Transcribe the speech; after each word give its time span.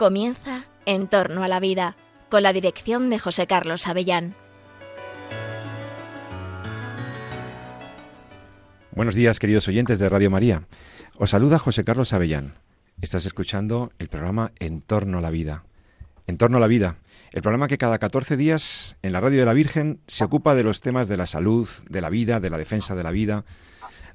Comienza 0.00 0.64
En 0.86 1.08
torno 1.08 1.42
a 1.42 1.48
la 1.48 1.60
vida, 1.60 1.94
con 2.30 2.42
la 2.42 2.54
dirección 2.54 3.10
de 3.10 3.18
José 3.18 3.46
Carlos 3.46 3.86
Avellán. 3.86 4.34
Buenos 8.92 9.14
días, 9.14 9.38
queridos 9.38 9.68
oyentes 9.68 9.98
de 9.98 10.08
Radio 10.08 10.30
María. 10.30 10.62
Os 11.18 11.28
saluda 11.28 11.58
José 11.58 11.84
Carlos 11.84 12.14
Avellán. 12.14 12.54
Estás 13.02 13.26
escuchando 13.26 13.92
el 13.98 14.08
programa 14.08 14.52
En 14.58 14.80
torno 14.80 15.18
a 15.18 15.20
la 15.20 15.30
vida. 15.30 15.64
En 16.26 16.38
torno 16.38 16.56
a 16.56 16.60
la 16.60 16.66
vida, 16.66 16.96
el 17.32 17.42
programa 17.42 17.68
que 17.68 17.76
cada 17.76 17.98
14 17.98 18.38
días 18.38 18.96
en 19.02 19.12
la 19.12 19.20
Radio 19.20 19.40
de 19.40 19.44
la 19.44 19.52
Virgen 19.52 20.00
se 20.06 20.24
ocupa 20.24 20.54
de 20.54 20.64
los 20.64 20.80
temas 20.80 21.08
de 21.08 21.18
la 21.18 21.26
salud, 21.26 21.68
de 21.90 22.00
la 22.00 22.08
vida, 22.08 22.40
de 22.40 22.48
la 22.48 22.56
defensa 22.56 22.94
de 22.94 23.02
la 23.02 23.10
vida, 23.10 23.44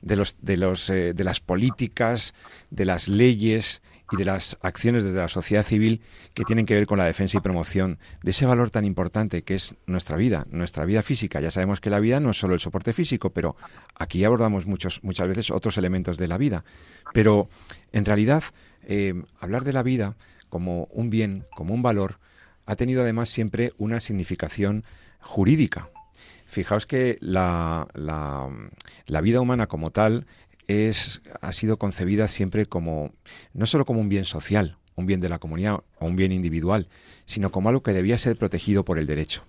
de, 0.02 0.16
los, 0.16 0.36
de, 0.42 0.58
los, 0.58 0.90
eh, 0.90 1.14
de 1.14 1.24
las 1.24 1.42
políticas, 1.42 2.34
de 2.72 2.86
las 2.86 3.08
leyes 3.08 3.84
y 4.12 4.18
de 4.18 4.26
las 4.26 4.58
acciones 4.62 5.04
desde 5.04 5.18
la 5.18 5.28
sociedad 5.28 5.64
civil 5.64 6.02
que 6.34 6.44
tienen 6.44 6.66
que 6.66 6.76
ver 6.76 6.86
con 6.86 6.98
la 6.98 7.06
defensa 7.06 7.38
y 7.38 7.42
promoción 7.42 7.98
de 8.24 8.32
ese 8.32 8.46
valor 8.46 8.70
tan 8.70 8.86
importante 8.86 9.44
que 9.44 9.56
es 9.56 9.76
nuestra 9.88 10.16
vida, 10.16 10.46
nuestra 10.50 10.86
vida 10.86 11.02
física. 11.02 11.40
Ya 11.40 11.52
sabemos 11.52 11.82
que 11.82 11.90
la 11.90 12.00
vida 12.00 12.20
no 12.20 12.32
es 12.32 12.38
solo 12.38 12.54
el 12.54 12.60
soporte 12.60 12.94
físico, 12.94 13.32
pero 13.32 13.56
aquí 13.96 14.24
abordamos 14.24 14.68
muchos, 14.68 15.04
muchas 15.04 15.28
veces 15.28 15.52
otros 15.52 15.78
elementos 15.78 16.18
de 16.18 16.28
la 16.28 16.38
vida. 16.38 16.64
Pero 17.14 17.50
en 17.92 18.06
realidad, 18.06 18.44
eh, 18.84 19.14
hablar 19.40 19.64
de 19.64 19.74
la 19.74 19.84
vida 19.84 20.16
como 20.50 20.88
un 20.92 21.10
bien, 21.10 21.46
como 21.56 21.74
un 21.74 21.82
valor, 21.82 22.20
ha 22.66 22.76
tenido 22.76 23.02
además 23.02 23.30
siempre 23.30 23.74
una 23.78 24.00
significación 24.00 24.84
jurídica. 25.20 25.90
Fijaos 26.46 26.86
que 26.86 27.18
la, 27.22 27.88
la, 27.94 28.50
la 29.08 29.22
vida 29.22 29.42
humana 29.42 29.68
como 29.68 29.90
tal 29.90 30.28
es, 30.68 31.22
ha 31.42 31.52
sido 31.52 31.78
concebida 31.78 32.28
siempre 32.28 32.66
como, 32.66 33.12
no 33.54 33.66
solo 33.66 33.86
como 33.86 34.02
un 34.02 34.10
bien 34.10 34.26
social, 34.26 34.78
un 34.96 35.06
bien 35.06 35.20
de 35.20 35.30
la 35.30 35.40
comunidad 35.40 35.84
o 36.00 36.06
un 36.06 36.16
bien 36.16 36.32
individual, 36.32 36.88
sino 37.26 37.52
como 37.52 37.70
algo 37.70 37.84
que 37.84 37.94
debía 37.94 38.18
ser 38.18 38.38
protegido 38.38 38.86
por 38.86 39.00
el 39.00 39.08
derecho. 39.08 39.44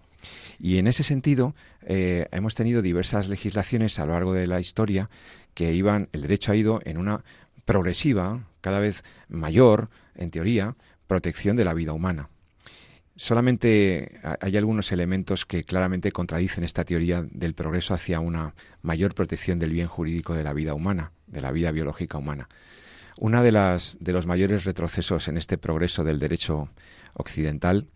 Y 0.58 0.78
en 0.78 0.86
ese 0.86 1.02
sentido, 1.02 1.54
eh, 1.82 2.26
hemos 2.32 2.54
tenido 2.54 2.82
diversas 2.82 3.28
legislaciones 3.28 3.98
a 3.98 4.06
lo 4.06 4.12
largo 4.12 4.32
de 4.32 4.46
la 4.46 4.60
historia 4.60 5.10
que 5.54 5.72
iban, 5.72 6.08
el 6.12 6.22
derecho 6.22 6.52
ha 6.52 6.56
ido 6.56 6.80
en 6.84 6.98
una 6.98 7.24
progresiva, 7.64 8.46
cada 8.60 8.80
vez 8.80 9.04
mayor, 9.28 9.90
en 10.14 10.30
teoría, 10.30 10.76
protección 11.06 11.56
de 11.56 11.64
la 11.64 11.74
vida 11.74 11.92
humana. 11.92 12.30
Solamente 13.16 14.20
hay 14.40 14.56
algunos 14.56 14.92
elementos 14.92 15.46
que 15.46 15.64
claramente 15.64 16.12
contradicen 16.12 16.64
esta 16.64 16.84
teoría 16.84 17.26
del 17.30 17.54
progreso 17.54 17.94
hacia 17.94 18.20
una 18.20 18.54
mayor 18.82 19.14
protección 19.14 19.58
del 19.58 19.70
bien 19.70 19.88
jurídico 19.88 20.34
de 20.34 20.44
la 20.44 20.52
vida 20.52 20.74
humana, 20.74 21.12
de 21.26 21.40
la 21.40 21.52
vida 21.52 21.70
biológica 21.70 22.18
humana. 22.18 22.48
Una 23.18 23.42
de 23.42 23.52
las 23.52 23.96
de 24.00 24.12
los 24.12 24.26
mayores 24.26 24.64
retrocesos 24.64 25.28
en 25.28 25.38
este 25.38 25.56
progreso 25.56 26.04
del 26.04 26.18
derecho 26.18 26.68
occidental 27.14 27.86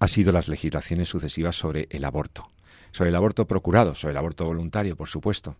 ha 0.00 0.08
sido 0.08 0.32
las 0.32 0.48
legislaciones 0.48 1.08
sucesivas 1.08 1.56
sobre 1.56 1.88
el 1.90 2.04
aborto, 2.04 2.50
sobre 2.92 3.10
el 3.10 3.16
aborto 3.16 3.46
procurado, 3.46 3.94
sobre 3.94 4.12
el 4.12 4.18
aborto 4.18 4.44
voluntario, 4.46 4.96
por 4.96 5.08
supuesto. 5.08 5.56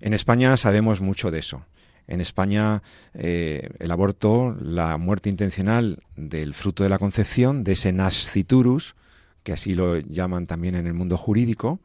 En 0.00 0.14
España 0.14 0.56
sabemos 0.56 1.00
mucho 1.00 1.30
de 1.30 1.38
eso. 1.38 1.64
En 2.06 2.20
España, 2.20 2.82
eh, 3.14 3.70
el 3.78 3.90
aborto, 3.90 4.54
la 4.60 4.98
muerte 4.98 5.30
intencional 5.30 6.02
del 6.16 6.52
fruto 6.52 6.82
de 6.82 6.90
la 6.90 6.98
concepción, 6.98 7.64
de 7.64 7.72
ese 7.72 7.92
nasciturus, 7.92 8.94
que 9.42 9.52
así 9.52 9.74
lo 9.74 9.98
llaman 9.98 10.46
también 10.46 10.74
en 10.74 10.86
el 10.86 10.92
mundo 10.92 11.16
jurídico, 11.16 11.80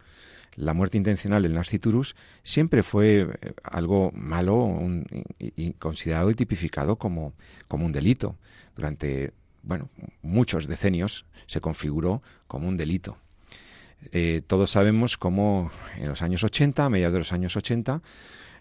la 0.56 0.74
muerte 0.74 0.98
intencional 0.98 1.44
del 1.44 1.54
nasciturus 1.54 2.16
siempre 2.44 2.84
fue 2.84 3.22
eh, 3.42 3.54
algo 3.64 4.12
malo 4.14 4.80
y, 5.40 5.74
considerado 5.74 6.30
y 6.32 6.36
tipificado 6.36 6.98
como, 6.98 7.34
como 7.68 7.86
un 7.86 7.92
delito. 7.92 8.36
Durante 8.76 9.34
bueno, 9.64 9.90
muchos 10.22 10.68
decenios 10.68 11.26
se 11.48 11.62
configuró 11.62 12.22
como 12.48 12.68
un 12.68 12.78
delito. 12.78 13.18
Eh, 14.12 14.42
todos 14.48 14.72
sabemos 14.72 15.18
cómo 15.18 15.72
en 15.98 16.08
los 16.08 16.22
años 16.22 16.44
80, 16.44 16.86
a 16.86 16.90
mediados 16.90 17.14
de 17.14 17.20
los 17.20 17.34
años 17.34 17.56
80, 17.58 18.02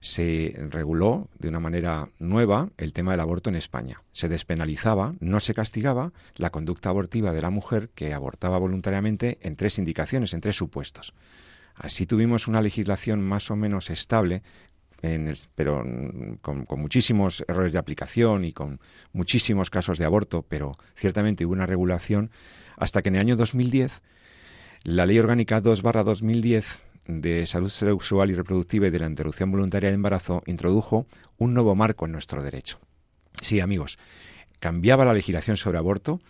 se 0.01 0.55
reguló 0.71 1.29
de 1.39 1.49
una 1.49 1.61
manera 1.61 2.09
nueva 2.19 2.71
el 2.77 2.93
tema 2.93 3.13
del 3.13 3.21
aborto 3.21 3.51
en 3.51 3.57
España. 3.57 4.03
Se 4.13 4.29
despenalizaba, 4.29 5.15
no 5.21 5.41
se 5.41 5.55
castigaba 5.55 6.13
la 6.37 6.51
conducta 6.51 6.89
abortiva 6.89 7.33
de 7.33 7.43
la 7.43 7.51
mujer 7.51 7.91
que 7.91 8.15
abortaba 8.15 8.59
voluntariamente 8.59 9.39
en 9.43 9.57
tres 9.57 9.79
indicaciones, 9.79 10.35
en 10.35 10.41
tres 10.41 10.57
supuestos. 10.57 11.15
Así 11.79 12.07
tuvimos 12.07 12.49
una 12.49 12.61
legislación 12.61 13.23
más 13.23 13.51
o 13.51 13.57
menos 13.57 13.89
estable, 13.89 14.43
pero 15.55 15.85
con, 16.43 16.65
con, 16.65 16.81
muchísimos 16.81 17.45
errores 17.47 17.73
de 17.73 17.79
aplicación 17.79 18.45
y 18.45 18.53
con 18.53 18.81
muchísimos 19.13 19.71
casos 19.71 19.99
de 19.99 20.05
aborto, 20.05 20.45
pero 20.49 20.73
ciertamente 20.97 21.47
hubo 21.47 21.53
una 21.53 21.67
regulación 21.67 22.31
hasta 22.77 23.01
que 23.01 23.11
en 23.11 23.15
el 23.15 23.21
año 23.21 23.37
2010 23.37 24.03
la 24.83 25.07
Ley 25.07 25.19
Orgánica 25.21 25.61
2 25.61 25.83
2010 25.83 26.83
de 27.09 27.47
Salud 27.47 27.69
Sexual 27.69 28.31
y 28.31 28.35
Reproductiva 28.35 28.89
y 28.89 28.91
de 28.91 28.99
la 28.99 29.07
Interrupción 29.07 29.51
Voluntaria 29.51 29.89
del 29.89 29.95
Embarazo 29.95 30.43
introdujo 30.47 31.07
un 31.39 31.55
nuevo 31.55 31.75
marco 31.75 32.07
en 32.07 32.13
nuestro 32.13 32.43
derecho. 32.43 32.81
Sí, 33.41 33.61
amigos, 33.61 33.99
cambiaba 34.59 35.05
la 35.05 35.15
legislación 35.15 35.57
sobre 35.57 35.79
aborto 35.79 36.21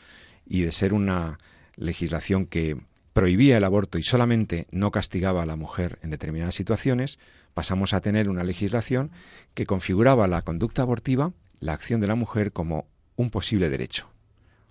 y 0.47 0.63
de 0.63 0.73
ser 0.73 0.95
una 0.95 1.39
legislación 1.77 2.47
que 2.47 2.77
prohibía 3.13 3.57
el 3.57 3.65
aborto 3.65 3.99
y 3.99 4.03
solamente 4.03 4.67
no 4.71 4.91
castigaba 4.91 5.43
a 5.43 5.47
la 5.47 5.57
mujer 5.57 5.99
en 6.03 6.11
determinadas 6.11 6.55
situaciones, 6.55 7.19
pasamos 7.55 7.93
a 7.93 8.01
tener 8.01 8.29
una 8.29 8.45
legislación 8.45 9.11
que 9.55 9.67
configuraba 9.67 10.29
la 10.29 10.43
conducta 10.43 10.83
abortiva, 10.83 11.33
la 11.61 11.73
acción 11.73 12.01
de 12.01 12.07
la 12.07 12.15
mujer 12.15 12.53
como 12.53 12.87
un 13.17 13.31
posible 13.31 13.71
derecho. 13.71 14.09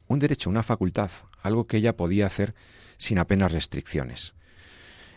Un 0.07 0.19
derecho, 0.19 0.49
una 0.49 0.63
facultad, 0.63 1.11
algo 1.41 1.67
que 1.67 1.77
ella 1.77 1.97
podía 1.97 2.25
hacer 2.25 2.55
sin 2.97 3.19
apenas 3.19 3.51
restricciones. 3.51 4.33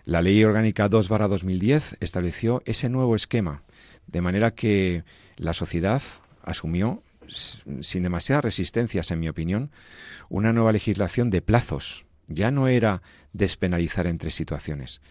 La 0.04 0.22
Ley 0.22 0.42
Orgánica 0.42 0.88
2-2010 0.88 1.96
estableció 2.00 2.62
ese 2.64 2.88
nuevo 2.88 3.14
esquema, 3.14 3.62
de 4.06 4.20
manera 4.20 4.52
que 4.52 5.04
la 5.36 5.54
sociedad 5.54 6.02
asumió, 6.42 7.02
sin 7.28 8.02
demasiadas 8.02 8.44
resistencias, 8.44 9.10
en 9.10 9.20
mi 9.20 9.28
opinión, 9.28 9.70
una 10.28 10.52
nueva 10.52 10.72
legislación 10.72 11.30
de 11.30 11.42
plazos. 11.42 12.06
Ya 12.30 12.50
no 12.50 12.68
era 12.68 13.02
despenalizar 13.34 14.06
entre 14.06 14.30
situaciones. 14.30 15.02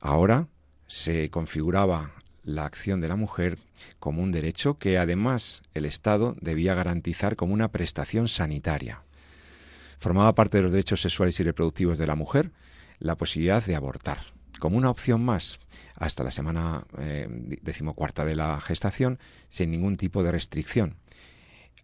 Ahora 0.00 0.46
se 0.86 1.30
configuraba 1.30 2.12
la 2.44 2.64
acción 2.64 3.00
de 3.00 3.08
la 3.08 3.16
mujer 3.16 3.58
como 3.98 4.22
un 4.22 4.30
derecho 4.30 4.78
que 4.78 4.98
además 4.98 5.62
el 5.74 5.86
Estado 5.86 6.36
debía 6.40 6.74
garantizar 6.74 7.34
como 7.34 7.54
una 7.54 7.68
prestación 7.68 8.28
sanitaria. 8.28 9.02
Formaba 9.98 10.34
parte 10.34 10.58
de 10.58 10.64
los 10.64 10.72
derechos 10.72 11.00
sexuales 11.00 11.40
y 11.40 11.42
reproductivos 11.42 11.98
de 11.98 12.06
la 12.06 12.16
mujer 12.16 12.50
la 12.98 13.16
posibilidad 13.16 13.64
de 13.64 13.74
abortar 13.74 14.18
como 14.62 14.76
una 14.76 14.90
opción 14.90 15.24
más 15.24 15.58
hasta 15.96 16.22
la 16.22 16.30
semana 16.30 16.86
eh, 16.98 17.26
decimocuarta 17.62 18.24
de 18.24 18.36
la 18.36 18.60
gestación 18.60 19.18
sin 19.48 19.72
ningún 19.72 19.96
tipo 19.96 20.22
de 20.22 20.30
restricción. 20.30 20.94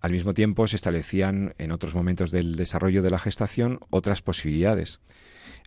Al 0.00 0.12
mismo 0.12 0.32
tiempo 0.32 0.68
se 0.68 0.76
establecían 0.76 1.54
en 1.58 1.72
otros 1.72 1.94
momentos 1.94 2.30
del 2.30 2.54
desarrollo 2.54 3.02
de 3.02 3.10
la 3.10 3.18
gestación 3.18 3.80
otras 3.90 4.22
posibilidades 4.22 5.00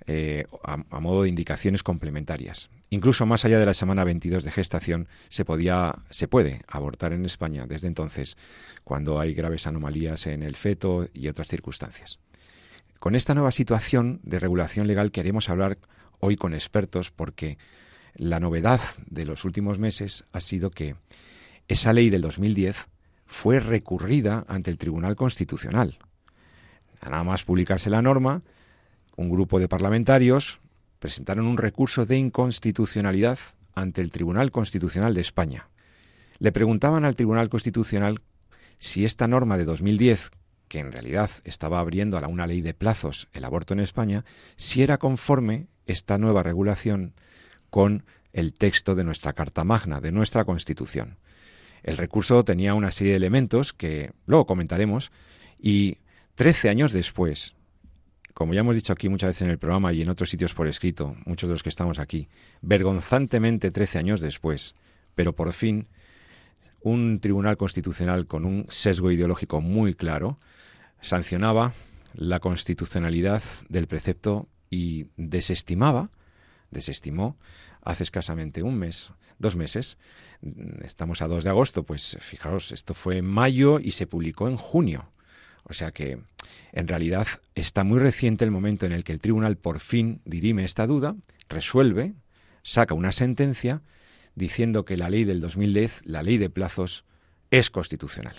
eh, 0.07 0.45
a, 0.63 0.77
modo 0.99 1.23
de 1.23 1.29
indicaciones 1.29 1.83
complementarias. 1.83 2.69
Incluso 2.89 3.25
más 3.25 3.45
allá 3.45 3.59
de 3.59 3.65
la 3.65 3.73
semana 3.73 4.03
22 4.03 4.43
de 4.43 4.51
gestación 4.51 5.07
se 5.29 5.45
podía 5.45 5.99
se 6.09 6.27
puede 6.27 6.61
abortar 6.67 7.13
en 7.13 7.25
España 7.25 7.65
desde 7.67 7.87
entonces 7.87 8.35
cuando 8.83 9.19
hay 9.19 9.33
graves 9.33 9.67
anomalías 9.67 10.27
en 10.27 10.43
el 10.43 10.55
feto 10.55 11.07
y 11.13 11.27
otras 11.27 11.47
circunstancias. 11.47 12.19
Con 12.99 13.15
esta 13.15 13.33
nueva 13.33 13.51
situación 13.51 14.21
de 14.23 14.39
regulación 14.39 14.87
legal 14.87 15.11
queremos 15.11 15.49
hablar 15.49 15.77
hoy 16.19 16.35
con 16.35 16.53
expertos 16.53 17.11
porque 17.11 17.57
la 18.15 18.39
novedad 18.39 18.81
de 19.07 19.25
los 19.25 19.45
últimos 19.45 19.77
meses 19.77 20.25
ha 20.31 20.41
sido 20.41 20.71
que 20.71 20.95
esa 21.67 21.93
ley 21.93 22.09
del 22.09 22.21
2010 22.21 22.87
fue 23.31 23.61
recurrida 23.61 24.43
ante 24.49 24.69
el 24.69 24.77
Tribunal 24.77 25.15
Constitucional. 25.15 25.97
Nada 27.01 27.23
más 27.23 27.45
publicarse 27.45 27.89
la 27.89 28.01
norma, 28.01 28.41
un 29.15 29.29
grupo 29.29 29.57
de 29.57 29.69
parlamentarios 29.69 30.59
presentaron 30.99 31.47
un 31.47 31.57
recurso 31.57 32.05
de 32.05 32.17
inconstitucionalidad 32.17 33.39
ante 33.73 34.01
el 34.01 34.11
Tribunal 34.11 34.51
Constitucional 34.51 35.13
de 35.13 35.21
España. 35.21 35.69
Le 36.39 36.51
preguntaban 36.51 37.05
al 37.05 37.15
Tribunal 37.15 37.47
Constitucional 37.47 38.21
si 38.79 39.05
esta 39.05 39.29
norma 39.29 39.57
de 39.57 39.63
2010, 39.63 40.31
que 40.67 40.79
en 40.79 40.91
realidad 40.91 41.31
estaba 41.45 41.79
abriendo 41.79 42.17
a 42.19 42.27
una 42.27 42.47
ley 42.47 42.59
de 42.59 42.73
plazos 42.73 43.29
el 43.31 43.45
aborto 43.45 43.73
en 43.73 43.79
España, 43.79 44.25
si 44.57 44.83
era 44.83 44.97
conforme 44.97 45.67
esta 45.87 46.17
nueva 46.17 46.43
regulación 46.43 47.13
con 47.69 48.03
el 48.33 48.53
texto 48.53 48.93
de 48.93 49.05
nuestra 49.05 49.31
Carta 49.31 49.63
Magna, 49.63 50.01
de 50.01 50.11
nuestra 50.11 50.43
Constitución. 50.43 51.17
El 51.83 51.97
recurso 51.97 52.43
tenía 52.43 52.73
una 52.73 52.91
serie 52.91 53.13
de 53.13 53.17
elementos 53.17 53.73
que 53.73 54.11
luego 54.25 54.45
comentaremos 54.45 55.11
y 55.59 55.97
trece 56.35 56.69
años 56.69 56.93
después, 56.93 57.55
como 58.33 58.53
ya 58.53 58.61
hemos 58.61 58.75
dicho 58.75 58.93
aquí 58.93 59.09
muchas 59.09 59.29
veces 59.29 59.43
en 59.43 59.51
el 59.51 59.59
programa 59.59 59.93
y 59.93 60.01
en 60.01 60.09
otros 60.09 60.29
sitios 60.29 60.53
por 60.53 60.67
escrito, 60.67 61.15
muchos 61.25 61.49
de 61.49 61.53
los 61.53 61.63
que 61.63 61.69
estamos 61.69 61.99
aquí, 61.99 62.27
vergonzantemente 62.61 63.71
trece 63.71 63.97
años 63.97 64.21
después, 64.21 64.75
pero 65.15 65.33
por 65.35 65.53
fin 65.53 65.87
un 66.83 67.19
tribunal 67.19 67.57
constitucional 67.57 68.25
con 68.25 68.45
un 68.45 68.65
sesgo 68.69 69.11
ideológico 69.11 69.61
muy 69.61 69.93
claro, 69.93 70.39
sancionaba 70.99 71.73
la 72.13 72.39
constitucionalidad 72.39 73.43
del 73.69 73.87
precepto 73.87 74.47
y 74.69 75.07
desestimaba, 75.17 76.09
desestimó 76.71 77.37
hace 77.83 78.03
escasamente 78.03 78.63
un 78.63 78.77
mes, 78.77 79.11
dos 79.37 79.55
meses, 79.55 79.97
estamos 80.83 81.21
a 81.21 81.27
2 81.27 81.43
de 81.43 81.49
agosto, 81.49 81.83
pues 81.83 82.17
fijaros, 82.19 82.71
esto 82.71 82.93
fue 82.93 83.17
en 83.17 83.25
mayo 83.25 83.79
y 83.79 83.91
se 83.91 84.07
publicó 84.07 84.47
en 84.47 84.57
junio. 84.57 85.11
O 85.63 85.73
sea 85.73 85.91
que 85.91 86.19
en 86.71 86.87
realidad 86.87 87.27
está 87.55 87.83
muy 87.83 87.99
reciente 87.99 88.43
el 88.43 88.51
momento 88.51 88.85
en 88.85 88.91
el 88.91 89.03
que 89.03 89.13
el 89.13 89.19
tribunal 89.19 89.57
por 89.57 89.79
fin 89.79 90.21
dirime 90.25 90.63
esta 90.63 90.87
duda, 90.87 91.15
resuelve, 91.49 92.13
saca 92.63 92.93
una 92.93 93.11
sentencia 93.11 93.81
diciendo 94.35 94.85
que 94.85 94.97
la 94.97 95.09
ley 95.09 95.23
del 95.23 95.41
2010, 95.41 96.05
la 96.05 96.23
ley 96.23 96.37
de 96.37 96.49
plazos, 96.49 97.05
es 97.51 97.69
constitucional. 97.69 98.35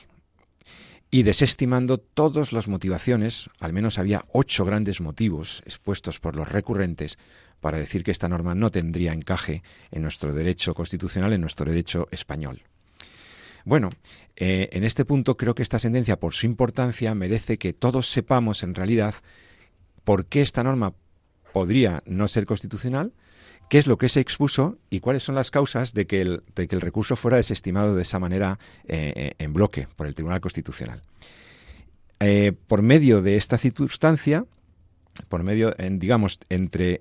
Y 1.14 1.25
desestimando 1.25 1.99
todas 1.99 2.55
las 2.55 2.69
motivaciones, 2.69 3.50
al 3.61 3.75
menos 3.75 3.99
había 3.99 4.25
ocho 4.32 4.64
grandes 4.64 5.03
motivos 5.03 5.62
expuestos 5.67 6.19
por 6.20 6.37
los 6.37 6.49
recurrentes 6.49 7.19
para 7.61 7.76
decir 7.76 8.03
que 8.03 8.11
esta 8.11 8.31
norma 8.31 8.55
no 8.55 8.70
tendría 8.70 9.12
encaje 9.12 9.62
en 9.91 10.00
nuestro 10.00 10.32
derecho 10.32 10.73
constitucional, 10.73 11.35
en 11.35 11.43
nuestro 11.43 11.67
derecho 11.67 12.09
español. 12.11 12.62
Bueno, 13.67 13.91
eh, 14.37 14.70
en 14.73 14.85
este 14.85 15.05
punto 15.05 15.37
creo 15.37 15.55
que 15.55 15.62
esta 15.62 15.79
sentencia, 15.79 16.19
por 16.19 16.32
su 16.32 16.47
importancia, 16.47 17.15
merece 17.15 17.58
que 17.58 17.75
todos 17.75 18.08
sepamos 18.08 18.62
en 18.62 18.75
realidad 18.75 19.15
por 20.05 20.25
qué 20.25 20.41
esta 20.41 20.65
norma 20.65 20.94
podría 21.53 22.03
no 22.06 22.26
ser 22.26 22.47
constitucional, 22.47 23.12
qué 23.72 23.78
es 23.78 23.86
lo 23.86 23.96
que 23.96 24.10
se 24.10 24.20
expuso 24.20 24.76
y 24.90 25.00
cuáles 25.00 25.22
son 25.22 25.34
las 25.34 25.50
causas 25.50 25.94
de 25.94 26.06
que 26.06 26.20
el, 26.20 26.42
recurso 26.54 27.16
fuera 27.16 27.38
desestimado 27.38 27.94
de 27.96 28.02
esa 28.02 28.19
manera 28.19 28.58
eh, 28.86 29.14
eh, 29.16 29.32
en 29.38 29.54
bloque 29.54 29.88
por 29.96 30.06
el 30.06 30.14
Tribunal 30.14 30.42
Constitucional. 30.42 31.00
por 32.66 32.82
medio 32.82 33.22
de 33.22 33.36
esta 33.36 33.56
circunstancia, 33.56 34.44
por 35.30 35.42
medio, 35.42 35.74
digamos, 35.78 36.38
entre 36.50 37.00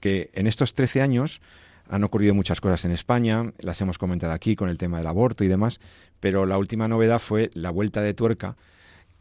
que 0.00 0.28
en 0.34 0.46
estos 0.46 0.74
13 0.74 1.00
años 1.00 1.40
han 1.88 2.04
ocurrido 2.04 2.34
muchas 2.34 2.60
cosas 2.60 2.84
en 2.84 2.90
España, 2.90 3.54
las 3.58 3.80
hemos 3.80 3.96
comentado 3.96 4.34
aquí 4.34 4.56
con 4.56 4.68
el 4.68 4.76
tema 4.76 4.98
del 4.98 5.06
aborto 5.06 5.42
y 5.42 5.48
demás, 5.48 5.80
pero 6.20 6.44
la 6.44 6.58
última 6.58 6.86
novedad 6.86 7.18
fue 7.18 7.50
la 7.54 7.70
vuelta 7.70 8.02
de 8.02 8.12
tuerca 8.12 8.58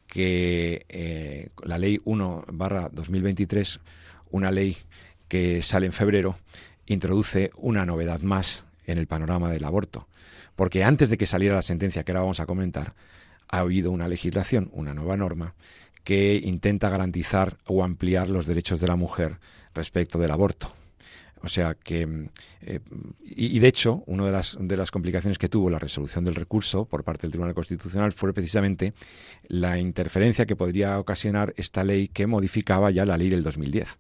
que 0.05 0.85
eh, 0.89 1.47
la 1.63 1.77
ley 1.77 2.01
1 2.03 2.43
barra 2.51 2.89
2023, 2.91 3.79
una 4.31 4.51
ley 4.51 4.75
que 5.29 5.63
sale 5.63 5.85
en 5.85 5.93
febrero, 5.93 6.35
introduce 6.89 7.51
una 7.55 7.85
novedad 7.85 8.19
más 8.21 8.65
en 8.85 8.97
el 8.97 9.07
panorama 9.07 9.49
del 9.49 9.63
aborto. 9.63 10.07
Porque 10.55 10.83
antes 10.83 11.09
de 11.09 11.17
que 11.17 11.25
saliera 11.25 11.55
la 11.55 11.61
sentencia 11.61 12.03
que 12.03 12.11
ahora 12.11 12.21
vamos 12.21 12.41
a 12.41 12.45
comentar, 12.45 12.93
ha 13.47 13.59
habido 13.59 13.91
una 13.91 14.07
legislación, 14.07 14.69
una 14.73 14.93
nueva 14.93 15.15
norma, 15.15 15.55
que 16.03 16.41
intenta 16.43 16.89
garantizar 16.89 17.57
o 17.65 17.83
ampliar 17.83 18.29
los 18.29 18.45
derechos 18.45 18.79
de 18.79 18.87
la 18.87 18.95
mujer 18.95 19.39
respecto 19.73 20.19
del 20.19 20.31
aborto. 20.31 20.73
O 21.41 21.47
sea 21.47 21.75
que, 21.75 22.05
mm, 22.05 22.29
eh, 22.61 22.79
y, 23.21 23.59
de 23.59 23.67
hecho, 23.67 24.03
una 24.07 24.25
de 24.25 24.31
las, 24.31 24.57
de 24.59 24.75
las 24.75 24.91
complicaciones 24.91 25.37
que 25.37 25.47
tuvo 25.47 25.69
la 25.69 25.79
resolución 25.79 26.25
del 26.25 26.35
recurso 26.35 26.85
por 26.85 27.03
parte 27.03 27.21
del 27.21 27.31
Tribunal 27.31 27.55
Constitucional 27.55 28.11
fue 28.11 28.33
precisamente 28.33 28.93
la 29.47 29.77
interferencia 29.77 30.45
que 30.45 30.55
podría 30.55 30.99
ocasionar 30.99 31.53
esta 31.55 31.83
ley 31.83 32.09
que 32.09 32.27
modificaba 32.27 32.91
ya 32.91 33.05
la 33.05 33.17
ley 33.17 33.29
del 33.29 33.43
2010. 33.43 33.97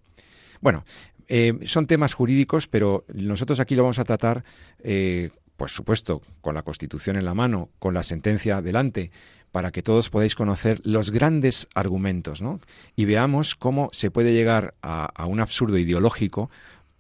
Bueno, 0.61 0.83
eh, 1.29 1.53
son 1.65 1.87
temas 1.87 2.13
jurídicos, 2.13 2.67
pero 2.67 3.05
nosotros 3.13 3.59
aquí 3.59 3.75
lo 3.75 3.83
vamos 3.83 3.99
a 3.99 4.03
tratar, 4.03 4.43
eh, 4.83 5.29
por 5.55 5.69
supuesto, 5.69 6.21
con 6.41 6.55
la 6.55 6.63
Constitución 6.63 7.15
en 7.15 7.25
la 7.25 7.33
mano, 7.33 7.69
con 7.79 7.93
la 7.93 8.03
sentencia 8.03 8.61
delante, 8.61 9.11
para 9.51 9.71
que 9.71 9.81
todos 9.81 10.09
podáis 10.09 10.35
conocer 10.35 10.81
los 10.83 11.11
grandes 11.11 11.67
argumentos, 11.73 12.41
¿no? 12.41 12.59
Y 12.95 13.05
veamos 13.05 13.55
cómo 13.55 13.89
se 13.91 14.11
puede 14.11 14.33
llegar 14.33 14.75
a 14.81 15.25
un 15.25 15.39
absurdo 15.39 15.77
ideológico 15.77 16.49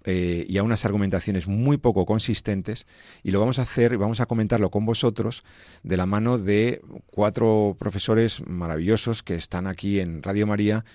eh, 0.05 0.45
y 0.47 0.57
a 0.57 0.63
unas 0.63 0.85
argumentaciones 0.85 1.47
muy 1.47 1.75
poco 1.75 2.05
consistentes 2.05 2.87
y 3.21 3.31
lo 3.31 3.39
vamos 3.41 3.59
a 3.59 3.63
hacer 3.63 3.91
y 3.91 3.97
vamos 3.97 4.21
a 4.21 4.27
comentarlo 4.27 4.71
con 4.71 4.85
vosotros 4.85 5.43
de 5.83 5.97
la 5.97 6.05
mano 6.05 6.37
de 6.37 6.81
cuatro 7.07 7.75
profesores 7.77 8.41
maravillosos 8.47 9.23
que 9.23 9.35
están 9.35 9.67
aquí 9.67 9.99
en 9.99 10.23
Radio 10.23 10.47
María 10.47 10.85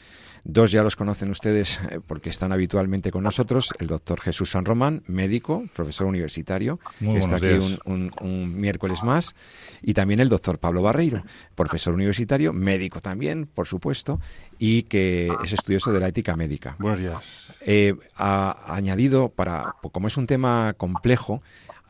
Dos 0.47 0.71
ya 0.71 0.83
los 0.83 0.95
conocen 0.95 1.31
ustedes 1.31 1.81
eh, 1.91 2.01
porque 2.07 2.29
están 2.29 2.53
habitualmente 2.53 3.11
con 3.11 3.25
nosotros. 3.25 3.71
El 3.79 3.87
doctor 3.87 4.21
Jesús 4.21 4.51
San 4.51 4.67
Román, 4.67 5.03
médico, 5.07 5.65
profesor 5.75 6.07
universitario, 6.07 6.79
que 6.99 7.17
está 7.17 7.37
aquí 7.37 7.79
un, 7.87 8.61
miércoles 8.61 9.03
más. 9.03 9.35
Y 9.83 9.95
también 9.95 10.21
el 10.21 10.29
doctor 10.29 10.59
Pablo 10.59 10.83
Barreiro, 10.83 11.23
profesor 11.55 11.95
universitario, 11.95 12.53
médico 12.53 13.01
también, 13.01 13.47
por 13.47 13.67
supuesto, 13.67 14.21
y 14.59 14.83
que 14.83 15.33
es 15.43 15.55
estudioso 15.55 15.93
de 15.93 16.01
la 16.01 16.09
ética 16.09 16.37
médica. 16.37 16.77
Buenos 16.79 16.99
días. 16.99 17.55
Eh, 17.63 17.95
ha 18.15 18.75
añadido, 18.75 19.31
para, 19.31 19.77
como 19.93 20.09
es 20.09 20.19
un 20.19 20.27
tema 20.27 20.75
complejo, 20.77 21.41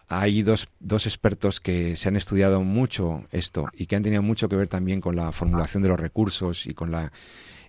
hay 0.08 0.42
dos, 0.42 0.68
dos, 0.78 1.06
expertos 1.06 1.58
que 1.58 1.96
se 1.96 2.08
han 2.08 2.14
estudiado 2.14 2.62
mucho 2.62 3.24
esto 3.32 3.66
y 3.72 3.86
que 3.86 3.96
han 3.96 4.04
tenido 4.04 4.22
mucho 4.22 4.48
que 4.48 4.54
ver 4.54 4.68
también 4.68 5.00
con 5.00 5.16
la 5.16 5.32
formulación 5.32 5.82
de 5.82 5.88
los 5.88 5.98
recursos 5.98 6.66
y 6.66 6.74
con 6.74 6.92
la 6.92 7.10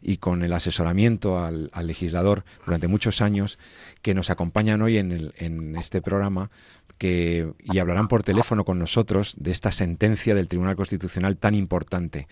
y 0.08 0.18
con 0.18 0.44
el 0.44 0.54
asesoramiento 0.54 1.44
al, 1.44 1.72
legislador 1.82 2.46
durante 2.64 2.88
muchos 2.88 3.22
años 3.22 3.58
que 4.04 4.14
nos 4.14 4.30
acompañan 4.30 4.84
hoy 4.84 5.00
en, 5.00 5.34
en 5.36 5.76
este 5.76 6.00
programa 6.00 6.52
que, 7.00 7.52
y 7.64 7.80
hablarán 7.80 8.08
por 8.08 8.22
teléfono 8.22 8.64
con 8.66 8.78
nosotros 8.78 9.36
de 9.40 9.52
esta 9.52 9.72
sentencia 9.72 10.36
del 10.36 10.48
Tribunal 10.48 10.76
Constitucional 10.76 11.38
tan 11.38 11.56
importante. 11.56 12.28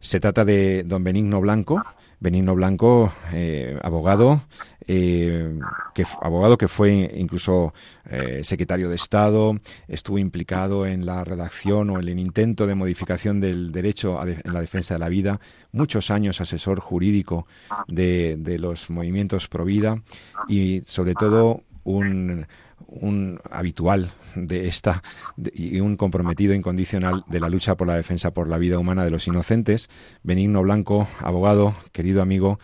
Se 0.00 0.18
trata 0.18 0.44
de 0.44 0.82
don 0.82 1.04
Benigno 1.04 1.40
Blanco, 1.40 1.82
Benigno 2.24 2.54
Blanco, 2.54 3.12
eh, 3.34 3.78
abogado, 3.82 4.40
eh, 4.86 5.58
que, 5.94 6.06
abogado 6.22 6.56
que 6.56 6.68
fue 6.68 7.12
incluso 7.18 7.74
eh, 8.06 8.40
secretario 8.42 8.88
de 8.88 8.96
Estado, 8.96 9.60
estuvo 9.88 10.18
implicado 10.18 10.86
en 10.86 11.04
la 11.04 11.22
redacción 11.22 11.90
o 11.90 12.00
en 12.00 12.08
el 12.08 12.18
intento 12.18 12.66
de 12.66 12.74
modificación 12.74 13.42
del 13.42 13.72
derecho 13.72 14.18
en 14.26 14.54
la 14.54 14.62
defensa 14.62 14.94
de 14.94 15.00
la 15.00 15.10
vida, 15.10 15.38
muchos 15.72 16.10
años 16.10 16.40
asesor 16.40 16.80
jurídico 16.80 17.46
de, 17.88 18.36
de 18.38 18.58
los 18.58 18.88
movimientos 18.88 19.46
pro 19.46 19.66
vida 19.66 20.00
y 20.48 20.80
sobre 20.86 21.12
todo 21.12 21.60
un 21.84 22.46
un 23.00 23.40
habitual 23.50 24.10
de 24.34 24.68
esta 24.68 25.02
y 25.36 25.80
un 25.80 25.96
comprometido 25.96 26.54
incondicional 26.54 27.24
de 27.28 27.40
la 27.40 27.48
lucha 27.48 27.76
por 27.76 27.86
la 27.86 27.96
defensa 27.96 28.32
por 28.32 28.48
la 28.48 28.58
vida 28.58 28.78
humana 28.78 29.04
de 29.04 29.10
los 29.10 29.26
inocentes. 29.26 29.88
Benigno 30.22 30.62
Blanco, 30.62 31.08
abogado, 31.20 31.74
querido 31.92 32.22
amigo, 32.22 32.58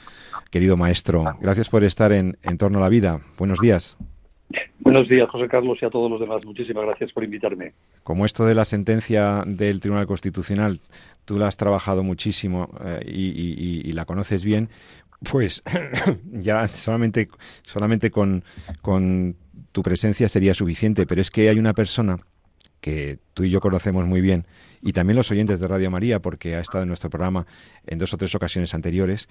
querido 0.50 0.76
maestro, 0.76 1.36
gracias 1.40 1.68
por 1.68 1.84
estar 1.84 2.12
en, 2.12 2.38
en 2.42 2.58
torno 2.58 2.78
a 2.78 2.82
la 2.82 2.88
vida. 2.88 3.20
Buenos 3.38 3.58
días. 3.60 3.98
Buenos 4.80 5.08
días, 5.08 5.28
José 5.28 5.46
Carlos, 5.46 5.78
y 5.80 5.84
a 5.84 5.90
todos 5.90 6.10
los 6.10 6.18
demás. 6.18 6.44
Muchísimas 6.44 6.84
gracias 6.84 7.12
por 7.12 7.22
invitarme. 7.22 7.74
Como 8.02 8.24
esto 8.24 8.46
de 8.46 8.54
la 8.54 8.64
sentencia 8.64 9.44
del 9.46 9.78
Tribunal 9.78 10.06
Constitucional, 10.06 10.80
tú 11.24 11.38
la 11.38 11.46
has 11.46 11.56
trabajado 11.56 12.02
muchísimo 12.02 12.68
eh, 12.84 13.02
y, 13.06 13.88
y, 13.88 13.92
la 13.92 14.04
conoces 14.04 14.42
bien, 14.44 14.68
pues 15.30 15.62
ya 16.32 16.66
solamente, 16.66 17.28
solamente 17.62 18.10
con, 18.10 18.42
con 18.80 19.36
tu 19.72 19.82
presencia 19.82 20.28
sería 20.28 20.54
suficiente, 20.54 21.06
pero 21.06 21.20
es 21.20 21.30
que 21.30 21.48
hay 21.48 21.58
una 21.58 21.74
persona 21.74 22.18
que 22.80 23.18
tú 23.34 23.44
y 23.44 23.50
yo 23.50 23.60
conocemos 23.60 24.06
muy 24.06 24.20
bien, 24.20 24.46
y 24.82 24.92
también 24.92 25.16
los 25.16 25.30
oyentes 25.30 25.60
de 25.60 25.68
Radio 25.68 25.90
María, 25.90 26.20
porque 26.20 26.56
ha 26.56 26.60
estado 26.60 26.82
en 26.82 26.88
nuestro 26.88 27.10
programa 27.10 27.46
en 27.86 27.98
dos 27.98 28.14
o 28.14 28.16
tres 28.16 28.34
ocasiones 28.34 28.74
anteriores, 28.74 29.28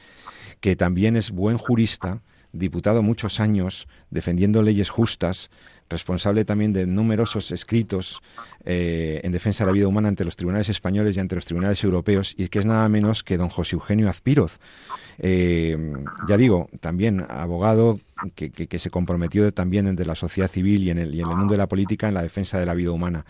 que 0.60 0.75
también 0.75 1.15
es 1.15 1.31
buen 1.31 1.58
jurista, 1.58 2.22
diputado 2.51 3.01
muchos 3.01 3.39
años, 3.39 3.88
defendiendo 4.10 4.62
leyes 4.62 4.89
justas, 4.89 5.50
responsable 5.89 6.46
también 6.46 6.72
de 6.72 6.86
numerosos 6.86 7.51
escritos 7.51 8.22
eh, 8.63 9.22
en 9.24 9.31
defensa 9.31 9.63
de 9.63 9.72
la 9.72 9.74
vida 9.74 9.88
humana 9.88 10.08
ante 10.08 10.24
los 10.24 10.36
tribunales 10.36 10.69
españoles 10.69 11.17
y 11.17 11.19
ante 11.19 11.36
los 11.36 11.46
tribunales 11.46 11.84
europeos, 11.84 12.36
y 12.38 12.48
que 12.50 12.60
es 12.60 12.65
nada 12.65 12.88
menos 12.89 13.24
que 13.24 13.38
don 13.38 13.50
José 13.50 13.75
Eugenio 13.75 14.08
Azpiroz. 14.10 14.60
Eh, 15.17 15.77
ya 16.27 16.38
digo, 16.38 16.69
también 16.79 17.25
abogado 17.27 18.00
que, 18.35 18.79
se 18.79 18.89
comprometió 18.89 19.51
también 19.51 19.88
entre 19.88 20.05
la 20.05 20.15
sociedad 20.15 20.49
civil 20.49 20.83
y 20.83 20.89
en, 20.89 20.99
el, 20.99 21.15
y 21.15 21.21
en 21.21 21.29
el 21.29 21.35
mundo 21.35 21.53
de 21.53 21.57
la 21.57 21.67
política 21.67 22.07
en 22.07 22.13
la 22.13 22.21
defensa 22.21 22.59
de 22.59 22.65
la 22.65 22.73
vida 22.73 22.91
humana. 22.91 23.25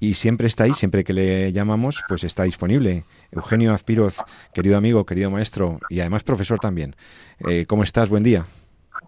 Y 0.00 0.14
siempre 0.14 0.46
está 0.46 0.64
ahí, 0.64 0.74
siempre 0.74 1.02
que 1.04 1.12
le 1.12 1.52
llamamos, 1.52 2.02
pues 2.08 2.22
está 2.24 2.44
disponible. 2.44 3.04
Eugenio 3.32 3.74
Azpiroz, 3.74 4.16
querido 4.54 4.76
amigo, 4.76 5.04
querido 5.04 5.30
maestro 5.30 5.80
y 5.88 6.00
además 6.00 6.22
profesor 6.22 6.58
también. 6.58 6.94
Eh, 7.40 7.66
¿Cómo 7.66 7.82
estás? 7.82 8.08
Buen 8.08 8.22
día. 8.22 8.46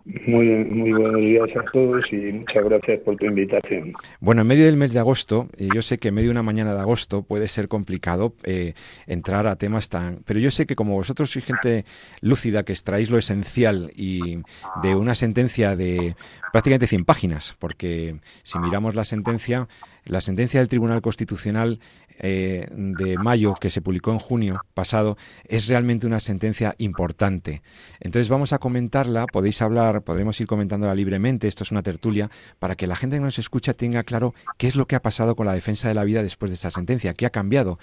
Muy, 0.05 0.47
muy 0.47 0.93
buenos 0.93 1.21
días 1.21 1.49
a 1.57 1.71
todos 1.73 2.05
y 2.11 2.17
muchas 2.33 2.65
gracias 2.65 3.01
por 3.01 3.17
tu 3.17 3.27
invitación. 3.27 3.93
Bueno, 4.21 4.43
en 4.43 4.47
medio 4.49 4.65
del 4.65 4.77
mes 4.77 4.95
de 4.95 4.99
agosto, 4.99 5.49
yo 5.59 5.83
sé 5.83 5.99
que 5.99 6.09
en 6.09 6.15
medio 6.15 6.29
de 6.29 6.33
una 6.33 6.43
mañana 6.43 6.75
de 6.75 6.81
agosto 6.81 7.23
puede 7.23 7.49
ser 7.49 7.69
complicado 7.69 8.35
eh, 8.45 8.73
entrar 9.07 9.47
a 9.47 9.57
temas 9.57 9.91
tan... 9.91 10.23
Pero 10.25 10.41
yo 10.41 10.51
sé 10.51 10.65
que 10.65 10.75
como 10.75 10.95
vosotros 10.95 11.31
sois 11.31 11.45
gente 11.45 11.85
lúcida, 12.23 12.63
que 12.63 12.73
extraéis 12.73 13.11
lo 13.11 13.19
esencial 13.19 13.93
y 13.95 14.39
de 14.83 14.95
una 14.95 15.15
sentencia 15.15 15.77
de 15.77 16.17
prácticamente 16.51 16.87
100 16.87 17.05
páginas, 17.05 17.57
porque 17.59 18.17
si 18.43 18.59
miramos 18.59 18.95
la 18.95 19.05
sentencia, 19.05 19.69
la 20.07 20.23
sentencia 20.23 20.61
del 20.61 20.69
Tribunal 20.69 21.03
Constitucional 21.03 21.79
eh, 22.21 22.69
de 22.71 23.17
mayo 23.19 23.55
que 23.55 23.71
se 23.71 23.81
publicó 23.81 24.13
en 24.13 24.19
junio 24.19 24.61
pasado 24.75 25.17
es 25.45 25.69
realmente 25.69 26.07
una 26.07 26.21
sentencia 26.21 26.75
importante. 26.79 27.63
Entonces 27.99 28.29
vamos 28.29 28.53
a 28.53 28.59
comentarla, 28.59 29.27
podéis 29.27 29.63
hablar, 29.63 30.03
podremos 30.03 30.41
ir 30.41 30.47
comentándola 30.47 30.95
libremente, 30.95 31.49
esto 31.49 31.65
es 31.65 31.71
una 31.71 31.83
tertulia, 31.83 32.31
para 32.59 32.77
que 32.77 32.87
la 32.87 32.97
gente 32.97 33.17
que 33.17 33.23
nos 33.23 33.39
escucha 33.39 33.75
tenga 33.75 34.03
claro 34.05 34.35
qué 34.59 34.67
es 34.67 34.77
lo 34.77 34.87
que 34.87 34.97
ha 34.97 35.03
pasado 35.03 35.35
con 35.35 35.47
la 35.47 35.55
defensa 35.55 35.89
de 35.89 35.95
la 35.95 36.05
vida 36.05 36.23
después 36.23 36.51
de 36.51 36.55
esa 36.55 36.71
sentencia, 36.71 37.15
qué 37.15 37.27
ha 37.27 37.31
cambiado. 37.31 37.79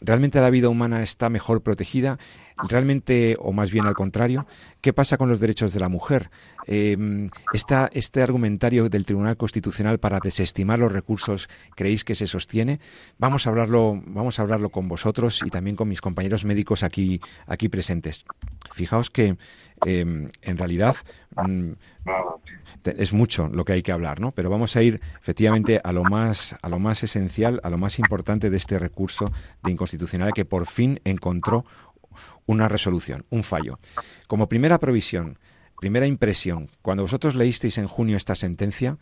¿Realmente 0.00 0.40
la 0.40 0.50
vida 0.50 0.68
humana 0.68 1.02
está 1.02 1.30
mejor 1.30 1.62
protegida? 1.62 2.18
¿Realmente, 2.68 3.36
o 3.38 3.52
más 3.52 3.70
bien 3.70 3.86
al 3.86 3.94
contrario, 3.94 4.46
qué 4.80 4.94
pasa 4.94 5.18
con 5.18 5.28
los 5.28 5.40
derechos 5.40 5.74
de 5.74 5.80
la 5.80 5.90
mujer? 5.90 6.30
Eh, 6.66 7.28
este 7.52 8.22
argumentario 8.22 8.88
del 8.88 9.04
Tribunal 9.04 9.36
Constitucional 9.36 9.98
para 9.98 10.20
desestimar 10.20 10.78
los 10.78 10.90
recursos, 10.90 11.48
¿creéis 11.74 12.04
que 12.04 12.14
se 12.14 12.26
sostiene? 12.26 12.80
Vamos 13.18 13.46
a 13.46 13.50
hablarlo, 13.50 14.00
vamos 14.06 14.38
a 14.38 14.42
hablarlo 14.42 14.70
con 14.70 14.88
vosotros 14.88 15.42
y 15.44 15.50
también 15.50 15.76
con 15.76 15.88
mis 15.88 16.00
compañeros 16.00 16.46
médicos 16.46 16.82
aquí, 16.82 17.20
aquí 17.46 17.68
presentes. 17.68 18.24
Fijaos 18.72 19.10
que 19.10 19.36
em, 19.84 20.28
en 20.40 20.56
realidad 20.56 20.96
mm, 21.36 21.72
es 22.84 23.12
mucho 23.12 23.48
lo 23.48 23.64
que 23.64 23.74
hay 23.74 23.82
que 23.82 23.92
hablar, 23.92 24.20
¿no? 24.20 24.32
Pero 24.32 24.50
vamos 24.50 24.76
a 24.76 24.82
ir 24.82 25.00
efectivamente 25.20 25.80
a 25.82 25.92
lo 25.92 26.04
más, 26.04 26.56
a 26.62 26.68
lo 26.68 26.78
más 26.78 27.02
esencial, 27.02 27.60
a 27.64 27.70
lo 27.70 27.78
más 27.78 27.98
importante 27.98 28.50
de 28.50 28.56
este 28.56 28.78
recurso 28.78 29.26
de 29.62 29.72
inconstitucionalidad 29.72 30.34
que 30.34 30.44
por 30.44 30.66
fin 30.66 31.00
encontró 31.04 31.64
una 32.46 32.68
resolución, 32.68 33.24
un 33.30 33.42
fallo. 33.42 33.78
Como 34.28 34.48
primera 34.48 34.78
provisión, 34.78 35.38
primera 35.80 36.06
impresión, 36.06 36.68
cuando 36.82 37.02
vosotros 37.02 37.34
leísteis 37.34 37.78
en 37.78 37.86
junio 37.86 38.16
esta 38.16 38.34
sentencia, 38.34 38.96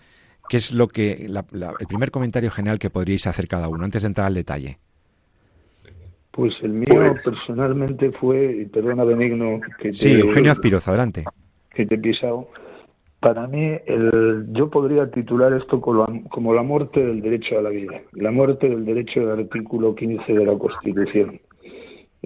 ¿qué 0.49 0.57
es 0.57 0.73
lo 0.73 0.89
que 0.89 1.27
el 1.27 1.87
primer 1.87 2.11
comentario 2.11 2.51
general 2.51 2.79
que 2.79 2.91
podríais 2.91 3.27
hacer 3.27 3.49
cada 3.49 3.69
uno 3.69 3.85
antes 3.85 4.03
de 4.03 4.09
entrar 4.09 4.27
al 4.27 4.35
detalle? 4.35 4.79
Pues 6.31 6.55
el 6.63 6.73
mío 6.73 7.15
personalmente 7.23 8.11
fue, 8.11 8.63
y 8.63 8.65
perdona 8.65 9.05
Benigno 9.05 9.61
que 9.81 9.91
te, 9.91 9.95
Sí, 9.95 10.13
Eugenio 10.19 10.51
Azpiroz, 10.51 10.89
adelante. 10.89 11.25
Que 11.73 11.87
te 11.87 11.95
he 11.95 11.99
pisado. 11.99 12.49
Para 13.21 13.47
mí, 13.47 13.79
el, 13.87 14.47
yo 14.53 14.69
podría 14.69 15.11
titular 15.11 15.53
esto 15.53 15.81
como, 15.81 16.07
como 16.29 16.53
la 16.53 16.63
muerte 16.63 17.07
del 17.07 17.23
derecho 17.23 17.59
a 17.59 17.63
la 17.63 17.71
vida, 17.71 18.03
la 18.13 18.33
muerte 18.33 18.69
del 18.69 18.85
derecho 18.85 19.21
del 19.21 19.45
artículo 19.45 19.95
15 19.95 20.33
de 20.33 20.45
la 20.45 20.59
Constitución. 20.59 21.41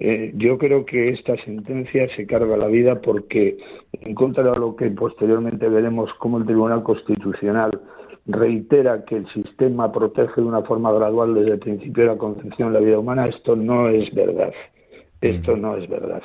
Eh, 0.01 0.31
yo 0.37 0.57
creo 0.57 0.85
que 0.85 1.09
esta 1.09 1.35
sentencia 1.43 2.07
se 2.15 2.25
carga 2.25 2.55
la 2.55 2.67
vida 2.67 3.01
porque, 3.01 3.57
en 3.91 4.15
contra 4.15 4.49
de 4.49 4.57
lo 4.57 4.73
que 4.77 4.89
posteriormente 4.91 5.67
veremos 5.67 6.13
como 6.19 6.37
el 6.37 6.45
Tribunal 6.45 6.83
Constitucional 6.83 7.81
reitera 8.25 9.03
que 9.03 9.17
el 9.17 9.27
sistema 9.33 9.91
protege 9.91 10.39
de 10.39 10.47
una 10.47 10.61
forma 10.61 10.93
gradual 10.93 11.33
desde 11.33 11.51
el 11.51 11.59
principio 11.59 12.03
de 12.03 12.09
la 12.11 12.17
concepción 12.17 12.71
de 12.71 12.79
la 12.79 12.85
vida 12.85 12.97
humana, 12.97 13.27
esto 13.27 13.57
no 13.57 13.89
es 13.89 14.09
verdad. 14.15 14.53
Esto 15.19 15.57
no 15.57 15.75
es 15.75 15.89
verdad. 15.89 16.21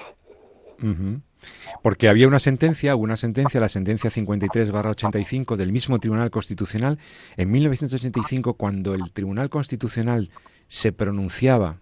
Porque 1.82 2.08
había 2.08 2.28
una 2.28 2.38
sentencia, 2.38 2.94
una 2.94 3.16
sentencia, 3.16 3.60
la 3.60 3.68
sentencia 3.68 4.08
53-85 4.08 5.56
del 5.56 5.72
mismo 5.72 5.98
Tribunal 5.98 6.30
Constitucional, 6.30 7.00
en 7.36 7.50
1985, 7.50 8.54
cuando 8.54 8.94
el 8.94 9.12
Tribunal 9.12 9.50
Constitucional 9.50 10.30
se 10.68 10.92
pronunciaba 10.92 11.80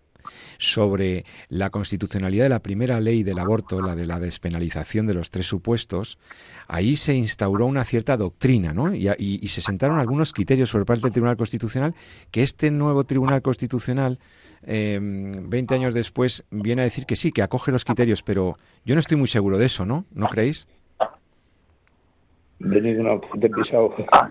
sobre 0.59 1.25
la 1.49 1.71
constitucionalidad 1.71 2.45
de 2.45 2.51
la 2.51 2.63
primera 2.63 3.01
ley 3.01 3.23
del 3.23 3.39
aborto, 3.39 3.81
la 3.81 3.95
de 3.95 4.07
la 4.07 4.21
despenalización 4.21 5.07
de 5.07 5.15
los 5.15 5.31
tres 5.31 5.47
supuestos, 5.47 6.19
ahí 6.69 6.97
se 6.97 7.15
instauró 7.15 7.67
una 7.67 7.85
cierta 7.85 8.17
doctrina, 8.17 8.73
¿no? 8.73 8.95
Y, 8.95 9.49
se 9.49 9.61
sentaron 9.61 9.99
algunos 9.99 10.33
criterios 10.33 10.73
por 10.73 10.87
parte 10.87 11.03
del 11.03 11.13
Tribunal 11.13 11.37
Constitucional 11.37 11.95
que 12.31 12.43
este 12.43 12.71
nuevo 12.71 13.05
Tribunal 13.05 13.43
Constitucional, 13.43 14.19
eh, 14.63 14.99
20 15.01 15.75
años 15.75 15.95
después, 15.95 16.45
viene 16.51 16.83
a 16.83 16.85
decir 16.85 17.05
que 17.05 17.17
sí, 17.17 17.33
que 17.33 17.43
acoge 17.43 17.73
los 17.73 17.85
criterios, 17.85 18.23
pero 18.23 18.57
yo 18.85 18.95
no 18.95 19.01
estoy 19.01 19.19
muy 19.19 19.29
seguro 19.29 19.59
de 19.59 19.67
eso, 19.67 19.85
¿no? 19.85 20.07
¿No 20.15 20.29
creéis? 20.29 20.67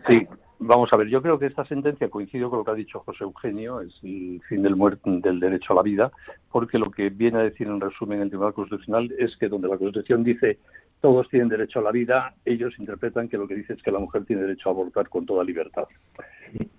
Sí, 0.08 0.28
Vamos 0.64 0.90
a 0.94 0.98
ver, 0.98 1.08
yo 1.08 1.24
creo 1.24 1.40
que 1.40 1.48
esta 1.48 1.66
sentencia 1.66 2.08
coincide 2.08 2.48
con 2.48 2.60
lo 2.60 2.64
que 2.64 2.70
ha 2.70 2.76
dicho 2.76 3.00
José 3.00 3.24
Eugenio, 3.24 3.82
es 3.82 3.96
el 4.04 4.40
fin 4.48 4.62
del, 4.62 4.76
del 5.24 5.40
derecho 5.40 5.74
a 5.74 5.78
la 5.78 5.82
vida, 5.82 6.12
porque 6.52 6.78
lo 6.78 6.92
que 6.92 7.10
viene 7.10 7.40
a 7.40 7.44
decir 7.44 7.66
en 7.66 7.82
resumen 7.82 8.22
el 8.22 8.30
Tribunal 8.30 8.54
Constitucional 8.54 9.12
es 9.18 9.36
que 9.38 9.50
donde 9.50 9.68
la 9.68 9.80
Constitución 9.80 10.24
dice 10.24 10.60
todos 11.00 11.28
tienen 11.30 11.50
derecho 11.50 11.80
a 11.80 11.82
la 11.82 11.92
vida, 11.92 12.36
ellos 12.46 12.76
interpretan 12.78 13.28
que 13.28 13.40
lo 13.40 13.48
que 13.48 13.56
dice 13.56 13.74
es 13.74 13.82
que 13.82 13.90
la 13.90 13.98
mujer 13.98 14.24
tiene 14.26 14.44
derecho 14.44 14.70
a 14.70 14.74
abortar 14.74 15.10
con 15.10 15.26
toda 15.26 15.44
libertad. 15.44 15.86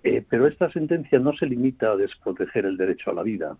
Eh, 0.01 0.23
pero 0.29 0.47
esta 0.47 0.71
sentencia 0.71 1.19
no 1.19 1.33
se 1.33 1.45
limita 1.45 1.91
a 1.91 1.97
desproteger 1.97 2.65
el 2.65 2.77
derecho 2.77 3.11
a 3.11 3.15
la 3.15 3.23
vida. 3.23 3.57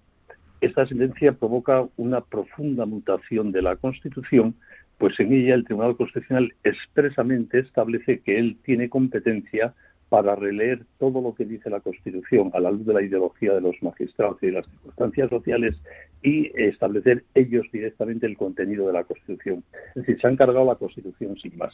Esta 0.61 0.85
sentencia 0.85 1.33
provoca 1.33 1.85
una 1.97 2.21
profunda 2.21 2.85
mutación 2.85 3.51
de 3.51 3.61
la 3.61 3.75
Constitución, 3.75 4.55
pues 4.97 5.19
en 5.19 5.33
ella 5.33 5.55
el 5.55 5.65
Tribunal 5.65 5.97
Constitucional 5.97 6.53
expresamente 6.63 7.59
establece 7.59 8.21
que 8.21 8.39
él 8.39 8.55
tiene 8.63 8.87
competencia 8.87 9.73
para 10.13 10.35
releer 10.35 10.85
todo 10.99 11.21
lo 11.21 11.33
que 11.33 11.43
dice 11.43 11.71
la 11.71 11.79
Constitución 11.79 12.51
a 12.53 12.59
la 12.59 12.69
luz 12.69 12.85
de 12.85 12.93
la 12.93 13.01
ideología 13.01 13.55
de 13.55 13.61
los 13.61 13.81
magistrados 13.81 14.37
y 14.43 14.45
de 14.45 14.51
las 14.51 14.67
circunstancias 14.67 15.27
sociales 15.27 15.75
y 16.21 16.51
establecer 16.55 17.23
ellos 17.33 17.65
directamente 17.73 18.27
el 18.27 18.37
contenido 18.37 18.85
de 18.85 18.93
la 18.93 19.05
Constitución. 19.05 19.63
Es 19.95 20.05
decir, 20.05 20.21
se 20.21 20.27
han 20.27 20.35
cargado 20.35 20.65
la 20.65 20.75
Constitución 20.75 21.35
sin 21.37 21.57
más. 21.57 21.73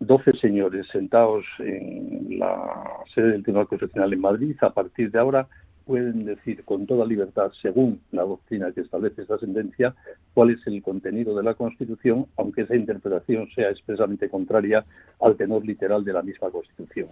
Doce 0.00 0.32
señores 0.38 0.86
sentados 0.88 1.44
en 1.58 2.38
la 2.38 3.02
sede 3.14 3.32
del 3.32 3.42
Tribunal 3.42 3.68
Constitucional 3.68 4.14
en 4.14 4.20
Madrid, 4.22 4.56
a 4.62 4.70
partir 4.70 5.10
de 5.10 5.18
ahora 5.18 5.46
pueden 5.88 6.26
decir 6.26 6.64
con 6.64 6.86
toda 6.86 7.06
libertad, 7.06 7.50
según 7.62 8.02
la 8.12 8.22
doctrina 8.22 8.70
que 8.72 8.82
establece 8.82 9.22
esta 9.22 9.38
sentencia, 9.38 9.94
cuál 10.34 10.50
es 10.50 10.60
el 10.66 10.82
contenido 10.82 11.34
de 11.34 11.42
la 11.42 11.54
Constitución, 11.54 12.26
aunque 12.36 12.62
esa 12.62 12.76
interpretación 12.76 13.48
sea 13.54 13.70
expresamente 13.70 14.28
contraria 14.28 14.84
al 15.18 15.34
tenor 15.36 15.64
literal 15.64 16.04
de 16.04 16.12
la 16.12 16.22
misma 16.22 16.50
Constitución. 16.50 17.08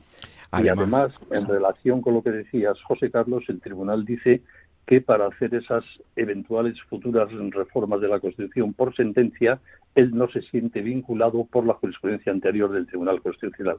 y 0.63 0.69
además, 0.69 1.11
en 1.31 1.47
relación 1.47 2.03
con 2.03 2.13
lo 2.13 2.23
que 2.23 2.33
decías, 2.33 2.77
José 2.83 3.11
Carlos, 3.11 3.45
el 3.49 3.63
tribunal 3.63 4.05
dice 4.05 4.43
que 4.87 5.01
para 5.01 5.27
hacer 5.27 5.53
esas 5.55 5.85
eventuales 6.15 6.81
futuras 6.83 7.29
reformas 7.51 8.01
de 8.01 8.09
la 8.09 8.21
Constitución 8.21 8.73
por 8.73 8.95
sentencia, 8.95 9.61
él 9.97 10.15
no 10.15 10.29
se 10.29 10.43
siente 10.43 10.83
vinculado 10.83 11.45
por 11.45 11.67
la 11.67 11.75
jurisprudencia 11.75 12.31
anterior 12.31 12.71
del 12.71 12.87
Tribunal 12.87 13.21
Constitucional. 13.21 13.79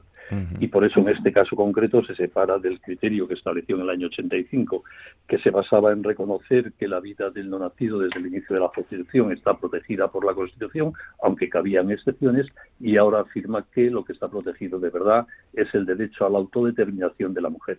Y 0.58 0.66
por 0.66 0.84
eso 0.84 1.00
en 1.00 1.08
este 1.08 1.32
caso 1.32 1.56
concreto 1.56 2.04
se 2.04 2.14
separa 2.14 2.58
del 2.58 2.80
criterio 2.80 3.26
que 3.26 3.34
estableció 3.34 3.76
en 3.76 3.82
el 3.82 3.90
año 3.90 4.08
85, 4.08 4.84
que 5.26 5.38
se 5.38 5.50
basaba 5.50 5.92
en 5.92 6.02
reconocer 6.02 6.72
que 6.72 6.88
la 6.88 7.00
vida 7.00 7.30
del 7.30 7.48
no 7.48 7.58
nacido 7.58 8.00
desde 8.00 8.18
el 8.18 8.26
inicio 8.26 8.54
de 8.54 8.60
la 8.60 8.68
Constitución 8.68 9.32
está 9.32 9.56
protegida 9.56 10.08
por 10.08 10.26
la 10.26 10.34
Constitución, 10.34 10.92
aunque 11.22 11.48
cabían 11.48 11.90
excepciones, 11.90 12.48
y 12.80 12.96
ahora 12.96 13.20
afirma 13.20 13.64
que 13.72 13.88
lo 13.88 14.04
que 14.04 14.12
está 14.12 14.28
protegido 14.28 14.78
de 14.80 14.90
verdad 14.90 15.26
es 15.54 15.72
el 15.74 15.86
derecho 15.86 16.26
a 16.26 16.30
la 16.30 16.38
autodeterminación 16.38 17.32
de 17.32 17.40
la 17.40 17.48
mujer 17.48 17.78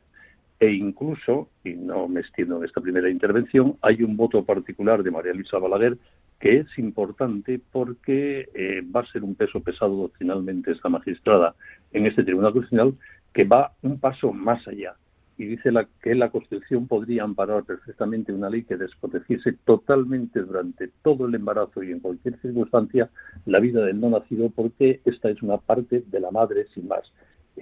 e 0.60 0.72
incluso, 0.74 1.50
y 1.64 1.74
no 1.74 2.08
me 2.08 2.20
extiendo 2.20 2.58
en 2.58 2.66
esta 2.66 2.82
primera 2.82 3.10
intervención, 3.10 3.78
hay 3.82 4.04
un 4.04 4.18
voto 4.18 4.44
particular 4.44 5.04
de 5.04 5.12
María 5.12 5.34
Luisa 5.34 5.58
Balaguer 5.58 5.98
que 6.40 6.58
es 6.58 6.78
importante 6.78 7.62
porque 7.72 8.50
eh, 8.54 8.82
va 8.96 9.02
a 9.02 9.12
ser 9.12 9.24
un 9.24 9.36
peso 9.36 9.62
pesado 9.62 9.96
doctrinalmente 9.96 10.72
esta 10.72 10.90
magistrada 10.90 11.56
en 11.92 12.06
este 12.06 12.24
Tribunal 12.24 12.54
Constitucional 12.54 12.98
que 13.34 13.44
va 13.46 13.74
un 13.82 14.00
paso 14.00 14.34
más 14.34 14.66
allá. 14.68 14.96
Y 15.38 15.46
dice 15.46 15.72
la, 15.72 15.88
que 16.02 16.16
la 16.16 16.30
Constitución 16.30 16.88
podría 16.88 17.24
amparar 17.24 17.64
perfectamente 17.64 18.34
una 18.34 18.50
ley 18.50 18.64
que 18.64 18.76
desprotegiese 18.76 19.54
totalmente 19.64 20.42
durante 20.42 20.90
todo 21.02 21.28
el 21.28 21.36
embarazo 21.36 21.84
y 21.84 21.92
en 21.92 22.02
cualquier 22.02 22.38
circunstancia 22.42 23.10
la 23.46 23.60
vida 23.60 23.86
del 23.86 24.02
no 24.02 24.10
nacido 24.10 24.50
porque 24.50 25.00
esta 25.06 25.30
es 25.30 25.42
una 25.42 25.58
parte 25.58 26.04
de 26.06 26.20
la 26.20 26.32
madre 26.32 26.68
sin 26.74 26.90
más 26.90 27.04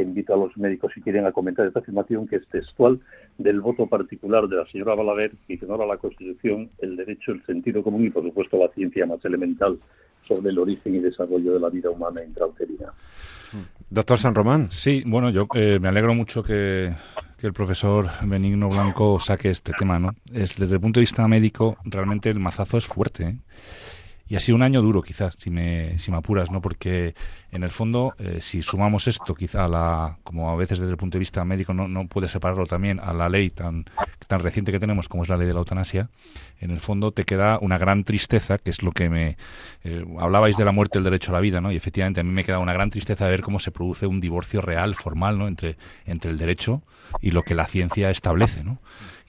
invito 0.03 0.33
a 0.33 0.37
los 0.37 0.55
médicos 0.57 0.91
si 0.93 1.01
quieren 1.01 1.25
a 1.25 1.31
comentar 1.31 1.65
esta 1.65 1.79
afirmación 1.79 2.27
que 2.27 2.37
es 2.37 2.47
textual 2.47 2.99
del 3.37 3.61
voto 3.61 3.87
particular 3.87 4.47
de 4.47 4.57
la 4.57 4.65
señora 4.67 4.95
Balaguer 4.95 5.31
que 5.47 5.53
ignora 5.53 5.85
la 5.85 5.97
Constitución, 5.97 6.69
el 6.79 6.95
derecho, 6.95 7.31
el 7.31 7.45
sentido 7.45 7.83
común 7.83 8.05
y 8.05 8.09
por 8.09 8.23
supuesto 8.23 8.57
la 8.57 8.69
ciencia 8.69 9.05
más 9.05 9.23
elemental 9.25 9.79
sobre 10.27 10.49
el 10.49 10.59
origen 10.59 10.95
y 10.95 10.99
desarrollo 10.99 11.53
de 11.53 11.59
la 11.59 11.69
vida 11.69 11.89
humana 11.89 12.23
intrauterina. 12.23 12.93
Doctor 13.89 14.19
San 14.19 14.35
Román. 14.35 14.67
Sí, 14.71 15.03
bueno, 15.05 15.29
yo 15.29 15.47
eh, 15.55 15.79
me 15.79 15.87
alegro 15.87 16.13
mucho 16.13 16.43
que, 16.43 16.91
que, 17.37 17.47
el 17.47 17.53
profesor 17.53 18.07
Benigno 18.25 18.67
Blanco 18.67 19.19
saque 19.19 19.49
este 19.49 19.71
tema, 19.71 19.99
¿no? 19.99 20.11
Es, 20.33 20.57
desde 20.57 20.75
el 20.75 20.81
punto 20.81 20.99
de 20.99 21.03
vista 21.03 21.25
médico, 21.27 21.77
realmente 21.85 22.29
el 22.29 22.39
mazazo 22.39 22.77
es 22.77 22.85
fuerte. 22.85 23.23
¿eh? 23.23 23.37
Y 24.29 24.36
ha 24.36 24.39
sido 24.39 24.55
un 24.55 24.63
año 24.63 24.81
duro, 24.81 25.01
quizás, 25.01 25.36
si 25.38 25.50
me, 25.50 25.98
si 26.00 26.12
me 26.12 26.17
apuras, 26.17 26.51
¿no? 26.51 26.62
Porque, 26.62 27.15
en 27.51 27.63
el 27.63 27.69
fondo, 27.69 28.13
eh, 28.19 28.38
si 28.41 28.62
sumamos 28.62 29.07
esto, 29.07 29.34
quizá, 29.36 29.65
a 29.65 29.67
la, 29.67 30.17
como 30.24 30.51
a 30.51 30.55
veces 30.55 30.79
desde 30.79 30.91
el 30.91 30.98
punto 30.98 31.17
de 31.17 31.19
vista 31.19 31.46
médico 31.46 31.74
no, 31.74 31.88
no 31.88 32.07
puede 32.07 32.27
separarlo 32.27 32.65
también 32.65 33.00
a 33.00 33.13
la 33.13 33.29
ley 33.29 33.50
tan, 33.50 33.86
tan 34.27 34.39
reciente 34.39 34.72
que 34.72 34.79
tenemos 34.79 35.07
como 35.07 35.24
es 35.24 35.29
la 35.29 35.38
ley 35.38 35.48
de 35.48 35.53
la 35.53 35.60
eutanasia, 35.60 36.10
en 36.60 36.72
el 36.72 36.79
fondo 36.79 37.12
te 37.12 37.24
queda 37.24 37.60
una 37.62 37.77
gran 37.77 38.03
tristeza, 38.03 38.57
que 38.57 38.69
es 38.69 38.84
lo 38.84 38.91
que 38.91 39.10
me... 39.10 39.38
Eh, 39.84 40.05
hablabais 40.19 40.57
de 40.57 40.65
la 40.65 40.72
muerte 40.72 40.98
del 40.98 41.05
derecho 41.05 41.31
a 41.31 41.36
la 41.36 41.39
vida, 41.39 41.62
¿no? 41.62 41.72
Y 41.72 41.75
efectivamente 41.75 42.19
a 42.19 42.24
mí 42.24 42.31
me 42.31 42.43
queda 42.43 42.60
una 42.60 42.74
gran 42.74 42.89
tristeza 42.89 43.25
de 43.25 43.31
ver 43.31 43.41
cómo 43.41 43.60
se 43.60 43.72
produce 43.72 44.07
un 44.07 44.19
divorcio 44.19 44.62
real, 44.62 44.96
formal, 44.96 45.38
¿no? 45.38 45.48
Entre, 45.48 45.77
entre 46.05 46.31
el 46.31 46.38
derecho 46.38 46.81
y 47.22 47.31
lo 47.31 47.43
que 47.43 47.55
la 47.55 47.67
ciencia 47.67 48.10
establece, 48.10 48.63
¿no? 48.63 48.79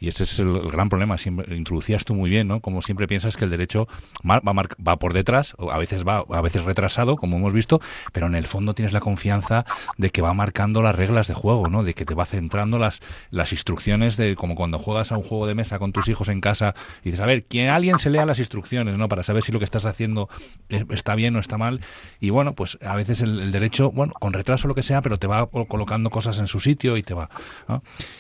Y 0.01 0.09
ese 0.09 0.25
es 0.25 0.39
el, 0.39 0.61
gran 0.71 0.89
problema. 0.89 1.19
Siempre, 1.19 1.57
introducías 1.57 2.05
tú 2.05 2.15
muy 2.15 2.31
bien, 2.31 2.49
¿no? 2.49 2.61
Como 2.61 2.83
siempre 2.83 3.07
piensas 3.07 3.37
que 3.37 3.45
el 3.45 3.51
derecho 3.51 3.89
va, 4.29 4.41
va 4.43 4.97
por 4.97 5.13
detrás, 5.13 5.55
o 5.59 5.71
a 5.71 5.79
veces 5.79 6.07
va 6.07 6.25
a 6.29 6.41
veces 6.41 6.65
retrasado, 6.65 7.17
como 7.17 7.37
hemos 7.37 7.53
visto, 7.53 7.81
pero 8.13 8.27
en 8.27 8.35
el 8.35 8.47
fondo 8.47 8.75
tienes 8.75 8.93
la 8.93 9.01
confianza 9.01 9.65
de 9.97 10.11
que 10.11 10.23
va 10.23 10.35
marcando 10.35 10.83
las 10.83 10.95
reglas 10.95 11.29
de 11.29 11.35
juego, 11.35 11.69
¿no? 11.69 11.83
De 11.83 11.95
que 11.95 12.05
te 12.05 12.15
va 12.15 12.27
centrando 12.27 12.79
las, 12.79 13.01
las 13.31 13.53
instrucciones 13.53 14.17
de 14.17 14.37
como 14.37 14.55
cuando 14.55 14.79
juegas 14.79 15.13
a 15.13 15.17
un 15.17 15.23
juego 15.23 15.47
de 15.47 15.55
mesa 15.55 15.79
con 15.79 15.93
tus 15.93 16.09
hijos 16.09 16.29
en 16.29 16.41
casa 16.41 16.75
y 17.03 17.11
dices, 17.11 17.21
a 17.21 17.27
ver, 17.27 17.45
que 17.45 17.69
alguien 17.69 17.99
se 17.99 18.11
lea 18.11 18.27
las 18.27 18.39
instrucciones, 18.39 18.99
¿no? 18.99 19.09
Para 19.09 19.23
saber 19.23 19.43
si 19.43 19.53
lo 19.53 19.59
que 19.59 19.65
estás 19.65 19.87
haciendo 19.87 20.29
eh, 20.69 20.85
está 20.91 21.15
bien 21.15 21.37
o 21.37 21.41
está 21.41 21.59
mal. 21.59 21.81
Y 22.21 22.31
bueno, 22.31 22.55
pues 22.55 22.79
a 22.83 22.97
veces 22.97 23.23
el, 23.23 23.51
derecho, 23.53 23.91
bueno, 23.91 24.13
con 24.15 24.33
retraso 24.33 24.69
lo 24.69 24.75
que 24.75 24.83
sea, 24.83 25.03
pero 25.03 25.19
te 25.19 25.27
va 25.27 25.47
colocando 25.47 26.11
cosas 26.11 26.39
en 26.39 26.47
su 26.47 26.61
sitio 26.61 26.97
y 26.97 27.03
te 27.03 27.15
va. 27.15 27.31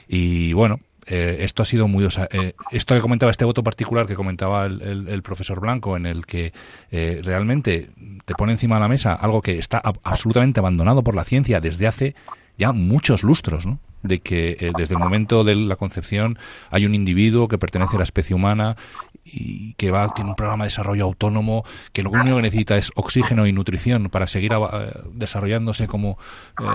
Y 0.09 0.53
bueno, 0.53 0.81
eh, 1.09 1.39
esto 1.41 1.63
ha 1.63 1.67
sido 1.67 1.89
muy... 1.89 2.07
Eh, 2.07 2.55
esto 2.71 2.95
que 2.95 3.01
comentaba, 3.01 3.31
este 3.31 3.45
voto 3.45 3.63
particular 3.63 4.07
que 4.07 4.15
comentaba 4.15 4.67
el, 4.67 5.23
profesor 5.23 5.61
Blanco, 5.61 5.97
en 5.97 6.07
el 6.07 6.27
que 6.27 6.53
eh, 6.91 7.21
realmente 7.25 7.91
te 8.25 8.35
pone 8.35 8.53
encima 8.53 8.77
de 8.77 8.83
la 8.83 8.89
mesa 8.89 9.15
algo 9.15 9.41
que 9.41 9.59
está 9.59 9.79
absolutamente 9.79 10.61
abandonado 10.61 11.03
por 11.03 11.15
la 11.15 11.25
ciencia 11.25 11.61
desde 11.61 11.87
hace 11.87 12.15
ya 12.59 12.73
muchos 12.73 13.23
lustros, 13.23 13.67
¿no? 13.67 13.79
De 14.03 14.21
que 14.21 14.57
eh, 14.61 14.73
desde 14.77 14.95
el 14.95 15.01
momento 15.01 15.45
de 15.45 15.55
la 15.55 15.77
concepción 15.77 16.39
hay 16.71 16.87
un 16.87 16.95
individuo 16.95 17.49
que 17.49 17.59
pertenece 17.59 17.97
a 17.97 17.99
la 17.99 18.05
especie 18.05 18.35
humana 18.35 18.77
y 19.25 19.75
que 19.75 19.91
va 19.91 20.09
tiene 20.15 20.31
un 20.31 20.37
programa 20.37 20.65
de 20.65 20.69
desarrollo 20.69 21.05
autónomo 21.05 21.65
que 21.93 22.03
lo 22.03 22.11
único 22.11 22.37
que 22.37 22.43
necesita 22.43 22.77
es 22.77 22.93
oxígeno 22.95 23.47
y 23.47 23.53
nutrición 23.53 24.09
para 24.09 24.27
seguir 24.27 24.53
eh, 24.53 24.93
desarrollándose 25.13 25.87
como 25.87 26.19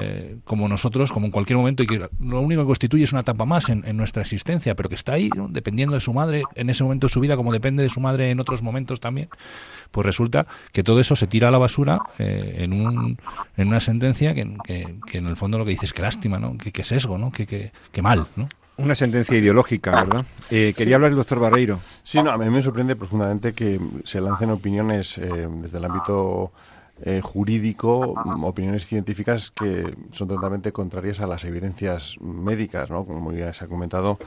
eh, 0.01 0.37
como 0.43 0.67
nosotros 0.67 1.11
como 1.11 1.25
en 1.25 1.31
cualquier 1.31 1.57
momento 1.57 1.83
y 1.83 1.87
que 1.87 2.07
lo 2.19 2.41
único 2.41 2.61
que 2.61 2.67
constituye 2.67 3.03
es 3.03 3.11
una 3.11 3.21
etapa 3.21 3.45
más 3.45 3.69
en, 3.69 3.83
nuestra 3.97 4.21
existencia 4.21 4.75
pero 4.75 4.89
que 4.89 4.95
está 4.95 5.13
ahí 5.13 5.29
dependiendo 5.49 5.95
de 5.95 6.01
su 6.01 6.13
madre 6.13 6.43
en 6.55 6.69
ese 6.69 6.83
momento 6.83 7.07
de 7.07 7.13
su 7.13 7.19
vida 7.19 7.35
como 7.35 7.51
depende 7.51 7.83
de 7.83 7.89
su 7.89 7.99
madre 7.99 8.31
en 8.31 8.39
otros 8.39 8.61
momentos 8.61 8.99
también 8.99 9.29
pues 9.91 10.05
resulta 10.05 10.47
que 10.71 10.83
todo 10.83 10.99
eso 10.99 11.15
se 11.15 11.27
tira 11.27 11.49
a 11.49 11.51
la 11.51 11.59
basura 11.59 11.99
en, 12.17 12.73
un, 12.73 13.17
en 13.57 13.67
una 13.67 13.79
sentencia 13.79 14.33
que, 14.33 14.57
que, 14.65 15.17
en 15.17 15.27
el 15.27 15.35
fondo 15.35 15.59
lo 15.59 15.65
que 15.65 15.71
dice 15.71 15.85
es 15.85 15.93
que 15.93 16.01
lástima, 16.01 16.39
¿no? 16.39 16.57
que, 16.57 16.71
que 16.71 16.83
sesgo, 16.83 17.12
¿no? 17.17 17.31
Que, 17.31 17.45
que, 17.45 18.01
mal, 18.01 18.27
¿no? 18.35 18.47
Una 18.77 18.95
sentencia 18.95 19.37
ideológica, 19.37 19.91
¿verdad? 19.91 20.25
Eh, 20.49 20.73
quería 20.75 20.95
hablar 20.95 21.11
el 21.11 21.17
doctor 21.17 21.39
Barreiro. 21.39 21.79
Sí, 22.01 22.21
no, 22.21 22.31
a 22.31 22.37
mí 22.37 22.49
me 22.49 22.61
sorprende 22.61 22.95
profundamente 22.95 23.53
que 23.53 23.79
se 24.03 24.19
lancen 24.19 24.49
opiniones 24.49 25.17
eh, 25.19 25.47
desde 25.61 25.77
el 25.77 25.85
ámbito 25.85 26.51
eh, 27.01 27.21
jurídico, 27.21 28.13
opiniones 28.43 28.85
científicas 28.85 29.51
que 29.51 29.95
son 30.11 30.27
totalmente 30.27 30.71
contrarias 30.71 31.19
a 31.19 31.27
las 31.27 31.43
evidencias 31.43 32.15
médicas, 32.21 32.89
¿no? 32.89 33.03
Como 33.03 33.33
ya 33.33 33.51
se 33.51 33.65
ha 33.65 33.67
comentado, 33.67 34.19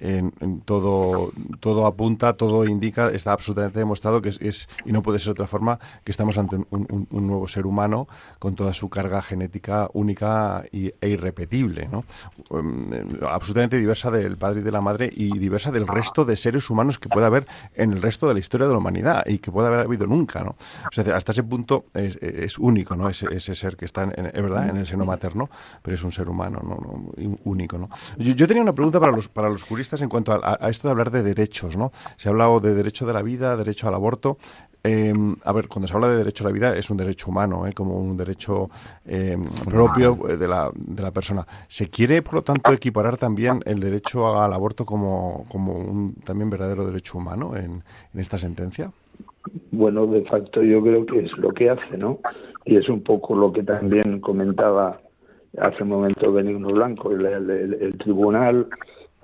en, 0.00 0.60
todo, 0.64 1.32
todo 1.60 1.86
apunta, 1.86 2.32
todo 2.34 2.64
indica, 2.66 3.10
está 3.10 3.32
absolutamente 3.32 3.78
demostrado 3.78 4.20
que 4.20 4.30
es, 4.30 4.68
y 4.84 4.92
no 4.92 5.02
puede 5.02 5.18
ser 5.18 5.32
otra 5.32 5.46
forma, 5.46 5.78
que 6.04 6.10
estamos 6.10 6.38
ante 6.38 6.56
un, 6.70 7.06
nuevo 7.10 7.46
ser 7.46 7.66
humano 7.66 8.08
con 8.38 8.54
toda 8.54 8.74
su 8.74 8.88
carga 8.88 9.22
genética 9.22 9.88
única 9.92 10.64
y, 10.72 10.92
e 11.00 11.08
irrepetible, 11.08 11.88
¿no? 11.88 12.04
Um, 12.50 12.90
absolutamente 13.28 13.78
diversa 13.78 14.10
del 14.10 14.36
padre 14.36 14.60
y 14.60 14.62
de 14.64 14.72
la 14.72 14.80
madre 14.80 15.10
y 15.12 15.38
diversa 15.38 15.70
del 15.70 15.86
resto 15.86 16.24
de 16.24 16.36
seres 16.36 16.68
humanos 16.68 16.98
que 16.98 17.08
puede 17.08 17.26
haber 17.26 17.46
en 17.74 17.92
el 17.92 18.02
resto 18.02 18.26
de 18.26 18.34
la 18.34 18.40
historia 18.40 18.66
de 18.66 18.72
la 18.72 18.78
humanidad 18.78 19.24
y 19.26 19.38
que 19.38 19.52
puede 19.52 19.68
haber 19.68 19.80
habido 19.80 20.06
nunca, 20.06 20.42
¿no? 20.42 20.50
O 20.50 20.92
sea, 20.92 21.14
hasta 21.14 21.32
ese 21.32 21.44
punto 21.44 21.86
es, 21.94 22.16
es 22.16 22.58
único, 22.58 22.96
¿no? 22.96 23.08
Ese, 23.08 23.26
ese, 23.32 23.54
ser 23.54 23.76
que 23.76 23.84
está, 23.84 24.02
en, 24.02 24.10
verdad, 24.32 24.68
en 24.68 24.78
el 24.78 24.86
seno 24.86 25.04
materno, 25.04 25.48
pero 25.82 25.94
es 25.94 26.02
un 26.02 26.10
ser 26.10 26.28
humano, 26.28 26.60
¿no? 26.62 26.82
único, 27.44 27.78
¿no? 27.78 27.88
Yo, 28.18 28.34
yo 28.34 28.48
tenía 28.48 28.62
una 28.62 28.72
pregunta 28.72 28.98
para 28.98 29.12
los, 29.12 29.28
para 29.28 29.48
los 29.48 29.64
juristas 29.82 30.02
en 30.02 30.08
cuanto 30.08 30.32
a, 30.32 30.68
esto 30.68 30.86
de 30.86 30.92
hablar 30.92 31.10
de 31.10 31.22
derechos, 31.24 31.76
¿no? 31.76 31.90
Se 32.16 32.28
ha 32.28 32.30
hablado 32.30 32.60
de 32.60 32.72
derecho 32.72 33.04
de 33.04 33.12
la 33.12 33.22
vida, 33.22 33.56
derecho 33.56 33.88
al 33.88 33.94
aborto. 33.94 34.38
Em, 34.84 35.34
a 35.44 35.52
ver, 35.52 35.66
cuando 35.66 35.88
se 35.88 35.94
habla 35.94 36.08
de 36.08 36.16
derecho 36.16 36.44
a 36.44 36.48
la 36.48 36.52
vida 36.52 36.76
es 36.76 36.88
un 36.90 36.96
derecho 36.96 37.30
humano, 37.30 37.66
¿eh? 37.66 37.72
como 37.72 37.98
un 37.98 38.16
derecho 38.16 38.68
em, 39.04 39.42
propio 39.68 40.14
de 40.14 40.46
la, 40.46 40.70
de 40.74 41.02
la 41.02 41.10
persona. 41.10 41.44
¿Se 41.66 41.88
quiere, 41.88 42.22
por 42.22 42.34
lo 42.34 42.42
tanto, 42.42 42.72
equiparar 42.72 43.16
también 43.16 43.60
el 43.64 43.80
derecho 43.80 44.40
al 44.40 44.52
aborto 44.52 44.84
como, 44.84 45.46
como 45.48 45.74
un 45.74 46.14
también 46.24 46.48
verdadero 46.48 46.84
derecho 46.84 47.18
humano 47.18 47.56
en, 47.56 47.82
en 48.14 48.20
esta 48.20 48.38
sentencia? 48.38 48.90
Bueno, 49.72 50.06
de 50.06 50.22
facto 50.22 50.62
yo 50.62 50.80
creo 50.80 51.06
que 51.06 51.24
es 51.26 51.32
lo 51.38 51.50
que 51.52 51.70
hace, 51.70 51.96
¿no? 51.96 52.18
Y 52.64 52.76
es 52.76 52.88
un 52.88 53.02
poco 53.02 53.34
lo 53.34 53.52
que 53.52 53.64
también 53.64 54.20
comentaba 54.20 55.00
hace 55.58 55.82
un 55.82 55.90
momento 55.90 56.32
Benigno 56.32 56.68
Blanco, 56.68 57.10
el 57.10 57.94
tribunal 57.98 58.68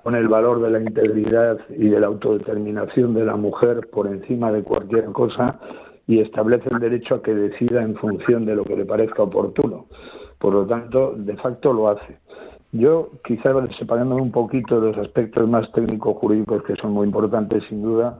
con 0.03 0.15
el 0.15 0.27
valor 0.27 0.61
de 0.61 0.69
la 0.69 0.79
integridad 0.79 1.59
y 1.69 1.89
de 1.89 1.99
la 1.99 2.07
autodeterminación 2.07 3.13
de 3.13 3.25
la 3.25 3.35
mujer 3.35 3.89
por 3.91 4.07
encima 4.07 4.51
de 4.51 4.63
cualquier 4.63 5.05
cosa 5.05 5.59
y 6.07 6.19
establece 6.19 6.69
el 6.71 6.79
derecho 6.79 7.15
a 7.15 7.21
que 7.21 7.35
decida 7.35 7.83
en 7.83 7.95
función 7.95 8.45
de 8.45 8.55
lo 8.55 8.63
que 8.63 8.75
le 8.75 8.85
parezca 8.85 9.23
oportuno. 9.23 9.85
Por 10.39 10.53
lo 10.53 10.65
tanto, 10.65 11.13
de 11.15 11.35
facto 11.37 11.73
lo 11.73 11.89
hace. 11.89 12.17
Yo, 12.71 13.09
quizá 13.23 13.51
separándome 13.77 14.21
un 14.21 14.31
poquito 14.31 14.79
de 14.79 14.87
los 14.87 14.97
aspectos 14.97 15.47
más 15.47 15.71
técnico-jurídicos 15.71 16.63
que 16.63 16.75
son 16.75 16.93
muy 16.93 17.07
importantes, 17.07 17.63
sin 17.67 17.81
duda, 17.81 18.17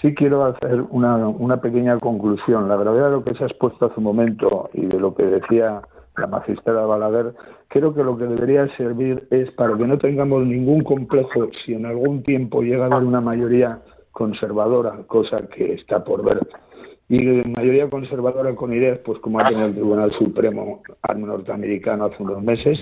sí 0.00 0.14
quiero 0.14 0.44
hacer 0.44 0.82
una, 0.90 1.28
una 1.28 1.60
pequeña 1.60 1.98
conclusión. 1.98 2.68
La 2.68 2.76
gravedad 2.76 3.06
de 3.06 3.16
lo 3.16 3.24
que 3.24 3.34
se 3.34 3.44
ha 3.44 3.46
expuesto 3.46 3.86
hace 3.86 3.94
un 3.98 4.04
momento 4.04 4.70
y 4.72 4.86
de 4.86 4.98
lo 4.98 5.14
que 5.14 5.24
decía 5.24 5.82
la 6.16 6.26
magistrada 6.26 6.86
Balaguer, 6.86 7.34
creo 7.68 7.94
que 7.94 8.02
lo 8.02 8.16
que 8.16 8.24
debería 8.24 8.68
servir 8.76 9.26
es 9.30 9.50
para 9.52 9.76
que 9.76 9.86
no 9.86 9.98
tengamos 9.98 10.44
ningún 10.44 10.82
complejo 10.82 11.48
si 11.64 11.74
en 11.74 11.86
algún 11.86 12.22
tiempo 12.22 12.62
llega 12.62 12.84
a 12.84 12.86
haber 12.86 13.06
una 13.06 13.20
mayoría 13.20 13.80
conservadora, 14.12 15.04
cosa 15.06 15.46
que 15.48 15.74
está 15.74 16.04
por 16.04 16.24
ver, 16.24 16.40
y 17.08 17.18
mayoría 17.48 17.90
conservadora 17.90 18.54
con 18.54 18.72
ideas, 18.72 18.98
pues 19.04 19.18
como 19.18 19.40
ha 19.40 19.44
tenido 19.44 19.66
el 19.66 19.74
Tribunal 19.74 20.12
Supremo 20.12 20.82
norteamericano 21.16 22.04
hace 22.04 22.22
unos 22.22 22.42
meses, 22.42 22.78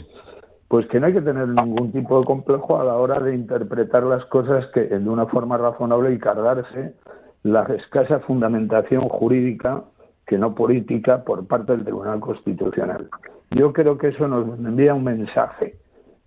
pues 0.69 0.87
que 0.89 1.01
no 1.01 1.07
hay 1.07 1.15
que 1.15 1.23
tener 1.23 1.49
ningún 1.49 1.93
tipo 1.93 2.21
de 2.21 2.27
complejo 2.27 2.79
a 2.79 2.85
la 2.85 2.97
hora 2.97 3.21
de 3.21 3.35
interpretar 3.35 4.03
las 4.03 4.25
cosas 4.27 4.67
que 4.75 4.83
de 4.83 5.09
una 5.09 5.27
forma 5.27 5.57
razonable 5.57 6.13
y 6.13 6.19
cargarse 6.19 6.95
la 7.43 7.63
escasa 7.75 8.21
fundamentación 8.21 9.09
jurídica 9.09 9.85
que 10.29 10.39
no 10.39 10.55
política 10.55 11.25
por 11.25 11.47
parte 11.47 11.73
del 11.73 11.85
Tribunal 11.85 12.21
Constitucional. 12.21 13.09
Yo 13.51 13.73
creo 13.73 13.97
que 13.97 14.09
eso 14.09 14.29
nos 14.29 14.59
envía 14.59 14.95
un 14.95 15.03
mensaje. 15.03 15.77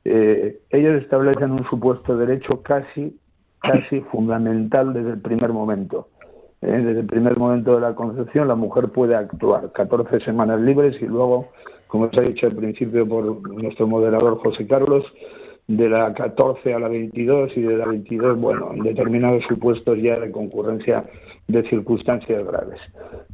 Eh, 0.03 0.59
ellos 0.71 1.03
establecen 1.03 1.51
un 1.51 1.63
supuesto 1.69 2.17
derecho 2.17 2.63
casi, 2.63 3.15
casi 3.59 4.01
fundamental 4.01 4.91
desde 4.93 5.11
el 5.11 5.21
primer 5.21 5.53
momento. 5.53 6.07
Eh, 6.63 6.71
desde 6.71 7.01
el 7.01 7.05
primer 7.05 7.37
momento 7.37 7.75
de 7.75 7.81
la 7.81 7.93
concepción 7.93 8.47
la 8.47 8.55
mujer 8.55 8.89
puede 8.89 9.15
actuar 9.15 9.71
14 9.71 10.19
semanas 10.21 10.59
libres 10.59 10.99
y 10.99 11.05
luego, 11.05 11.49
como 11.85 12.09
se 12.09 12.21
ha 12.21 12.23
dicho 12.23 12.47
al 12.47 12.55
principio 12.55 13.07
por 13.07 13.47
nuestro 13.51 13.85
moderador 13.85 14.39
José 14.39 14.65
Carlos, 14.65 15.05
de 15.67 15.89
la 15.89 16.13
14 16.13 16.73
a 16.73 16.79
la 16.79 16.87
22 16.87 17.55
y 17.55 17.61
de 17.61 17.77
la 17.77 17.85
22, 17.85 18.39
bueno, 18.39 18.71
en 18.73 18.83
determinados 18.83 19.43
supuestos 19.47 19.97
ya 20.01 20.19
de 20.19 20.31
concurrencia 20.31 21.05
de 21.47 21.63
circunstancias 21.69 22.45
graves. 22.45 22.79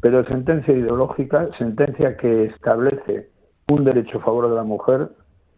Pero 0.01 0.23
sentencia 0.25 0.73
ideológica, 0.73 1.49
sentencia 1.57 2.17
que 2.17 2.45
establece 2.45 3.29
un 3.69 3.83
derecho 3.83 4.19
a 4.19 4.21
favor 4.21 4.49
de 4.49 4.55
la 4.55 4.63
mujer, 4.63 5.09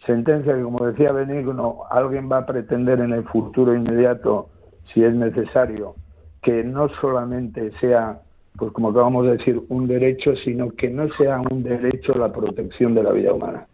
sentencia 0.06 0.56
que, 0.56 0.62
como 0.62 0.86
decía 0.86 1.12
Benigno, 1.12 1.84
alguien 1.90 2.32
va 2.32 2.40
a 2.40 2.46
pretender 2.46 3.00
en 3.00 3.14
el 3.14 3.24
futuro 3.26 3.76
inmediato, 3.76 4.50
si 4.94 5.04
es 5.04 5.14
necesario, 5.14 5.96
que 6.42 6.64
no 6.64 6.90
solamente 7.02 7.72
sea, 7.80 8.22
pues 8.58 8.72
como 8.72 8.90
acabamos 8.90 9.26
de 9.26 9.38
decir, 9.38 9.62
un 9.70 9.88
derecho, 9.88 10.36
sino 10.38 10.72
que 10.72 10.90
no 10.90 11.10
sea 11.14 11.42
un 11.52 11.64
derecho 11.64 12.14
la 12.14 12.32
protección 12.32 12.96
de 12.96 13.04
la 13.04 13.12
vida 13.12 13.34
humana. 13.34 13.68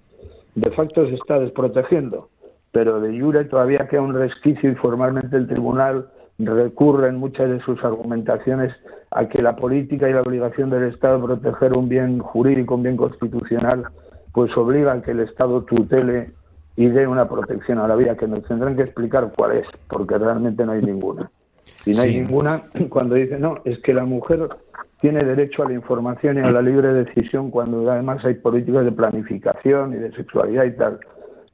De 0.55 0.71
facto 0.71 1.05
se 1.07 1.15
está 1.15 1.39
desprotegiendo 1.39 2.29
pero 2.75 2.99
de 2.99 3.17
jure 3.17 3.45
todavía 3.45 3.87
queda 3.87 4.01
un 4.01 4.13
resquicio 4.13 4.69
y 4.69 4.75
formalmente 4.75 5.37
el 5.37 5.47
tribunal 5.47 6.09
recurre 6.37 7.07
en 7.07 7.15
muchas 7.15 7.49
de 7.49 7.61
sus 7.61 7.81
argumentaciones 7.85 8.73
a 9.11 9.29
que 9.29 9.41
la 9.41 9.55
política 9.55 10.09
y 10.09 10.13
la 10.13 10.21
obligación 10.21 10.69
del 10.69 10.83
Estado 10.83 11.19
de 11.19 11.23
proteger 11.23 11.71
un 11.71 11.87
bien 11.87 12.19
jurídico, 12.19 12.75
un 12.75 12.83
bien 12.83 12.97
constitucional, 12.97 13.85
pues 14.33 14.55
obliga 14.57 14.91
a 14.91 15.01
que 15.01 15.11
el 15.11 15.21
Estado 15.21 15.63
tutele 15.63 16.31
y 16.75 16.87
dé 16.87 17.07
una 17.07 17.29
protección 17.29 17.79
a 17.79 17.87
la 17.87 17.95
vida, 17.95 18.17
que 18.17 18.27
nos 18.27 18.43
tendrán 18.43 18.75
que 18.75 18.81
explicar 18.81 19.31
cuál 19.33 19.53
es, 19.53 19.67
porque 19.87 20.17
realmente 20.17 20.65
no 20.65 20.73
hay 20.73 20.81
ninguna. 20.81 21.31
Y 21.85 21.93
no 21.93 22.01
hay 22.01 22.19
ninguna 22.19 22.63
cuando 22.89 23.15
dicen, 23.15 23.39
no, 23.39 23.59
es 23.63 23.79
que 23.79 23.93
la 23.93 24.03
mujer 24.03 24.49
tiene 24.99 25.23
derecho 25.23 25.63
a 25.63 25.69
la 25.69 25.75
información 25.75 26.39
y 26.39 26.41
a 26.41 26.51
la 26.51 26.61
libre 26.61 26.91
decisión 26.91 27.51
cuando 27.51 27.89
además 27.89 28.25
hay 28.25 28.33
políticas 28.33 28.83
de 28.83 28.91
planificación 28.91 29.93
y 29.93 29.95
de 29.95 30.11
sexualidad 30.11 30.65
y 30.65 30.71
tal. 30.71 30.99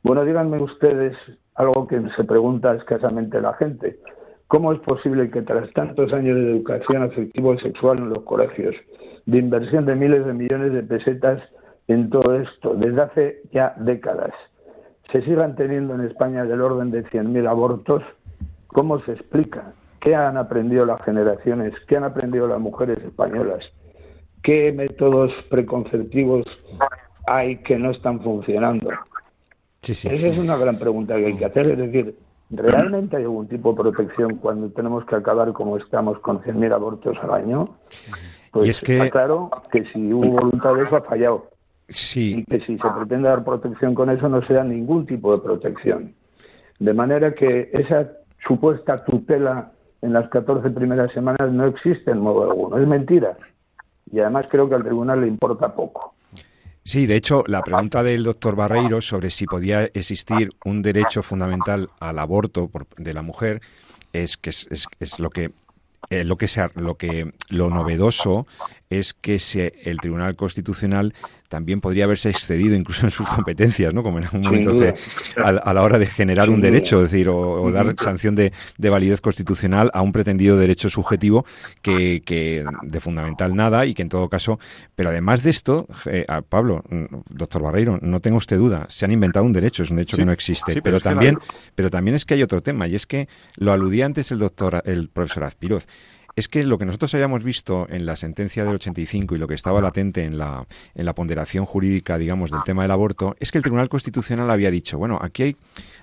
Bueno, 0.03 0.25
díganme 0.25 0.61
ustedes 0.61 1.15
algo 1.55 1.87
que 1.87 2.01
se 2.15 2.23
pregunta 2.23 2.73
escasamente 2.75 3.41
la 3.41 3.53
gente. 3.53 3.99
¿Cómo 4.47 4.73
es 4.73 4.79
posible 4.79 5.29
que 5.29 5.41
tras 5.41 5.71
tantos 5.73 6.11
años 6.13 6.35
de 6.35 6.51
educación 6.51 7.03
afectivo 7.03 7.53
y 7.53 7.59
sexual 7.59 7.99
en 7.99 8.09
los 8.09 8.23
colegios, 8.23 8.75
de 9.25 9.37
inversión 9.37 9.85
de 9.85 9.95
miles 9.95 10.25
de 10.25 10.33
millones 10.33 10.73
de 10.73 10.83
pesetas 10.83 11.41
en 11.87 12.09
todo 12.09 12.35
esto, 12.35 12.73
desde 12.75 13.01
hace 13.01 13.41
ya 13.51 13.75
décadas, 13.77 14.33
se 15.11 15.21
sigan 15.21 15.55
teniendo 15.55 15.95
en 15.95 16.01
España 16.01 16.43
del 16.45 16.61
orden 16.61 16.91
de 16.91 17.03
100.000 17.05 17.47
abortos 17.47 18.03
¿Cómo 18.73 18.99
se 19.01 19.11
explica? 19.11 19.73
¿Qué 19.99 20.15
han 20.15 20.37
aprendido 20.37 20.85
las 20.85 21.01
generaciones? 21.03 21.73
¿Qué 21.87 21.97
han 21.97 22.05
aprendido 22.05 22.47
las 22.47 22.59
mujeres 22.59 22.99
españolas? 23.03 23.65
¿Qué 24.43 24.71
métodos 24.71 25.31
preconceptivos 25.49 26.45
hay 27.27 27.57
que 27.57 27.77
no 27.77 27.91
están 27.91 28.21
funcionando? 28.21 28.89
Esa 29.81 30.09
es 30.11 30.37
una 30.37 30.57
gran 30.57 30.77
pregunta 30.77 31.15
que 31.15 31.25
hay 31.25 31.35
que 31.35 31.45
hacer. 31.45 31.71
Es 31.71 31.77
decir, 31.79 32.15
¿realmente 32.51 33.17
hay 33.17 33.23
algún 33.23 33.47
tipo 33.47 33.71
de 33.71 33.81
protección 33.81 34.35
cuando 34.35 34.69
tenemos 34.69 35.03
que 35.05 35.15
acabar 35.15 35.51
como 35.53 35.75
estamos 35.77 36.19
con 36.19 36.39
100.000 36.41 36.71
abortos 36.71 37.17
al 37.23 37.31
año? 37.31 37.77
Pues 38.51 38.69
es 38.69 38.81
que... 38.81 38.97
está 38.97 39.09
claro 39.09 39.49
que 39.71 39.83
si 39.85 40.13
hubo 40.13 40.33
voluntad 40.33 40.75
de 40.75 40.83
eso 40.83 40.97
ha 40.97 41.01
fallado. 41.01 41.49
Sí. 41.89 42.35
Y 42.37 42.45
que 42.45 42.59
si 42.59 42.77
se 42.77 42.89
pretende 42.95 43.27
dar 43.27 43.43
protección 43.43 43.95
con 43.95 44.11
eso 44.11 44.29
no 44.29 44.45
sea 44.45 44.63
ningún 44.63 45.07
tipo 45.07 45.35
de 45.35 45.41
protección. 45.41 46.13
De 46.77 46.93
manera 46.93 47.33
que 47.33 47.71
esa 47.73 48.11
supuesta 48.45 49.03
tutela 49.03 49.71
en 50.03 50.13
las 50.13 50.29
14 50.29 50.69
primeras 50.69 51.11
semanas 51.11 51.51
no 51.51 51.65
existe 51.65 52.11
en 52.11 52.19
modo 52.19 52.43
alguno. 52.43 52.77
Es 52.77 52.87
mentira. 52.87 53.35
Y 54.11 54.19
además 54.19 54.45
creo 54.51 54.69
que 54.69 54.75
al 54.75 54.83
tribunal 54.83 55.21
le 55.21 55.27
importa 55.27 55.73
poco. 55.73 56.13
Sí, 56.83 57.05
de 57.05 57.15
hecho, 57.15 57.43
la 57.47 57.61
pregunta 57.61 58.01
del 58.01 58.23
doctor 58.23 58.55
Barreiro 58.55 59.01
sobre 59.01 59.29
si 59.29 59.45
podía 59.45 59.85
existir 59.93 60.49
un 60.65 60.81
derecho 60.81 61.21
fundamental 61.21 61.89
al 61.99 62.17
aborto 62.17 62.67
por, 62.69 62.87
de 62.97 63.13
la 63.13 63.21
mujer 63.21 63.61
es 64.13 64.35
que 64.37 64.49
es, 64.49 64.67
es, 64.99 65.19
lo 65.19 65.29
que 65.29 65.51
eh, 66.09 66.23
lo 66.23 66.37
que 66.37 66.47
sea, 66.47 66.71
lo 66.75 66.95
que 66.95 67.33
lo 67.49 67.69
novedoso 67.69 68.47
es 68.89 69.13
que 69.13 69.39
se, 69.39 69.73
el 69.83 69.99
Tribunal 69.99 70.35
Constitucional 70.35 71.13
también 71.51 71.81
podría 71.81 72.05
haberse 72.05 72.29
excedido 72.29 72.75
incluso 72.75 73.05
en 73.05 73.11
sus 73.11 73.27
competencias, 73.27 73.93
¿no? 73.93 74.03
Como 74.03 74.19
en 74.19 74.27
un 74.31 74.41
momento 74.41 74.71
a, 75.35 75.73
la 75.73 75.83
hora 75.83 75.99
de 75.99 76.07
generar 76.07 76.49
un 76.49 76.61
derecho, 76.61 77.03
es 77.03 77.11
decir, 77.11 77.27
o, 77.27 77.69
dar 77.71 77.93
sanción 77.97 78.35
de, 78.35 78.53
validez 78.89 79.19
constitucional 79.19 79.91
a 79.93 80.01
un 80.01 80.13
pretendido 80.13 80.55
derecho 80.55 80.89
subjetivo 80.89 81.45
que, 81.81 82.21
que, 82.25 82.63
de 82.83 82.99
fundamental 83.01 83.53
nada 83.53 83.85
y 83.85 83.93
que 83.93 84.01
en 84.01 84.07
todo 84.07 84.29
caso, 84.29 84.59
pero 84.95 85.09
además 85.09 85.43
de 85.43 85.49
esto, 85.49 85.87
eh, 86.05 86.25
Pablo, 86.47 86.85
mm, 86.89 87.05
doctor 87.29 87.61
Barreiro, 87.61 87.99
no 88.01 88.21
tenga 88.21 88.37
usted 88.37 88.57
duda, 88.57 88.85
se 88.87 89.03
han 89.03 89.11
inventado 89.11 89.45
un 89.45 89.51
derecho, 89.51 89.83
es 89.83 89.91
un 89.91 89.97
derecho 89.97 90.15
que 90.15 90.25
no 90.25 90.31
existe, 90.31 90.81
pero, 90.81 91.01
también, 91.01 91.37
pero 91.75 91.89
también 91.89 92.15
es 92.15 92.23
que 92.23 92.35
hay 92.35 92.43
otro 92.43 92.63
tema 92.63 92.87
y 92.87 92.95
es 92.95 93.05
que 93.05 93.27
lo 93.57 93.73
aludía 93.73 94.05
antes 94.05 94.31
el 94.31 94.39
doctor, 94.39 94.81
el 94.85 95.09
profesor 95.09 95.43
Azpiroz 95.43 95.85
es 96.41 96.47
que 96.47 96.63
lo 96.63 96.79
que 96.79 96.85
nosotros 96.85 97.13
habíamos 97.13 97.43
visto 97.43 97.85
en 97.87 98.07
la 98.07 98.15
sentencia 98.15 98.65
del 98.65 98.73
85 98.73 99.35
y 99.35 99.37
lo 99.37 99.47
que 99.47 99.53
estaba 99.53 99.79
latente 99.79 100.23
en 100.23 100.39
la, 100.39 100.65
en 100.95 101.05
la 101.05 101.13
ponderación 101.13 101.65
jurídica, 101.65 102.17
digamos, 102.17 102.49
del 102.49 102.63
tema 102.63 102.81
del 102.81 102.89
aborto, 102.89 103.35
es 103.39 103.51
que 103.51 103.59
el 103.59 103.63
Tribunal 103.63 103.89
Constitucional 103.89 104.49
había 104.49 104.71
dicho, 104.71 104.97
bueno, 104.97 105.19
aquí 105.21 105.43
hay, 105.43 105.55